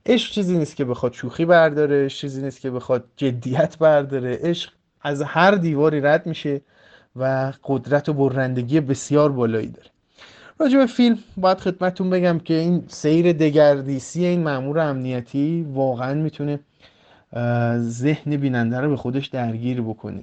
عشق 0.06 0.32
چیزی 0.32 0.58
نیست 0.58 0.76
که 0.76 0.84
بخواد 0.84 1.12
شوخی 1.12 1.44
برداره 1.44 2.08
چیزی 2.08 2.42
نیست 2.42 2.60
که 2.60 2.70
بخواد 2.70 3.04
جدیت 3.16 3.78
برداره. 3.78 4.38
عشق 4.42 4.72
از 5.02 5.22
هر 5.22 5.50
دیواری 5.50 6.00
رد 6.00 6.26
میشه 6.26 6.60
و 7.16 7.52
قدرت 7.64 8.08
و 8.08 8.12
برندگی 8.12 8.80
بسیار 8.80 9.32
بالایی 9.32 9.68
داره. 9.68 9.88
راجع 10.60 10.78
به 10.78 10.86
فیلم 10.86 11.18
باید 11.36 11.58
خدمتتون 11.58 12.10
بگم 12.10 12.38
که 12.38 12.54
این 12.54 12.84
سیر 12.88 13.32
دگردیسی 13.32 14.26
این 14.26 14.42
مامور 14.42 14.78
امنیتی 14.78 15.66
واقعا 15.72 16.14
می‌تونه 16.14 16.60
ذهن 17.76 18.36
بیننده 18.36 18.80
رو 18.80 18.90
به 18.90 18.96
خودش 18.96 19.26
درگیر 19.26 19.82
بکنه. 19.82 20.20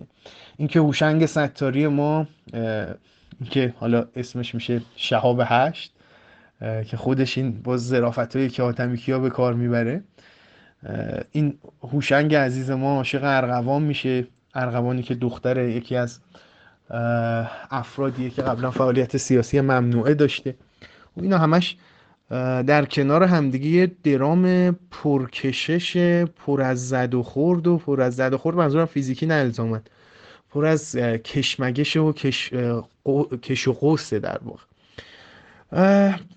اینکه 0.57 0.79
هوشنگ 0.79 1.25
ستاری 1.25 1.87
ما 1.87 2.27
که 3.49 3.73
حالا 3.79 4.05
اسمش 4.15 4.55
میشه 4.55 4.81
شهاب 4.95 5.41
هشت 5.45 5.93
که 6.85 6.97
خودش 6.97 7.37
این 7.37 7.61
باز 7.61 7.87
ظرافت 7.87 8.47
که 8.47 8.63
حاتمی 8.63 8.97
کیا 8.97 9.19
به 9.19 9.29
کار 9.29 9.53
می‌بره 9.53 10.03
این 11.31 11.57
هوشنگ 11.81 12.35
عزیز 12.35 12.71
ما 12.71 12.95
عاشق 12.95 13.21
ارغوان 13.23 13.81
میشه. 13.81 14.27
ارغوانی 14.57 15.03
که 15.03 15.15
دختر 15.15 15.69
یکی 15.69 15.95
از 15.95 16.19
افرادیه 17.71 18.29
که 18.29 18.41
قبلا 18.41 18.71
فعالیت 18.71 19.17
سیاسی 19.17 19.61
ممنوعه 19.61 20.13
داشته. 20.13 20.55
و 21.17 21.21
اینا 21.21 21.37
همش 21.37 21.77
در 22.67 22.85
کنار 22.85 23.23
همدیگه 23.23 23.67
یه 23.67 23.91
درام 24.03 24.75
پرکشش 24.91 25.97
پر 26.45 26.61
از 26.61 26.89
زد 26.89 27.13
و 27.13 27.23
خورد 27.23 27.67
و 27.67 27.77
پر 27.77 28.01
از 28.01 28.15
زد 28.15 28.33
و 28.33 28.37
خورد. 28.37 28.57
منظورم 28.57 28.85
فیزیکی 28.85 29.25
نه 29.25 29.33
الزامن 29.33 29.81
پر 30.49 30.65
از 30.65 30.95
کشمگش 31.25 31.97
و 31.97 32.11
کش, 32.13 32.53
کش 33.43 33.67
و 33.67 33.73
قوسه 33.73 34.19
در 34.19 34.39
واقع. 34.43 34.63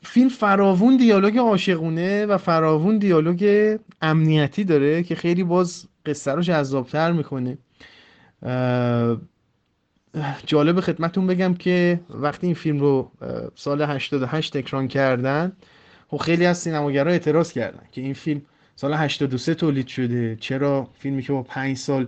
فیلم 0.03 0.29
فراوون 0.29 0.97
دیالوگ 0.97 1.39
عاشقونه 1.39 2.27
و 2.27 2.39
فراوون 2.39 2.99
دیالوگ 2.99 3.77
امنیتی 4.03 4.65
داره 4.65 5.03
که 5.03 5.15
خیلی 5.15 5.45
باز 5.45 5.87
قصه 6.07 6.33
رو 6.33 6.43
جذابتر 6.43 7.13
می‌کنه. 7.13 7.59
جالب 10.47 10.81
خدمتون 10.81 11.27
بگم 11.27 11.55
که 11.55 12.01
وقتی 12.11 12.47
این 12.47 12.55
فیلم 12.55 12.81
رو 12.81 13.11
سال 13.55 13.83
88 13.83 14.57
اکران 14.57 14.89
کردن 14.89 15.53
خب 16.09 16.17
خیلی 16.17 16.47
از 16.47 16.59
سینماگرها 16.59 17.13
اعتراض 17.13 17.53
کردن 17.53 17.83
که 17.93 18.01
این 18.01 18.15
فیلم 18.15 18.43
سال 18.77 18.95
83 18.95 19.55
تولید 19.55 19.87
شده. 19.87 20.37
چرا 20.41 20.89
فیلمی 20.99 21.23
که 21.23 21.33
با 21.33 21.43
5 21.43 21.77
سال 21.77 22.07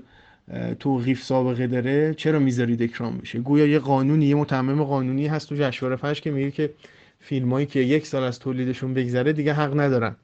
توقیف 0.81 1.23
سابقه 1.23 1.67
داره 1.67 2.15
چرا 2.15 2.39
می‌ذارید 2.39 2.83
اکران 2.83 3.19
بشه؟ 3.19 3.39
گویا 3.39 3.67
یه 3.67 3.79
قانونی 3.79 4.27
یه 4.27 4.35
متمم 4.35 4.85
قانونی 4.85 5.27
هست 5.27 5.49
تو 5.49 5.55
جشنواره 5.59 5.97
فجر 5.97 6.21
که 6.21 6.31
میگه 6.31 6.51
که 6.51 6.75
فیلمایی 7.21 7.67
که 7.67 7.81
یک 7.81 8.07
سال 8.07 8.23
از 8.23 8.39
تولیدشون 8.39 8.95
بگذره 8.95 9.33
دیگه 9.33 9.53
حق 9.53 9.81
ندارن. 9.81 10.17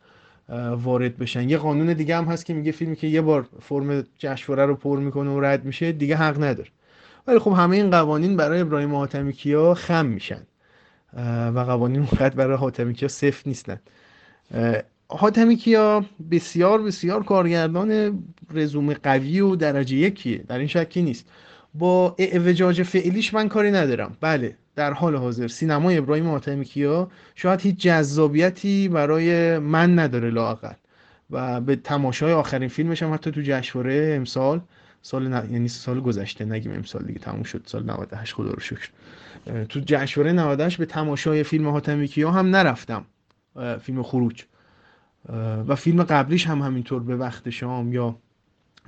وارد 0.83 1.17
بشن. 1.17 1.51
یه 1.51 1.59
قانون 1.59 1.93
دیگه 1.93 2.17
هم 2.17 2.25
هست 2.25 2.47
که 2.47 2.55
میگه 2.55 2.73
فیلمی 2.73 2.97
که 2.97 3.07
یه 3.07 3.21
بار 3.21 3.49
فرم 3.61 4.05
جشنواره 4.19 4.67
رو 4.67 4.75
پر 4.75 4.99
می‌کنه 4.99 5.31
و 5.31 5.41
رد 5.41 5.65
میشه 5.65 5.93
دیگه 5.93 6.17
حق 6.17 6.43
نداره. 6.45 6.69
ولی 7.27 7.39
خب 7.39 7.51
همه 7.51 7.77
این 7.77 7.91
قوانین 7.91 8.37
برای 8.37 8.61
ابراهیم 8.61 8.95
حاتمی 8.95 9.33
کیا 9.33 9.75
خم 9.75 10.07
میشن. 10.07 10.43
و 11.55 11.65
قوانین 11.67 11.99
اونقدر 12.01 12.35
برای 12.35 12.57
حاتمی 12.57 12.95
کیا 12.95 13.09
صفر 13.09 13.43
نیستن. 13.47 13.81
حاتمی 15.09 15.57
کیا 15.57 16.05
بسیار 16.31 16.83
بسیار 16.83 17.25
کارگردان 17.25 18.23
رزومه 18.55 18.95
قوی 18.95 19.41
و 19.41 19.57
درجه 19.57 19.97
یکیه. 19.97 20.39
در 20.39 20.59
این 20.59 20.69
شکی 20.69 21.03
نیست. 21.03 21.27
با 21.75 22.15
اعوجاج 22.19 22.83
فعلیش 22.83 23.35
من 23.35 23.49
کاری 23.49 23.71
ندارم. 23.71 24.17
بله. 24.21 24.57
در 24.79 24.93
حال 24.93 25.17
حاضر. 25.17 25.49
سینمای 25.49 25.99
ابراهیم 25.99 26.29
حاتمی 26.29 26.65
کیا؟ 26.65 27.11
شاید 27.35 27.61
هیچ 27.61 27.77
جذابیتی 27.77 28.89
برای 28.89 29.59
من 29.59 29.99
نداره 29.99 30.31
لاقل 30.31 30.73
و 31.31 31.61
به 31.61 31.77
تماشای 31.77 32.33
آخرین 32.33 32.69
فیلمش 32.69 33.03
هم 33.03 33.15
حتی 33.15 33.31
تو 33.31 33.41
جشنواره 33.45 34.15
امسال 34.17 34.61
سال 35.03 35.29
ن... 35.29 35.53
یعنی 35.53 35.69
سال 35.69 36.01
گذشته 36.01 36.45
نگیم 36.45 36.73
امسال 36.73 37.03
دیگه 37.03 37.19
تموم 37.19 37.43
شد 37.43 37.63
سال 37.67 37.91
98 37.91 38.35
خدا 38.35 38.51
رو 38.51 38.61
شکر. 38.61 38.89
تو 39.69 39.81
جشنواره 39.81 40.33
98 40.33 40.79
به 40.79 40.87
تماشای 40.87 41.43
فیلم 41.43 41.69
حاتمی 41.69 42.09
کیا 42.09 42.31
هم 42.31 42.47
نرفتم. 42.47 43.05
فیلم 43.81 44.03
خروج. 44.03 44.45
و 45.69 45.75
فیلم 45.75 46.03
قبلیش 46.03 46.47
هم 46.47 46.63
همینطور 46.63 47.03
به 47.03 47.17
وقت 47.17 47.51
شام 47.51 47.93
یا 47.93 48.17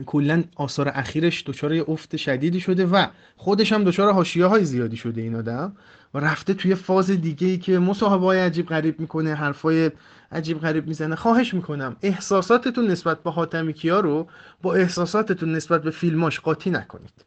کلا 0.04 0.44
آثار 0.56 0.92
اخیرش 0.94 1.44
دچار 1.46 1.74
یه 1.74 1.84
افت 1.88 2.16
شدیدی 2.16 2.60
شده 2.60 2.86
و 2.86 3.06
خودش 3.36 3.72
هم 3.72 3.84
دچار 3.84 4.12
حاشیه 4.12 4.46
های 4.46 4.64
زیادی 4.64 4.96
شده 4.96 5.20
این 5.20 5.34
آدم 5.34 5.72
و 6.14 6.18
رفته 6.18 6.54
توی 6.54 6.74
فاز 6.74 7.10
دیگه 7.10 7.46
ای 7.46 7.58
که 7.58 7.78
مصاحبه 7.78 8.24
های 8.26 8.40
عجیب 8.40 8.66
غریب 8.66 9.00
می‌کنه 9.00 9.34
حرفای 9.34 9.90
عجیب 10.32 10.60
غریب 10.60 10.86
می‌زنه. 10.86 11.16
خواهش 11.16 11.54
می‌کنم 11.54 11.96
احساساتتون 12.02 12.86
نسبت 12.86 13.22
به 13.22 13.30
حاتمی 13.30 13.72
کیا 13.72 14.00
رو 14.00 14.26
با 14.62 14.74
احساساتتون 14.74 15.52
نسبت 15.52 15.82
به 15.82 15.90
فیلماش 15.90 16.40
قاطی 16.40 16.70
نکنید. 16.70 17.24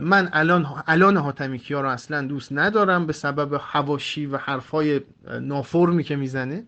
من 0.00 0.28
الان 0.32 0.66
الان 0.86 1.16
حاتمی 1.16 1.58
کیا 1.58 1.80
رو 1.80 1.88
اصلا 1.88 2.22
دوست 2.22 2.52
ندارم 2.52 3.06
به 3.06 3.12
سبب 3.12 3.60
حواشی 3.64 4.26
و 4.26 4.36
حرفای 4.36 5.00
نافرمی 5.40 6.04
که 6.04 6.16
می‌زنه. 6.16 6.64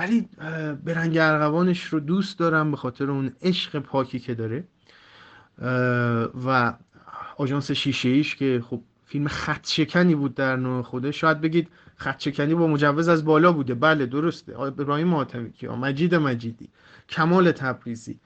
ولی 0.00 0.28
برنگ 0.84 1.18
ارغوانش 1.18 1.84
رو 1.84 2.00
دوست 2.00 2.38
دارم 2.38 2.70
به 2.70 2.76
خاطر 2.76 3.10
اون 3.10 3.32
عشق 3.42 3.78
پاکی 3.78 4.18
که 4.18 4.34
داره. 4.34 4.64
و 6.46 6.72
آژانس 7.36 7.70
شیشه 7.70 8.08
ایش 8.08 8.36
که 8.36 8.62
خب 8.70 8.80
فیلم 9.06 9.28
خط 9.28 9.66
شکنی 9.66 10.14
بود 10.14 10.34
در 10.34 10.56
نوع 10.56 10.82
خودش. 10.82 11.20
شاید 11.20 11.40
بگید 11.40 11.68
خط 11.96 12.20
شکنی 12.20 12.54
با 12.54 12.66
مجوز 12.66 13.08
از 13.08 13.24
بالا 13.24 13.52
بوده. 13.52 13.74
بله 13.74 14.06
درسته. 14.06 14.60
ابراهیم 14.60 15.14
حاتمی 15.14 15.52
کیا 15.52 15.76
مجید 15.76 16.14
مجیدی 16.14 16.68
کمال 17.08 17.52
تبریزی 17.52 18.18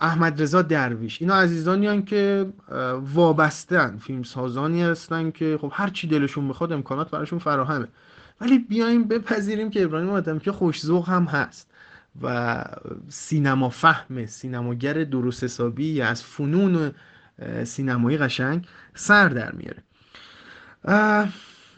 احمد 0.00 0.42
رضا 0.42 0.62
درویش. 0.62 1.22
اینا 1.22 1.34
عزیزانی 1.34 2.02
که 2.02 2.46
وابستن 3.14 3.96
فیلم 3.96 4.22
سازانی 4.22 4.82
هستن 4.82 5.30
که 5.30 5.58
خب 5.60 5.72
هر 5.74 5.88
چی 5.88 6.06
دلشون 6.06 6.48
بخواد 6.48 6.72
امکانات 6.72 7.10
براشون 7.10 7.38
فراهمه. 7.38 7.88
ولی 8.40 8.58
بیایم 8.58 9.04
بپذیریم 9.04 9.70
که 9.70 9.84
ابراهیم 9.84 10.10
آدمی 10.10 10.40
که 10.40 10.52
خوشزوق 10.52 11.08
هم 11.08 11.24
هست 11.24 11.70
و 12.22 12.64
سینما 13.08 13.68
فهم 13.68 14.26
سینماگر 14.26 15.04
درست 15.04 15.44
حسابی 15.44 16.02
از 16.02 16.22
فنون 16.22 16.92
سینمایی 17.64 18.18
قشنگ 18.18 18.66
سر 18.94 19.28
در 19.28 19.52
میاره. 19.52 19.82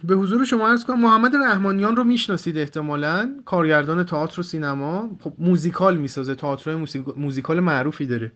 به 0.05 0.15
حضور 0.15 0.45
شما 0.45 0.69
ارز 0.69 0.85
کنم 0.85 1.01
محمد 1.01 1.37
رحمانیان 1.37 1.97
رو 1.97 2.05
می‌شناسید 2.05 2.59
احتمالا. 2.59 3.35
کارگردان 3.45 4.05
تئاتر 4.05 4.41
و 4.41 4.43
سینما. 4.43 5.19
خب 5.21 5.35
موزیکال 5.39 5.97
می‌سازه. 5.97 6.35
تئاتر 6.35 6.87
موزیکال 7.17 7.61
معروفی 7.61 8.07
داره. 8.07 8.33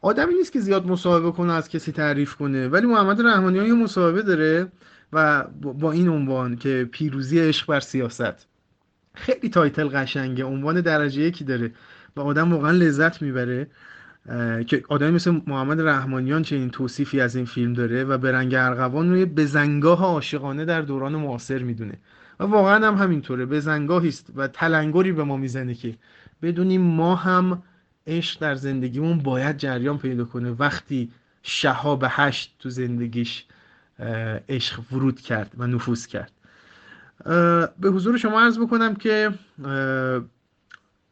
آدمی 0.00 0.34
نیست 0.34 0.52
که 0.52 0.60
زیاد 0.60 0.86
مصاحبه 0.86 1.32
کنه 1.32 1.52
از 1.52 1.68
کسی 1.68 1.92
تعریف 1.92 2.34
کنه. 2.34 2.68
ولی 2.68 2.86
محمد 2.86 3.26
رحمانیان 3.26 3.66
یه 3.66 3.74
مصاحبه 3.74 4.22
داره. 4.22 4.72
و 5.14 5.44
با 5.60 5.92
این 5.92 6.08
عنوان 6.08 6.56
که 6.56 6.88
پیروزی 6.92 7.40
عشق 7.40 7.66
بر 7.66 7.80
سیاست. 7.80 8.46
خیلی 9.14 9.48
title 9.48 9.88
قشنگه 9.88 10.44
عنوان 10.44 10.80
درجه 10.80 11.22
یکی 11.22 11.44
داره 11.44 11.70
و 12.16 12.20
آدم 12.20 12.52
واقعا 12.52 12.70
لذت 12.70 13.22
می‌بره 13.22 13.66
که 14.66 14.84
آدمی 14.88 15.10
مثل 15.10 15.40
محمد 15.46 15.80
رحمانیان 15.80 16.42
چه 16.42 16.56
این 16.56 16.70
توصیفی 16.70 17.20
از 17.20 17.36
این 17.36 17.44
فیلم 17.44 17.72
داره 17.72 18.04
و 18.04 18.18
به 18.18 18.32
رنگ 18.32 18.54
ارغوان 18.54 19.10
روی 19.10 19.24
بزنگاه 19.24 20.02
عاشقانه 20.02 20.64
در 20.64 20.82
دوران 20.82 21.16
معاصر 21.16 21.58
می‌دونه. 21.58 21.94
و 22.40 22.44
واقعا 22.44 22.86
هم 22.86 22.94
همینطوره 22.94 23.46
بزنگاهی 23.46 24.08
است 24.08 24.32
و 24.36 24.48
تلنگری 24.48 25.12
به 25.12 25.24
ما 25.24 25.36
می‌زنه 25.36 25.74
که 25.74 25.94
بدونیم 26.42 26.80
ما 26.80 27.14
هم 27.14 27.62
عشق 28.06 28.40
در 28.40 28.54
زندگیمون 28.54 29.18
باید 29.18 29.56
جریان 29.56 29.98
پیدا 29.98 30.24
کنه. 30.24 30.50
وقتی 30.50 31.10
شهاب 31.42 32.04
هشت 32.08 32.56
تو 32.58 32.70
زندگیش 32.70 33.44
عشق 34.48 34.92
ورود 34.92 35.20
کرد 35.20 35.50
و 35.58 35.66
نفوذ 35.66 36.06
کرد. 36.06 36.32
به 37.80 37.88
حضور 37.88 38.16
شما 38.16 38.40
عرض 38.40 38.58
بکنم 38.58 38.94
که 38.94 39.30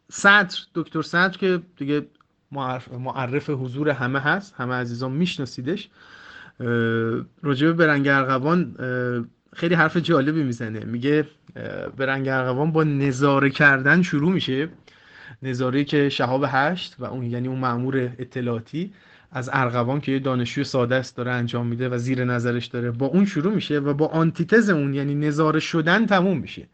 صدر 0.08 0.58
دکتر 0.74 1.02
صدر 1.02 1.38
که 1.38 1.60
دیگه 1.76 2.06
معرف 2.50 3.50
حضور 3.50 3.88
همه 3.88 4.20
هست 4.20 4.54
همه 4.58 4.74
عزیزان 4.74 5.12
میشناسیدش 5.12 5.88
راجب 7.42 7.72
برنگ 7.72 8.08
ارغوان 8.08 8.76
خیلی 9.56 9.74
حرف 9.74 9.96
جالبی 9.96 10.42
می‌زنه. 10.42 10.84
میگه 10.84 11.28
برنگ 11.96 12.28
ارغوان 12.28 12.72
با 12.72 12.84
نظاره 12.84 13.50
کردن 13.50 14.02
شروع 14.02 14.32
میشه. 14.32 14.68
نظاره 15.42 15.84
که 15.84 16.08
شهاب 16.08 16.44
هشت 16.48 16.96
و 16.98 17.04
اون 17.04 17.24
یعنی 17.24 17.48
اون 17.48 17.58
معمور 17.58 18.12
اطلاعاتی 18.18 18.92
از 19.32 19.50
ارغوان 19.52 20.00
که 20.00 20.12
یه 20.12 20.18
دانشجوی 20.18 20.64
ساده 20.64 20.94
است 20.94 21.16
داره 21.16 21.32
انجام 21.32 21.66
میده 21.66 21.88
و 21.88 21.98
زیر 21.98 22.24
نظرش 22.24 22.66
داره 22.66 22.90
با 22.90 23.06
اون 23.06 23.24
شروع 23.24 23.54
میشه 23.54 23.78
و 23.78 23.94
با 23.94 24.06
آنتیتز 24.06 24.70
اون 24.70 24.94
یعنی 24.94 25.14
نظاره 25.14 25.60
شدن 25.60 26.06
تموم 26.06 26.38
میشه. 26.38 26.66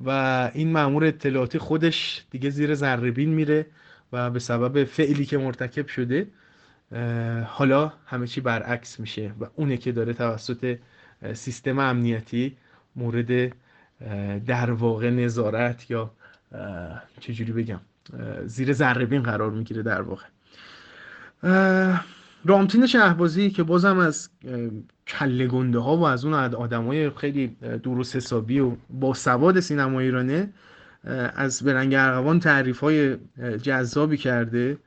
و 0.00 0.10
این 0.54 0.72
مامور 0.72 1.04
اطلاعاتی 1.04 1.58
خودش 1.58 2.24
دیگه 2.30 2.50
زیر 2.50 2.74
ذربین 2.74 3.28
میره 3.34 3.66
و 4.12 4.30
به 4.30 4.38
سبب 4.38 4.84
فعلی 4.84 5.24
که 5.24 5.38
مرتکب 5.38 5.86
شده 5.86 6.26
حالا 7.46 7.92
همه 8.06 8.26
چی 8.26 8.40
برعکس 8.40 9.00
میشه 9.00 9.32
و 9.40 9.46
اونه 9.56 9.76
که 9.76 9.92
داره 9.92 10.12
توسط 10.12 10.78
سیستم 11.32 11.78
امنیتی 11.78 12.56
مورد 12.96 13.52
در 14.46 14.70
واقع 14.70 15.10
نظارت 15.10 15.90
یا 15.90 16.10
چجوری 17.20 17.52
بگم 17.52 17.80
زیر 18.46 18.72
ذربین 18.72 19.22
قرار 19.22 19.50
می‌گیره 19.50 19.82
در 19.82 20.02
واقع. 20.02 20.24
رامتین 22.44 22.86
شهبازی 22.86 23.50
که 23.50 23.62
بازم 23.62 23.98
از 23.98 24.28
کله 25.06 25.46
گنده 25.46 25.78
ها 25.78 25.96
و 25.96 26.02
از 26.06 26.24
اون 26.24 26.34
آدم 26.34 26.84
های 26.84 27.10
خیلی 27.10 27.56
درست 27.82 28.16
حسابی 28.16 28.60
و 28.60 28.72
با 28.90 29.14
سواد 29.14 29.60
سینما 29.60 30.00
ایرانه 30.00 30.52
از 31.36 31.62
برنگ 31.62 31.94
ارغوان 31.94 32.40
تعریف 32.40 32.80
های 32.80 33.16
جذابی 33.62 34.16
کرده 34.16 34.78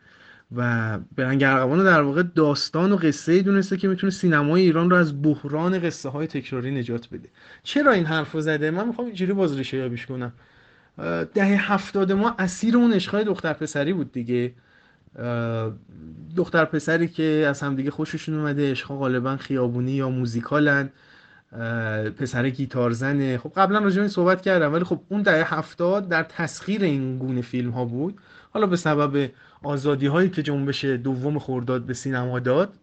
و 0.56 1.00
برنگ 1.16 1.44
ارغوان 1.44 1.84
در 1.84 2.02
واقع 2.02 2.24
داستان 2.24 2.92
و 2.92 2.96
قصه 2.96 3.42
دونسته 3.42 3.78
که 3.78 3.88
می‌تونه 3.88 4.12
سینمای 4.12 4.62
ایران 4.62 4.90
رو 4.90 4.96
از 4.96 5.22
بحران 5.22 5.80
قصه 5.80 6.10
های 6.10 6.28
تکراری 6.28 6.72
نجات 6.72 7.10
بده. 7.10 7.30
چرا 7.64 7.92
این 7.92 8.06
حرف 8.06 8.32
رو 8.32 8.42
زده؟ 8.42 8.72
من 8.72 8.88
می‌خوام 8.88 9.08
اینجوری 9.08 9.34
باز 9.34 9.58
ریشه 9.58 9.90
کنم. 10.10 10.34
دهه 11.34 11.74
هفتاد 11.74 12.12
ما 12.12 12.36
اسیر 12.40 12.78
اون 12.78 12.94
عشقای 12.94 13.24
دختر 13.24 13.54
پسری 13.54 13.94
بود 13.94 14.12
دیگه. 14.12 14.54
دختر 16.36 16.66
پسری 16.66 17.08
که 17.08 17.46
از 17.50 17.62
همدیگه 17.62 17.92
خوششون 17.92 18.40
اومده 18.40 18.72
عشقا 18.72 18.98
غالبا 18.98 19.38
خیابونی 19.38 19.92
یا 19.92 20.10
موزیکالن. 20.10 20.90
پسر 22.20 22.50
گیتار 22.50 22.92
زنه. 22.92 23.38
خب 23.38 23.52
قبلا 23.56 23.80
راجع 23.80 24.00
این 24.00 24.10
صحبت 24.10 24.42
کردم 24.42 24.74
ولی 24.74 24.84
خب 24.84 25.00
اون 25.10 25.22
دهه 25.22 25.54
هفتاد 25.56 26.10
در 26.10 26.24
تسخیر 26.24 26.84
این 26.84 27.18
گونه 27.18 27.42
فیلم 27.42 27.70
ها 27.72 27.86
بود. 27.86 28.18
حالا 28.54 28.68
به 28.68 28.76
سبب 28.76 29.30
آزادی 29.64 30.08
هایی 30.08 30.30
که 30.30 30.44
جنبش 30.44 30.86
دوم 30.86 31.40
خورداد 31.40 31.82
به 31.82 31.94
سینما 31.94 32.40
داد 32.40 32.74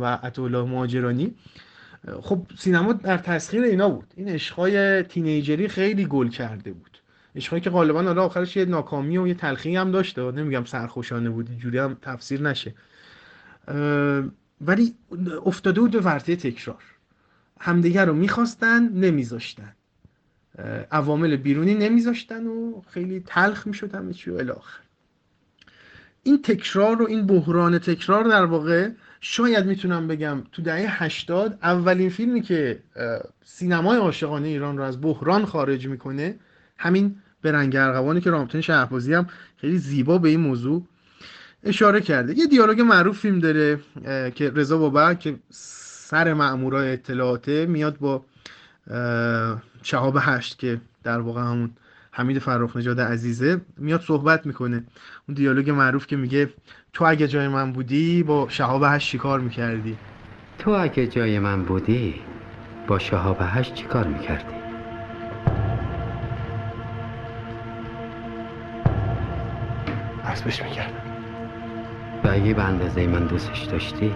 و 0.00 0.18
عطاالله 0.22 0.62
مهاجرانی. 0.64 1.34
خب 2.22 2.46
سینما 2.58 2.92
در 2.92 3.18
تسخیر 3.18 3.62
اینا 3.62 3.88
بود. 3.88 4.06
این 4.16 4.28
عشقای 4.28 5.02
تینیجری 5.02 5.68
خیلی 5.68 6.06
گل 6.06 6.28
کرده 6.28 6.72
بود. 6.72 6.91
عشقایی 7.36 7.62
که 7.62 7.70
غالبا 7.70 8.02
حالا 8.02 8.24
آخرش 8.24 8.56
یه 8.56 8.64
ناکامی 8.64 9.18
و 9.18 9.26
یه 9.26 9.34
تلخی 9.34 9.76
هم 9.76 9.90
داشته 9.90 10.30
نمیگم 10.30 10.64
سرخوشانه 10.64 11.30
بود 11.30 11.50
اینجوری 11.50 11.78
هم 11.78 11.96
تفسیر 12.02 12.42
نشه. 12.42 12.74
ولی 14.60 14.94
افتاده 15.46 15.80
بود 15.80 15.90
به 15.90 16.00
ورطه 16.00 16.36
تکرار. 16.36 16.82
همدیگر 17.60 18.06
رو 18.06 18.14
می‌خواستن 18.14 18.88
نمیذاشتن. 18.88 19.72
عوامل 20.90 21.36
بیرونی 21.36 21.74
نمیذاشتن 21.74 22.46
و 22.46 22.82
خیلی 22.90 23.22
تلخ 23.26 23.66
می‌شد 23.66 23.94
همه 23.94 24.12
چی 24.12 24.30
و 24.30 24.34
الاخر 24.34 24.78
این 26.22 26.42
تکرار 26.42 27.02
و 27.02 27.06
این 27.06 27.26
بحران 27.26 27.78
تکرار 27.78 28.24
در 28.24 28.44
واقع 28.44 28.90
شاید 29.20 29.66
می‌تونم 29.66 30.08
بگم 30.08 30.42
تو 30.52 30.62
دهه 30.62 31.02
80 31.02 31.58
اولین 31.62 32.10
فیلمی 32.10 32.40
که 32.40 32.78
سینمای 33.44 33.98
عاشقانه 33.98 34.48
ایران 34.48 34.78
رو 34.78 34.84
از 34.84 35.00
بحران 35.00 35.44
خارج 35.44 35.86
می‌کنه 35.86 36.38
همین 36.82 37.16
برنگ 37.42 37.76
ارغوانی 37.76 38.20
که 38.20 38.30
رامتین 38.30 38.60
شهبازی 38.60 39.14
هم 39.14 39.26
خیلی 39.56 39.78
زیبا 39.78 40.18
به 40.18 40.28
این 40.28 40.40
موضوع 40.40 40.86
اشاره 41.64 42.00
کرده. 42.00 42.38
یه 42.38 42.46
دیالوگ 42.46 42.80
معروف 42.80 43.18
فیلم 43.18 43.38
داره 43.38 43.80
که 44.34 44.52
رضا 44.54 44.78
بابا 44.78 45.14
که 45.14 45.34
سر 45.50 46.34
مأمورای 46.34 46.92
اطلاعاته 46.92 47.66
میاد 47.66 47.98
با 47.98 48.24
شهاب 49.82 50.18
هشت 50.20 50.58
که 50.58 50.80
در 51.04 51.20
واقع 51.20 51.40
همون 51.40 51.70
حمید 52.10 52.38
فرخ 52.38 52.76
نجاد 52.76 53.00
عزیزه 53.00 53.60
میاد 53.76 54.00
صحبت 54.00 54.46
می‌کنه. 54.46 54.84
اون 55.28 55.34
دیالوگ 55.34 55.70
معروف 55.70 56.06
که 56.06 56.16
میگه 56.16 56.50
تو 56.92 57.04
اگه 57.04 57.28
جای 57.28 57.48
من 57.48 57.72
بودی 57.72 58.22
با 58.22 58.46
شهاب 58.48 58.82
هشت 58.84 59.08
چیکار 59.08 59.40
می‌کردی؟ 59.40 59.96
تو 60.58 60.70
اگه 60.70 61.06
جای 61.06 61.38
من 61.38 61.62
بودی 61.62 62.14
با 62.86 62.98
شهاب 62.98 63.36
هشت 63.40 63.74
چیکار 63.74 64.06
می‌کردی؟ 64.06 64.61
حسبش 70.32 70.62
می‌کردم 70.62 71.02
و 72.24 72.28
اگه 72.28 72.54
به 72.54 72.62
اندازه 72.62 73.06
من 73.06 73.26
دوستش 73.26 73.62
داشتی؟ 73.62 74.14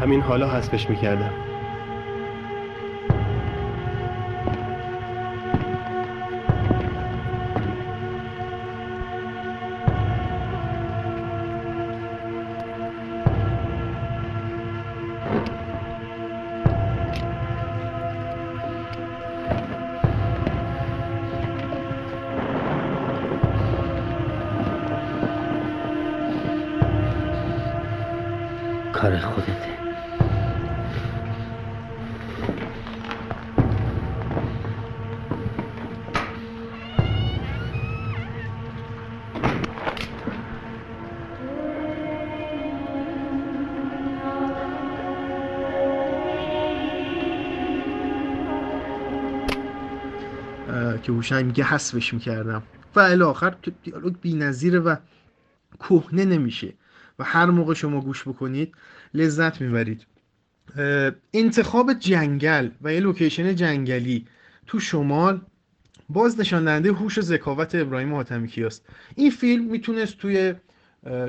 همین 0.00 0.20
حالا 0.20 0.50
حسبش 0.50 0.90
می‌کردم. 0.90 1.51
که 51.22 51.34
هوشنگ 51.34 51.46
میگه 51.46 51.64
حسبش 51.64 52.14
می‌کردم. 52.14 52.62
و 52.96 53.32
که 53.62 53.72
دیالوگ 53.82 54.14
بی‌نظیره 54.20 54.78
و 54.78 54.96
کهنه 55.80 56.24
نمیشه. 56.24 56.72
و 57.18 57.24
هر 57.24 57.46
موقع 57.46 57.74
شما 57.74 58.00
گوش 58.00 58.28
بکنید 58.28 58.74
لذت 59.14 59.60
می‌برید. 59.60 60.06
انتخاب 61.34 61.92
جنگل 61.92 62.70
و 62.82 62.92
یه 62.92 63.00
لوکیشن 63.00 63.54
جنگلی 63.54 64.26
تو 64.66 64.80
شمال 64.80 65.40
باز 66.08 66.40
نشان 66.40 66.64
دهنده 66.64 66.92
هوش 66.92 67.18
و 67.18 67.20
ذکاوت 67.20 67.74
ابراهیم 67.74 68.14
حاتمی 68.14 68.48
کیاست. 68.48 68.86
این 69.14 69.30
فیلم 69.30 69.64
می‌تونست 69.64 70.18
توی 70.18 70.54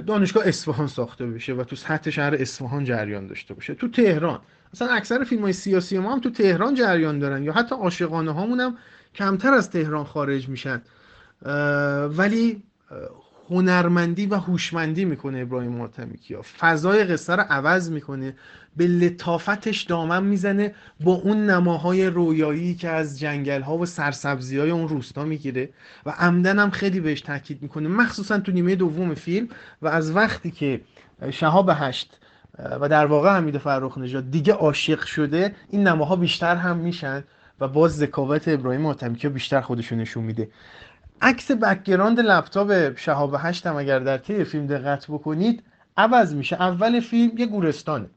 دانشگاه 0.07 0.47
اصفهان 0.47 0.87
ساخته 0.87 1.25
بشه 1.25 1.53
و 1.53 1.63
تو 1.63 1.75
سطح 1.75 2.09
شهر 2.09 2.35
اصفهان 2.35 2.85
جریان 2.85 3.27
داشته 3.27 3.53
باشه. 3.53 3.73
تو 3.73 3.87
تهران. 3.87 4.39
مثلا 4.73 4.93
اکثر 4.93 5.23
فیلم 5.23 5.41
های 5.41 5.53
سیاسی 5.53 5.97
ما 5.97 6.13
هم 6.13 6.19
تو 6.19 6.29
تهران 6.29 6.75
جریان 6.75 7.19
دارن 7.19 7.43
یا 7.43 7.53
حتی 7.53 7.75
عاشقانه 7.75 8.31
هامون 8.31 8.59
هم 8.59 8.77
کمتر 9.15 9.53
از 9.53 9.69
تهران 9.69 10.03
خارج 10.03 10.49
میشن. 10.49 10.81
ولی 12.07 12.63
هنرمندی 13.49 14.25
و 14.25 14.35
هوشمندی 14.35 15.05
می‌کنه 15.05 15.39
ابراهیم 15.39 15.81
حاتمی 15.81 16.17
کیا 16.17 16.41
فضای 16.59 17.03
قصه 17.03 17.35
رو 17.35 17.43
عوض 17.49 17.91
می‌کنه 17.91 18.35
به 18.77 18.87
لطافتش 18.87 19.81
دامن 19.81 20.23
می‌زنه 20.23 20.75
با 20.99 21.11
اون 21.13 21.49
نماهای 21.49 22.07
رویایی 22.07 22.75
که 22.75 22.89
از 22.89 23.19
جنگل 23.19 23.61
ها 23.61 23.77
و 23.77 23.85
سرسبزی 23.85 24.57
های 24.57 24.69
اون 24.69 24.87
روستا 24.87 25.25
می‌گیره 25.25 25.69
و 26.05 26.09
عمدن 26.09 26.59
هم 26.59 26.69
خیلی 26.69 26.99
بهش 26.99 27.21
تاکید 27.21 27.61
می‌کنه 27.61 27.89
مخصوصا 27.89 28.39
تو 28.39 28.51
نیمه 28.51 28.75
دوم 28.75 29.13
فیلم 29.13 29.47
و 29.81 29.87
از 29.87 30.15
وقتی 30.15 30.51
که 30.51 30.81
شهاب 31.31 31.71
هشت 31.73 32.19
و 32.81 32.89
در 32.89 33.05
واقع 33.05 33.37
حمید 33.37 33.57
فرخ 33.57 33.97
نژاد 33.97 34.31
دیگه 34.31 34.53
عاشق 34.53 35.03
شده 35.03 35.55
این 35.69 35.87
نماها 35.87 36.15
بیشتر 36.15 36.55
هم 36.55 36.77
میشن. 36.77 37.23
و 37.59 37.67
باز 37.67 37.97
ذکاوت 37.97 38.47
ابراهیم 38.47 38.85
حاتمی 38.85 39.15
کیا 39.15 39.29
بیشتر 39.29 39.61
خودشو 39.61 39.99
نشون 39.99 40.23
میده. 40.23 40.49
عکس 41.21 41.51
background 41.51 42.19
لپتاپ 42.19 42.97
شهاب 42.97 43.35
هشت 43.39 43.67
هم 43.67 43.75
اگر 43.75 43.99
در 43.99 44.17
طی 44.17 44.43
فیلم 44.43 44.67
دقت 44.67 45.05
بکنید 45.07 45.63
عوض 45.97 46.35
میشه. 46.35 46.61
اول 46.61 46.99
فیلم 46.99 47.37
یه 47.37 47.45
گورستانه. 47.45 48.09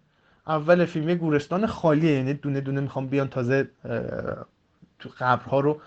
اول 0.47 0.84
فیلم 0.84 1.09
یه 1.09 1.14
گورستان 1.14 1.66
خالیه. 1.66 2.12
یعنی 2.12 2.34
دونه 2.34 2.61
دونه 2.61 2.80
می‌خوام 2.80 3.07
بیان 3.07 3.28
تازه 3.28 3.68
تو 4.99 5.09
قبرها 5.18 5.61
رو 5.61 5.80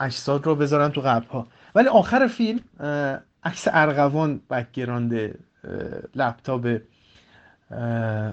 اجساد 0.00 0.46
رو 0.46 0.54
بذارن 0.54 0.88
تو 0.88 1.00
قبرها. 1.00 1.46
ولی 1.74 1.88
آخر 1.88 2.26
فیلم 2.26 2.60
عکس 3.44 3.68
ارغوان 3.70 4.40
background 4.50 5.38
لپتاپ 6.14 6.80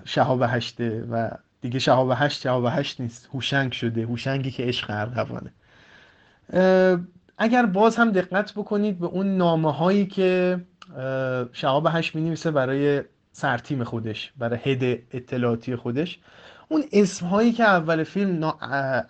شهاب 0.05 0.43
هشته 0.47 1.05
و 1.11 1.31
دیگه 1.61 1.79
شهاب 1.79 2.13
هشت 2.15 2.41
شهاب 2.41 2.65
هشت 2.69 3.01
نیست. 3.01 3.29
هوشنگ 3.33 3.71
شده. 3.71 4.05
هوشنگی 4.05 4.51
که 4.51 4.63
عشق 4.63 4.89
ارغوانه. 4.89 5.51
اگر 7.37 7.65
باز 7.65 7.95
هم 7.95 8.11
دقت 8.11 8.53
بکنید 8.53 8.99
به 8.99 9.05
اون 9.05 9.37
نامه 9.37 9.73
هایی 9.73 10.05
که 10.05 10.59
شهاب 11.53 11.87
هشت 11.91 12.15
می 12.15 12.21
نویسه 12.21 12.51
برای 12.51 13.03
سرتیم 13.31 13.83
خودش 13.83 14.33
برای 14.37 14.59
هد 14.63 14.99
اطلاعاتی 15.11 15.75
خودش 15.75 16.19
اون 16.69 16.83
اسم 16.93 17.25
هایی 17.25 17.51
که 17.51 17.63
اول 17.63 18.03
فیلم 18.03 18.53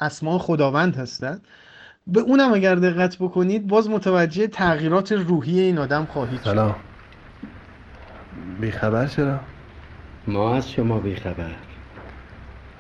اسماء 0.02 0.38
خداوند 0.38 0.96
هستن 0.96 1.42
به 2.08 2.20
اونم 2.20 2.54
اگر 2.54 2.76
دقت 2.76 3.18
بکنید 3.18 3.68
باز 3.68 3.90
متوجه 3.90 4.48
تغییرات 4.48 5.12
روحی 5.12 5.60
این 5.60 5.78
آدم 5.78 6.06
خواهید 6.06 6.42
سلام. 6.44 6.76
بیخبر 8.62 9.08
چرا؟ 9.08 9.40
ما 10.28 10.56
از 10.56 10.72
شما 10.72 11.00
بیخبر. 11.00 11.56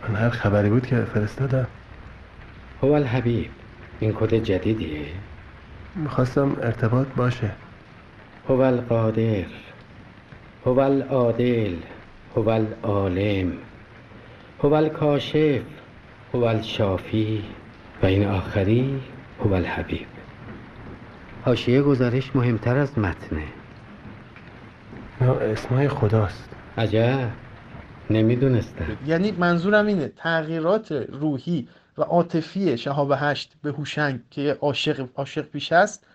من 0.07 0.15
هر 0.15 0.29
خبری 0.29 0.69
بود 0.69 0.85
که 0.85 0.95
فرستادم. 0.95 1.67
هو 2.83 2.91
الحبیب 2.91 3.49
این 3.99 4.13
کد 4.13 4.33
جدیدیه؟ 4.33 5.05
می‌خواستم 5.95 6.57
ارتباط 6.61 7.07
باشه. 7.15 7.51
هو 8.49 8.59
القادر 8.61 9.45
هو 10.65 10.79
العادل 10.79 11.73
هو 12.35 12.49
العالم 12.49 13.51
هو 14.63 14.73
الکاشف 14.73 15.61
هو 16.33 16.43
الشافی 16.43 17.43
و 18.03 18.05
این 18.05 18.27
آخری 18.27 19.01
هو 19.45 19.53
الحبیب. 19.53 20.07
حاشیه 21.45 21.81
گزارش 21.81 22.35
مهمتر 22.35 22.77
از 22.77 22.99
متنه. 22.99 23.43
نه 25.21 25.29
اسمای 25.29 25.87
خداست. 25.87 26.49
عجب. 26.77 27.29
نمی‌دونستم. 28.09 28.97
یعنی 29.07 29.31
منظورم 29.31 29.85
اینه 29.85 30.07
تغییرات 30.07 30.91
روحی 30.91 31.67
و 31.97 32.01
عاطفی 32.01 32.77
شهاب 32.77 33.13
هشت 33.15 33.53
به 33.61 33.71
هوشنگ 33.71 34.19
که 34.31 34.57
عاشق 34.61 35.07
عاشق 35.15 35.41
پیش 35.41 35.71
است 35.71 36.05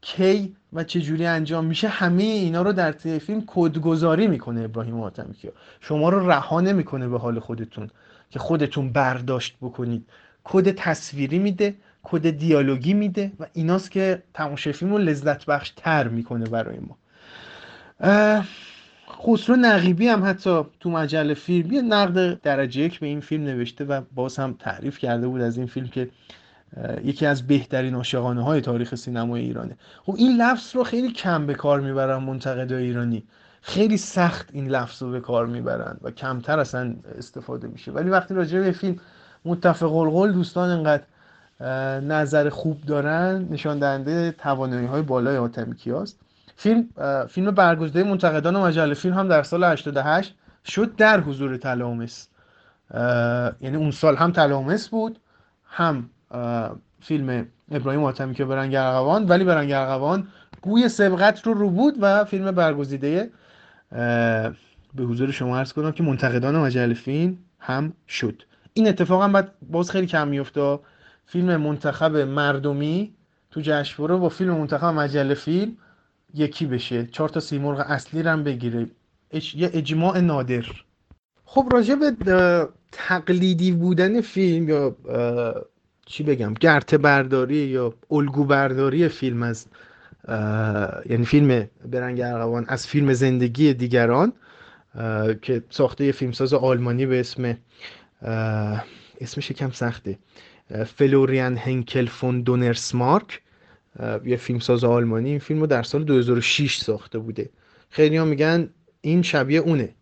کی 0.00 0.56
و 0.72 0.84
چه 0.84 1.00
جوری 1.00 1.26
انجام 1.26 1.64
میشه 1.64 1.88
همه 1.88 2.22
اینا 2.22 2.62
رو 2.62 2.72
در 2.72 2.92
طی 2.92 3.18
فیلم 3.18 3.42
کدگذاری 3.46 4.26
می‌کنه 4.26 4.60
ابراهیم 4.60 5.00
حاتمیکیا 5.00 5.52
شما 5.80 6.08
رو 6.08 6.30
رها 6.30 6.60
نمی‌کنه 6.60 7.08
به 7.08 7.18
حال 7.18 7.40
خودتون 7.40 7.90
که 8.30 8.38
خودتون 8.38 8.92
برداشت 8.92 9.56
بکنید. 9.60 10.08
کد 10.44 10.70
تصویری 10.74 11.38
میده 11.38 11.74
کد 12.02 12.30
دیالوگی 12.30 12.94
میده 12.94 13.32
و 13.40 13.46
ایناست 13.52 13.90
که 13.90 14.22
تماشای 14.34 14.72
فیلم 14.72 14.92
رو 14.92 14.98
لذت 14.98 15.46
بخش 15.46 15.70
تر 15.70 16.08
می‌کنه 16.08 16.46
برای 16.46 16.78
ما. 16.78 16.96
خسرو 19.20 19.56
نقیبی 19.56 20.08
هم 20.08 20.24
حتی 20.24 20.62
تو 20.80 20.90
مجله 20.90 21.34
فیلم 21.34 21.72
یه 21.72 21.82
نقد 21.82 22.40
درجه 22.40 22.80
یک 22.80 23.00
به 23.00 23.06
این 23.06 23.20
فیلم 23.20 23.44
نوشته 23.44 23.84
و 23.84 24.00
باز 24.14 24.36
هم 24.36 24.56
تعریف 24.58 24.98
کرده 24.98 25.28
بود 25.28 25.40
از 25.40 25.58
این 25.58 25.66
فیلم 25.66 25.88
که 25.88 26.08
یکی 27.04 27.26
از 27.26 27.46
بهترین 27.46 27.94
عاشقانه 27.94 28.44
های 28.44 28.60
تاریخ 28.60 28.94
سینمای 28.94 29.42
ایرانه. 29.42 29.76
خب 30.02 30.14
این 30.18 30.36
لفظ 30.36 30.76
رو 30.76 30.84
خیلی 30.84 31.12
کم 31.12 31.46
به 31.46 31.54
کار 31.54 31.80
می‌برن 31.80 32.16
منتقدای 32.16 32.84
ایرانی. 32.84 33.24
خیلی 33.62 33.96
سخت 33.96 34.48
این 34.52 34.68
لفظ 34.68 35.02
رو 35.02 35.10
به 35.10 35.20
کار 35.20 35.46
می‌برن 35.46 35.96
و 36.02 36.10
کمتر 36.10 36.58
اصلا 36.58 36.94
استفاده 37.18 37.68
میشه. 37.68 37.92
ولی 37.92 38.10
وقتی 38.10 38.34
راجع 38.34 38.60
به 38.60 38.72
فیلم 38.72 38.96
متفق 39.44 39.96
القول 39.96 40.32
دوستان 40.32 40.70
انقدر 40.70 41.04
نظر 42.00 42.48
خوب 42.48 42.80
دارن 42.80 43.48
نشان 43.50 43.78
دهنده 43.78 44.32
توانایی 44.32 44.86
های 44.86 45.02
بالای 45.02 45.36
آتمیکیاست 45.36 46.20
فیلم 46.60 46.88
فیلم 47.28 47.50
برگزیده 47.50 48.02
منتقدان 48.02 48.56
و 48.56 48.60
مجله. 48.60 48.94
فیلم 48.94 49.14
هم 49.14 49.28
در 49.28 49.42
سال 49.42 49.64
88 49.64 50.36
شد 50.64 50.96
در 50.96 51.20
حضور 51.20 51.56
تلامس 51.56 52.28
یعنی 53.60 53.76
اون 53.76 53.90
سال 53.90 54.16
هم 54.16 54.32
تلامس 54.32 54.88
بود 54.88 55.18
هم 55.64 56.10
فیلم 57.00 57.46
ابراهیم 57.70 58.04
آتمی 58.04 58.34
که 58.34 58.44
برنگ 58.44 58.74
ارغوان. 58.74 59.26
ولی 59.26 59.44
برنگ 59.44 59.72
ارغوان 59.72 60.28
گوی 60.62 60.88
سبقت 60.88 61.46
رو 61.46 61.54
رو 61.54 61.70
بود 61.70 61.94
و 62.00 62.24
فیلم 62.24 62.50
برگزیده 62.50 63.30
به 64.94 65.04
حضور 65.04 65.30
شما 65.30 65.58
عرض 65.58 65.72
کنم 65.72 65.92
که 65.92 66.02
منتقدان 66.02 66.56
مجله 66.56 66.94
فیلم 66.94 67.38
هم 67.58 67.92
شد. 68.08 68.42
این 68.74 68.88
اتفاق 68.88 69.22
هم 69.22 69.32
بعد 69.32 69.52
باز 69.70 69.90
خیلی 69.90 70.06
کم 70.06 70.28
میفته 70.28 70.78
فیلم 71.26 71.56
منتخب 71.56 72.16
مردمی 72.16 73.14
تو 73.50 73.60
جشنواره 73.60 74.16
با 74.16 74.28
فیلم 74.28 74.54
منتخب 74.54 74.86
مجله 74.86 75.34
فیلم 75.34 75.76
یکی 76.34 76.66
بشه 76.66 77.06
چهار 77.06 77.28
تا 77.28 77.40
سیمرغ 77.40 77.84
اصلی 77.86 78.22
رو 78.22 78.30
هم 78.30 78.44
بگیره. 78.44 78.86
یه 79.54 79.70
اجماع 79.72 80.20
نادر. 80.20 80.66
خب 81.44 81.68
راجع 81.72 81.94
به 81.94 82.16
تقلیدی 82.92 83.72
بودن 83.72 84.20
فیلم 84.20 84.68
یا 84.68 84.96
چی 86.06 86.22
بگم 86.22 86.54
گرت 86.54 86.94
برداری 86.94 87.56
یا 87.56 87.94
الگو 88.10 88.44
برداری 88.44 89.08
فیلم 89.08 89.42
از 89.42 89.66
یعنی 91.10 91.24
فیلم 91.24 91.68
برنگ 91.84 92.20
ارغوان 92.20 92.64
از 92.68 92.86
فیلم 92.86 93.12
زندگی 93.12 93.74
دیگران 93.74 94.32
که 95.42 95.62
ساخته 95.70 96.04
یه 96.04 96.12
فیلمساز 96.12 96.54
آلمانی 96.54 97.06
به 97.06 97.20
اسم 97.20 97.56
اسمش 99.20 99.52
کم 99.52 99.70
سخته. 99.70 100.18
فلوریان 100.86 101.56
هنکل 101.56 102.06
فون 102.06 102.42
دونرسمارک. 102.42 103.42
یه 104.24 104.36
فیلمساز 104.36 104.84
آلمانی. 104.84 105.30
این 105.30 105.38
فیلم 105.38 105.60
رو 105.60 105.66
در 105.66 105.82
سال 105.82 106.04
2006 106.04 106.76
ساخته 106.76 107.18
بوده. 107.18 107.50
خیلی 107.90 108.16
ها 108.16 108.24
میگن 108.24 108.70
این 109.00 109.22
شبیه 109.22 109.60
اونه 109.60 109.94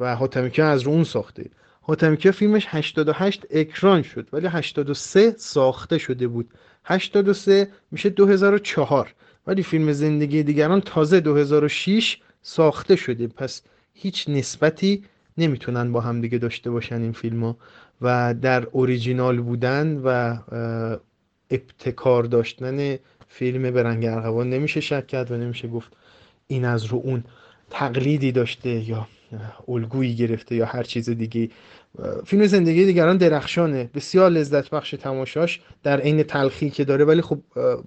و 0.00 0.16
حاتمیکیا 0.16 0.68
از 0.68 0.82
رو 0.82 0.92
اون 0.92 1.04
ساخته. 1.04 1.50
حاتمیکیا 1.80 2.32
فیلمش 2.32 2.66
88 2.68 3.46
اکران 3.50 4.02
شد 4.02 4.28
ولی 4.32 4.46
83 4.46 5.34
ساخته 5.36 5.98
شده 5.98 6.28
بود. 6.28 6.50
83 6.84 7.68
میشه 7.90 8.10
2004 8.10 9.14
ولی 9.46 9.62
فیلم 9.62 9.92
زندگی 9.92 10.42
دیگران 10.42 10.80
تازه 10.80 11.20
2006 11.20 12.18
ساخته 12.42 12.96
شده. 12.96 13.26
پس 13.26 13.62
هیچ 13.94 14.28
نسبتی 14.28 15.04
نمی‌تونن 15.38 15.92
با 15.92 16.00
هم 16.00 16.20
دیگه 16.20 16.38
داشته 16.38 16.70
باشن 16.70 17.02
این 17.02 17.12
فیلم 17.12 17.44
ها 17.44 17.56
و 18.02 18.34
در 18.34 18.64
اوریجینال 18.64 19.40
بودن 19.40 20.00
و 20.04 20.38
ابتکار 21.50 22.24
داشتن 22.24 22.96
فیلم 23.34 23.70
برنگ 23.70 24.06
ارغوان 24.06 24.50
نمیشه 24.50 24.80
شک 24.80 25.06
کرد 25.06 25.30
و 25.30 25.36
نمیشه 25.36 25.68
گفت 25.68 25.92
این 26.46 26.64
از 26.64 26.84
رو 26.84 27.00
اون 27.04 27.24
تقلیدی 27.70 28.32
داشته 28.32 28.70
یا 28.70 29.06
الگویی 29.68 30.16
گرفته 30.16 30.54
یا 30.54 30.66
هر 30.66 30.82
چیز 30.82 31.10
دیگه. 31.10 31.48
فیلم 32.26 32.46
زندگی 32.46 32.84
دیگران 32.84 33.16
درخشانه. 33.16 33.90
بسیار 33.94 34.30
لذت 34.30 34.70
بخش 34.70 34.90
تماشاش 34.90 35.60
در 35.82 36.00
عین 36.00 36.22
تلخی 36.22 36.70
که 36.70 36.84
داره 36.84 37.04
ولی 37.04 37.22
خب 37.22 37.38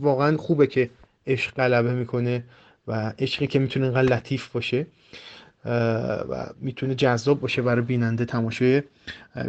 واقعا 0.01 0.37
خوبه 0.37 0.67
که 0.67 0.89
عشق 1.27 1.53
غلبه 1.53 1.93
می‌کنه 1.93 2.43
و 2.87 3.13
عشقی 3.19 3.47
که 3.47 3.59
می‌تونه 3.59 3.85
اینقدر 3.85 4.15
لطیف 4.15 4.47
باشه 4.47 4.87
و 6.29 6.45
می‌تونه 6.61 6.95
جذاب 6.95 7.39
باشه 7.39 7.61
برای 7.61 7.81
بیننده 7.81 8.25
تماشای 8.25 8.83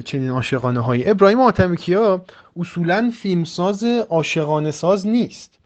چنین 0.05 0.31
عاشقانه 0.31 0.81
هایی 0.81 1.11
ابراهیم 1.11 1.41
آتمیکیا 1.41 2.25
اصولا 2.57 3.13
فیلمساز 3.23 3.85
عاشقانه 3.85 4.71
ساز 4.71 5.07
نیست. 5.07 5.58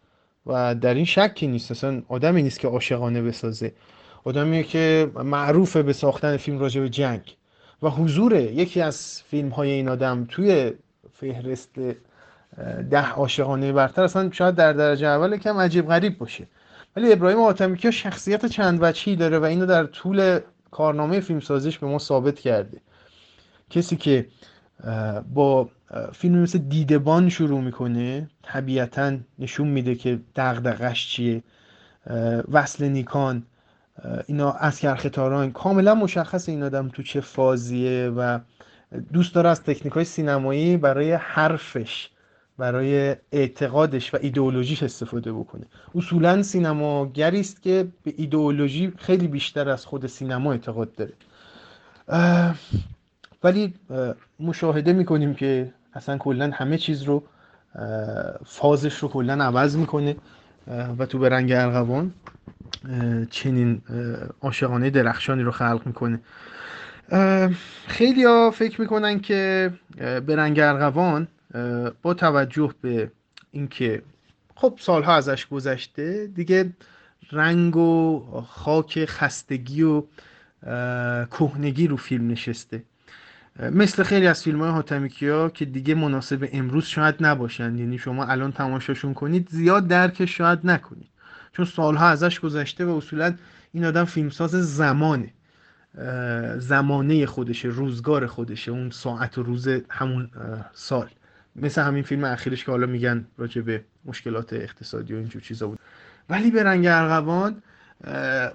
و 0.47 0.74
در 0.74 0.95
این 0.95 1.05
شکی 1.05 1.47
نیست. 1.47 1.70
اصلا 1.70 2.03
آدمی 2.09 2.43
نیست 2.43 2.61
که 2.61 2.68
عاشقانه 2.68 3.22
بسازه. 3.22 3.72
آدمیه 4.24 4.62
که 4.62 5.11
معروفه 5.14 5.82
به 5.82 5.93
ساختن 5.93 6.36
فیلم 6.36 6.59
راجع 6.59 6.80
به 6.80 6.88
جنگ. 6.88 7.36
و 7.82 7.88
حضور 7.88 8.34
یکی 8.34 8.80
از 8.80 9.22
فیلم 9.22 9.49
های 9.49 9.70
این 9.70 9.88
آدم 9.88 10.26
توی 10.28 10.72
فهرست 11.12 11.70
ده 12.90 13.11
عاشقانه 13.11 13.72
برتر 13.72 14.03
اصلا 14.03 14.30
شاید 14.32 14.55
در 14.55 14.72
درجه 14.72 15.07
اول 15.07 15.36
کم 15.36 15.57
عجیب 15.59 15.88
غریب 15.88 16.18
باشه. 16.18 16.47
ولی 16.97 17.12
ابراهیم 17.12 17.38
آتمیکیا 17.38 17.90
شخصیت 17.90 18.47
چند 18.47 18.78
وجهی 18.82 19.16
داره 19.16 19.38
و 19.38 19.45
اینو 19.45 19.66
در 19.66 19.84
طول 19.84 20.40
کارنامه 20.70 21.20
فیلمسازیش 21.20 21.78
به 21.78 21.86
ما 21.86 21.99
ثابت 21.99 22.40
کرده. 22.40 22.80
کسی 23.70 23.97
که 23.97 24.26
با 25.34 25.68
فیلم 26.12 26.38
مثل 26.38 26.59
دیدبان 26.59 27.28
شروع 27.28 27.61
می‌کنه. 27.61 28.28
طبیعتا 28.43 29.16
نشون 29.38 29.68
میده 29.68 29.95
که 29.95 30.20
دغدغش 30.36 31.09
چیه. 31.09 31.43
وصل 32.53 32.88
نیکان. 32.88 33.43
اینا 34.26 34.53
اسکر 34.53 34.95
ختاران 34.95 35.53
کاملا 35.53 35.95
مشخص 35.95 36.49
این 36.49 36.62
آدم 36.62 36.88
تو 36.88 37.03
چه 37.03 37.20
فازیه 37.20 38.12
و 38.16 38.38
دوست 39.12 39.34
داره 39.34 39.51
از 39.51 39.62
تکنیک 39.62 39.93
های 39.93 40.05
سینمایی 40.05 40.76
برای 40.76 41.12
حرفش 41.12 42.11
برای 42.59 43.16
اعتقادش 43.32 44.14
و 44.14 44.18
ایدئولوژیش 44.20 44.82
استفاده 44.82 45.32
بکنه. 45.32 45.64
اصولا 45.95 46.43
سینماگری 46.43 47.40
است 47.40 47.62
که 47.62 47.88
به 48.03 48.14
ایدئولوژی 48.16 48.93
خیلی 48.99 49.28
بیشتر 49.28 49.68
از 49.68 49.86
خود 49.86 50.07
سینما 50.07 50.53
اعتقاد 50.53 50.90
داره. 50.95 51.12
ولی 53.45 53.74
مشاهده 54.40 54.93
می‌کنیم 54.93 55.34
که 55.34 55.72
اصلا 55.95 56.18
کلا 56.18 56.51
همه 56.55 56.78
چیز 56.78 57.03
رو 57.03 57.22
فازش 58.47 58.99
رو 58.99 59.09
کلا 59.09 59.45
عوض 59.45 59.76
می‌کنه 59.76 60.16
و 60.99 61.07
تو 61.07 61.18
به 61.18 61.28
رنگ 61.28 61.53
ارغوان 61.53 62.14
چنین 63.30 63.82
عاشقانه 64.40 64.90
درخشانی 64.90 65.43
رو 65.43 65.51
خلق 65.51 65.82
می‌کنه. 65.86 66.20
خیلی 67.86 68.24
ها 68.24 68.51
فکر 68.51 68.80
می‌کنن 68.80 69.20
که 69.20 69.72
به 69.97 70.36
رنگ 70.36 70.61
ارغوان 70.61 71.28
با 72.03 72.14
توجه 72.14 72.74
به 72.80 73.11
اینکه 73.51 74.03
خب 74.55 74.74
سالها 74.80 75.14
ازش 75.14 75.47
گذشته 75.47 76.26
دیگه 76.26 76.72
رنگ 77.32 77.76
و 77.76 78.20
خاک 78.49 79.05
خستگی 79.05 79.82
و 79.82 80.03
کهنگی 81.30 81.86
رو 81.86 81.97
فیلم 81.97 82.30
نشسته. 82.30 82.82
مثل 83.61 84.03
خیلی 84.03 84.26
از 84.26 84.42
فیلم 84.42 84.61
های 84.61 84.70
حاتمیکیا 84.70 85.48
که 85.48 85.64
دیگه 85.64 85.94
مناسب 85.94 86.48
امروز 86.53 86.84
شاید 86.84 87.14
نباشن 87.20 87.78
یعنی 87.78 87.98
شما 87.98 88.24
الان 88.24 88.53
تماشاشون 88.53 89.14
کنید 89.14 89.48
زیاد 89.50 89.86
درکش 89.88 90.36
شاید 90.36 90.59
نکنید. 90.64 91.09
چون 91.53 91.64
سالها 91.64 92.09
ازش 92.09 92.40
گذشته 92.40 92.84
و 92.84 92.90
اصولا 92.90 93.34
این 93.72 93.84
آدم 93.84 94.05
فیلمساز 94.05 94.50
زمانه. 94.50 95.32
زمانه 96.59 97.26
خودشه 97.26 97.68
روزگار 97.68 98.26
خودشه 98.26 98.70
اون 98.70 98.90
ساعت 98.90 99.38
و 99.38 99.42
روز 99.42 99.68
همون 99.90 100.30
سال. 100.72 101.09
مثل 101.57 101.82
همین 101.82 102.03
فیلم 102.03 102.24
اخیرش 102.24 102.64
که 102.64 102.70
حالا 102.70 102.86
میگن 102.86 103.26
راجع 103.38 103.61
به 103.61 103.84
مشکلات 104.05 104.53
اقتصادی 104.53 105.14
و 105.14 105.16
اینجور 105.16 105.42
چیزا 105.42 105.68
بود. 105.68 105.78
ولی 106.30 106.50
به 106.50 106.62
رنگ 106.62 106.86
ارغوان 106.86 107.62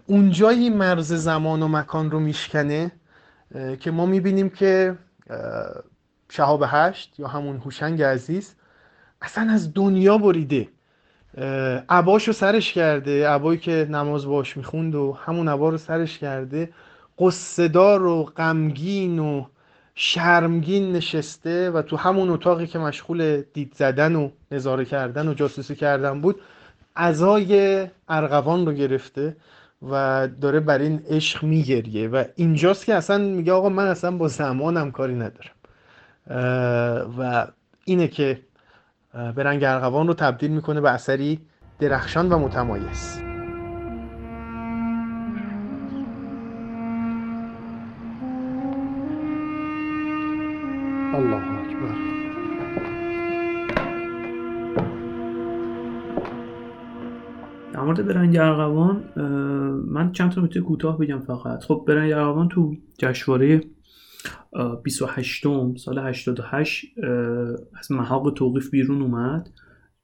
اونجایی 0.06 0.70
مرز 0.70 1.14
زمان 1.14 1.62
و 1.62 1.68
مکان 1.68 2.12
رو 2.12 2.20
میشکنه 2.20 2.92
که 3.80 3.92
ما 3.92 4.06
می‌بینیم 4.06 4.50
که 4.50 4.96
شهاب 6.30 6.64
هشت 6.68 7.20
یا 7.20 7.28
همون 7.28 7.58
هوشنگ 7.58 8.04
عزیز 8.04 8.56
اصلا 9.22 9.52
از 9.52 9.74
دنیا 9.74 10.18
بریده. 10.18 10.68
عباشو 11.90 12.32
سرش 12.32 12.74
کرده 12.74 13.30
عبایی 13.30 13.60
که 13.60 13.88
نماز 13.90 14.26
باش 14.26 14.58
می‌خوند 14.58 14.96
و 14.96 15.18
همون 15.26 15.48
عبا 15.48 15.70
رو 15.70 15.78
سرش 15.78 16.18
کرده. 16.18 16.70
قصدار 17.20 18.06
و 18.06 18.24
غمگین 18.24 19.20
و 19.20 19.46
شرمگین 19.96 20.92
نشسته 20.92 21.72
و 21.72 21.82
تو 21.82 21.98
همون 21.98 22.30
اتاقی 22.30 22.68
که 22.68 22.80
مشغول 22.80 23.42
دید 23.54 23.74
زدن 23.76 24.16
و 24.16 24.30
نظاره 24.52 24.86
کردن 24.86 25.28
و 25.28 25.34
جاسوسی 25.34 25.76
کردن 25.76 26.22
بود 26.22 26.42
ازای 26.96 27.88
ارغوان 28.10 28.66
رو 28.66 28.74
گرفته. 28.74 29.36
و 29.82 30.28
داره 30.42 30.60
بر 30.60 30.80
این 30.80 31.02
عشق 31.10 31.44
میگریه. 31.44 32.08
و 32.08 32.24
اینجاست 32.36 32.86
که 32.86 32.96
اصلا 32.96 33.18
میگه 33.18 33.52
آقا 33.52 33.70
من 33.70 33.88
اصلا 33.88 34.12
با 34.12 34.28
زمانم 34.28 34.92
کاری 34.92 35.16
ندارم. 35.16 35.56
و 37.20 37.48
اینه 37.86 38.08
که 38.08 38.40
به 39.36 39.44
رنگ 39.44 39.64
ارغوان 39.64 40.08
رو 40.08 40.14
تبدیل 40.14 40.52
می‌کنه 40.52 40.82
به 40.82 40.92
اثری 40.92 41.40
درخشان 41.80 42.30
و 42.30 42.38
متمایز. 42.40 43.27
مورد 57.98 58.08
برنگ 58.08 58.38
ارغوان 58.38 59.04
من 59.88 60.12
چند 60.12 60.32
تا 60.32 60.42
نکته 60.42 60.62
کوتاه 60.62 60.98
بگم 60.98 61.20
فقط. 61.20 61.64
خب 61.64 61.86
برنگ 61.88 62.12
ارغوان 62.12 62.50
تو 62.50 62.76
جشنواره 62.98 63.62
28 64.84 65.44
سال 65.78 66.00
88 66.00 66.86
از 67.80 67.92
محاق 67.92 68.34
توقیف 68.34 68.70
بیرون 68.70 69.02
اومد. 69.02 69.50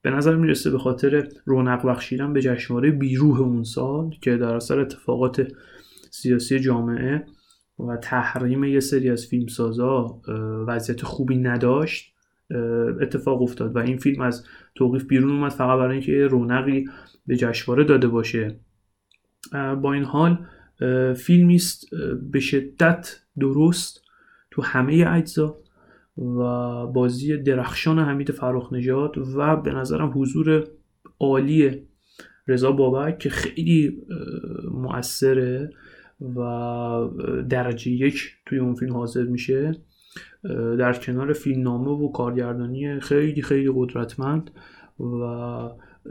به 0.01 0.09
نظر 0.09 0.35
می‌رسه 0.35 0.71
به 0.71 0.79
خاطر 0.79 1.27
رونق 1.45 1.85
بخشیدن 1.85 2.33
به 2.33 2.41
جشنواره 2.41 2.91
بیروح 2.91 3.41
اون 3.41 3.63
سال 3.63 4.09
که 4.21 4.37
در 4.37 4.55
اثر 4.55 4.79
اتفاقات 4.79 5.47
سیاسی 6.11 6.59
جامعه 6.59 7.25
و 7.79 7.97
تحریم 7.97 8.63
یه 8.63 8.79
سری 8.79 9.09
از 9.09 9.25
فیلمسازا 9.25 10.21
وضعیت 10.67 11.03
خوبی 11.03 11.37
نداشت. 11.37 12.12
اتفاق 13.01 13.41
افتاد 13.41 13.75
و 13.75 13.79
این 13.79 13.97
فیلم 13.97 14.21
از 14.21 14.45
توقیف 14.75 15.05
بیرون 15.07 15.31
اومد 15.31 15.51
فقط 15.51 15.79
برای 15.79 15.91
اینکه 15.91 16.27
رونقی 16.27 16.85
به 17.27 17.35
جشنواره 17.35 17.83
داده 17.83 18.07
باشه. 18.07 18.59
با 19.81 19.93
این 19.93 20.03
حال 20.03 20.45
فیلمی 21.15 21.55
است 21.55 21.85
به 22.31 22.39
شدت 22.39 23.19
درست 23.39 24.01
تو 24.51 24.61
همه 24.61 25.05
اجزا 25.07 25.57
و 26.17 26.41
بازی 26.87 27.37
درخشان 27.37 27.99
حمید 27.99 28.31
فراخ 28.31 28.73
نژاد 28.73 29.17
و 29.17 29.55
به 29.55 29.73
نظرم 29.73 30.11
حضور 30.15 30.63
عالی 31.19 31.87
رضا 32.47 32.71
بابک 32.71 33.19
که 33.19 33.29
خیلی 33.29 34.01
مؤثره 34.71 35.69
و 36.21 36.39
درجه 37.49 37.91
یک 37.91 38.35
توی 38.45 38.59
اون 38.59 38.75
فیلم 38.75 38.93
حاضر 38.93 39.23
میشه. 39.23 39.75
در 40.79 40.93
کنار 40.93 41.33
فیلمنامه 41.33 41.91
و 41.91 42.11
کارگردانی 42.11 42.99
خیلی 42.99 43.41
خیلی 43.41 43.71
قدرتمند 43.75 44.51
و 44.99 45.23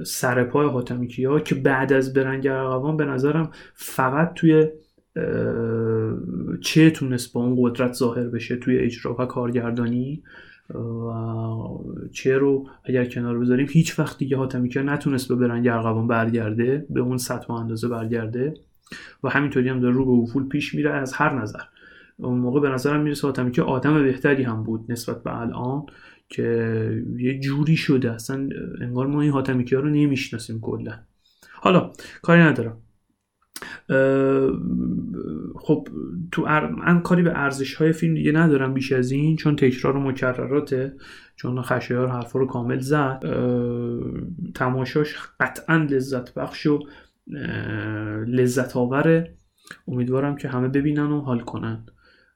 سرپای 0.05 0.68
حاتمی 0.68 1.09
کیا 1.09 1.40
که 1.40 1.55
بعد 1.55 1.92
از 1.92 2.12
برنگ 2.12 2.46
ارغوان 2.46 2.96
به 2.96 3.05
نظرم 3.05 3.50
فقط 3.74 4.34
توی 4.34 4.68
چه 6.61 6.90
تونست 6.90 7.32
با 7.32 7.40
اون 7.40 7.57
قدرت 7.61 7.92
ظاهر 7.92 8.28
بشه 8.28 8.57
توی 8.57 8.78
اجرا 8.78 9.16
و 9.18 9.24
کارگردانی؟ 9.24 10.22
و 10.74 11.12
چه 12.12 12.38
رو 12.38 12.68
اگر 12.84 13.05
کنار 13.05 13.38
بذاریم؟ 13.38 13.66
هیچ 13.70 13.98
وقت 13.98 14.18
دیگه 14.18 14.36
حاتمی 14.36 14.68
کیا 14.68 14.82
نتونست 14.82 15.28
به 15.28 15.34
برنگ 15.34 15.68
ارغوان 15.68 16.07
برگرده 16.07 16.86
به 16.90 17.00
اون 17.00 17.18
سطح 17.18 17.46
و 17.46 17.53
اندازه 17.53 17.88
برگرده 17.88 18.55
و 19.24 19.28
همینطوری 19.28 19.68
هم 19.68 19.80
داره 19.80 19.94
رو 19.94 20.05
به 20.05 20.22
افول 20.22 20.48
پیش 20.48 20.74
میره 20.74 20.90
از 20.90 21.12
هر 21.12 21.42
نظر. 21.42 21.61
اون 22.16 22.38
موقع 22.38 22.60
به 22.60 22.68
نظرم 22.68 23.00
می‌رسه 23.00 23.26
حاتمی 23.26 23.50
که 23.50 23.62
آدم 23.62 24.02
بهتری 24.02 24.42
هم 24.42 24.62
بود 24.62 24.92
نسبت 24.92 25.22
به 25.22 25.40
الان 25.40 25.86
که 26.28 27.04
یه 27.16 27.40
جوری 27.40 27.76
شده. 27.76 28.12
اصلا 28.12 28.48
انگار 28.80 29.06
ما 29.06 29.20
این 29.22 29.30
حاتمی 29.30 29.64
رو 29.64 29.88
نمی‌شناسیم 29.88 30.60
کلا. 30.60 30.92
حالا 31.54 31.92
کاری 32.22 32.40
ندارم. 32.40 32.76
خب 35.54 35.88
تو 36.32 36.42
من 36.76 37.00
کاری 37.00 37.22
به 37.22 37.38
ارزش 37.38 37.74
های 37.74 37.92
فیلم 37.92 38.14
دیگه 38.14 38.32
ندارم 38.32 38.74
بیش 38.74 38.92
از 38.92 39.10
این 39.10 39.36
چون 39.36 39.56
تکرار 39.56 39.96
و 39.96 40.00
مکرراته 40.00 40.96
چون 41.36 41.62
خشایار 41.62 42.08
حرفا 42.08 42.38
رو 42.38 42.46
کامل 42.46 42.78
زد. 42.78 43.22
تماشاش 44.54 45.16
قطعا 45.40 45.76
لذت 45.76 46.34
بخش 46.34 46.66
و 46.66 46.78
لذت 48.26 48.76
آوره 48.76 49.34
امیدوارم 49.88 50.36
که 50.36 50.48
همه 50.48 50.68
ببینن 50.68 51.06
و 51.06 51.20
حال 51.20 51.40
کنن. 51.40 51.86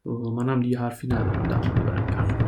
منم 0.06 0.60
دیگه 0.60 0.78
حرفی 0.78 1.06
ندارم. 1.06 1.42
در 1.42 2.45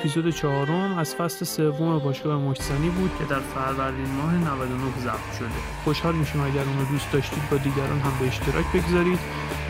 اپیزود 0.00 0.30
چهارم 0.30 0.98
از 0.98 1.14
فصل 1.14 1.44
سوم 1.44 1.98
باشگاه 1.98 2.40
مشتنی 2.40 2.90
بود 2.90 3.10
که 3.18 3.24
در 3.24 3.40
فروردین 3.40 4.10
ماه 4.10 4.34
99 4.34 4.82
ضبط 5.00 5.38
شده. 5.38 5.48
خوشحال 5.84 6.14
میشیم 6.14 6.40
اگر 6.40 6.62
اون 6.62 6.78
رو 6.78 6.84
دوست 6.84 7.12
داشتید 7.12 7.50
با 7.50 7.56
دیگران 7.56 8.00
هم 8.00 8.12
به 8.20 8.26
اشتراک 8.26 8.64
بگذارید. 8.74 9.18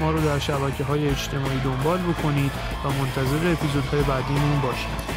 ما 0.01 0.11
رو 0.11 0.21
در 0.21 0.39
شبکه 0.39 0.85
های 0.85 1.09
اجتماعی 1.09 1.61
دنبال 1.65 1.99
بکنید 1.99 2.53
و 2.85 2.89
منتظر 2.89 3.53
اپیزودهای 3.53 4.03
بعدیمون 4.03 4.61
باشید. 4.61 5.10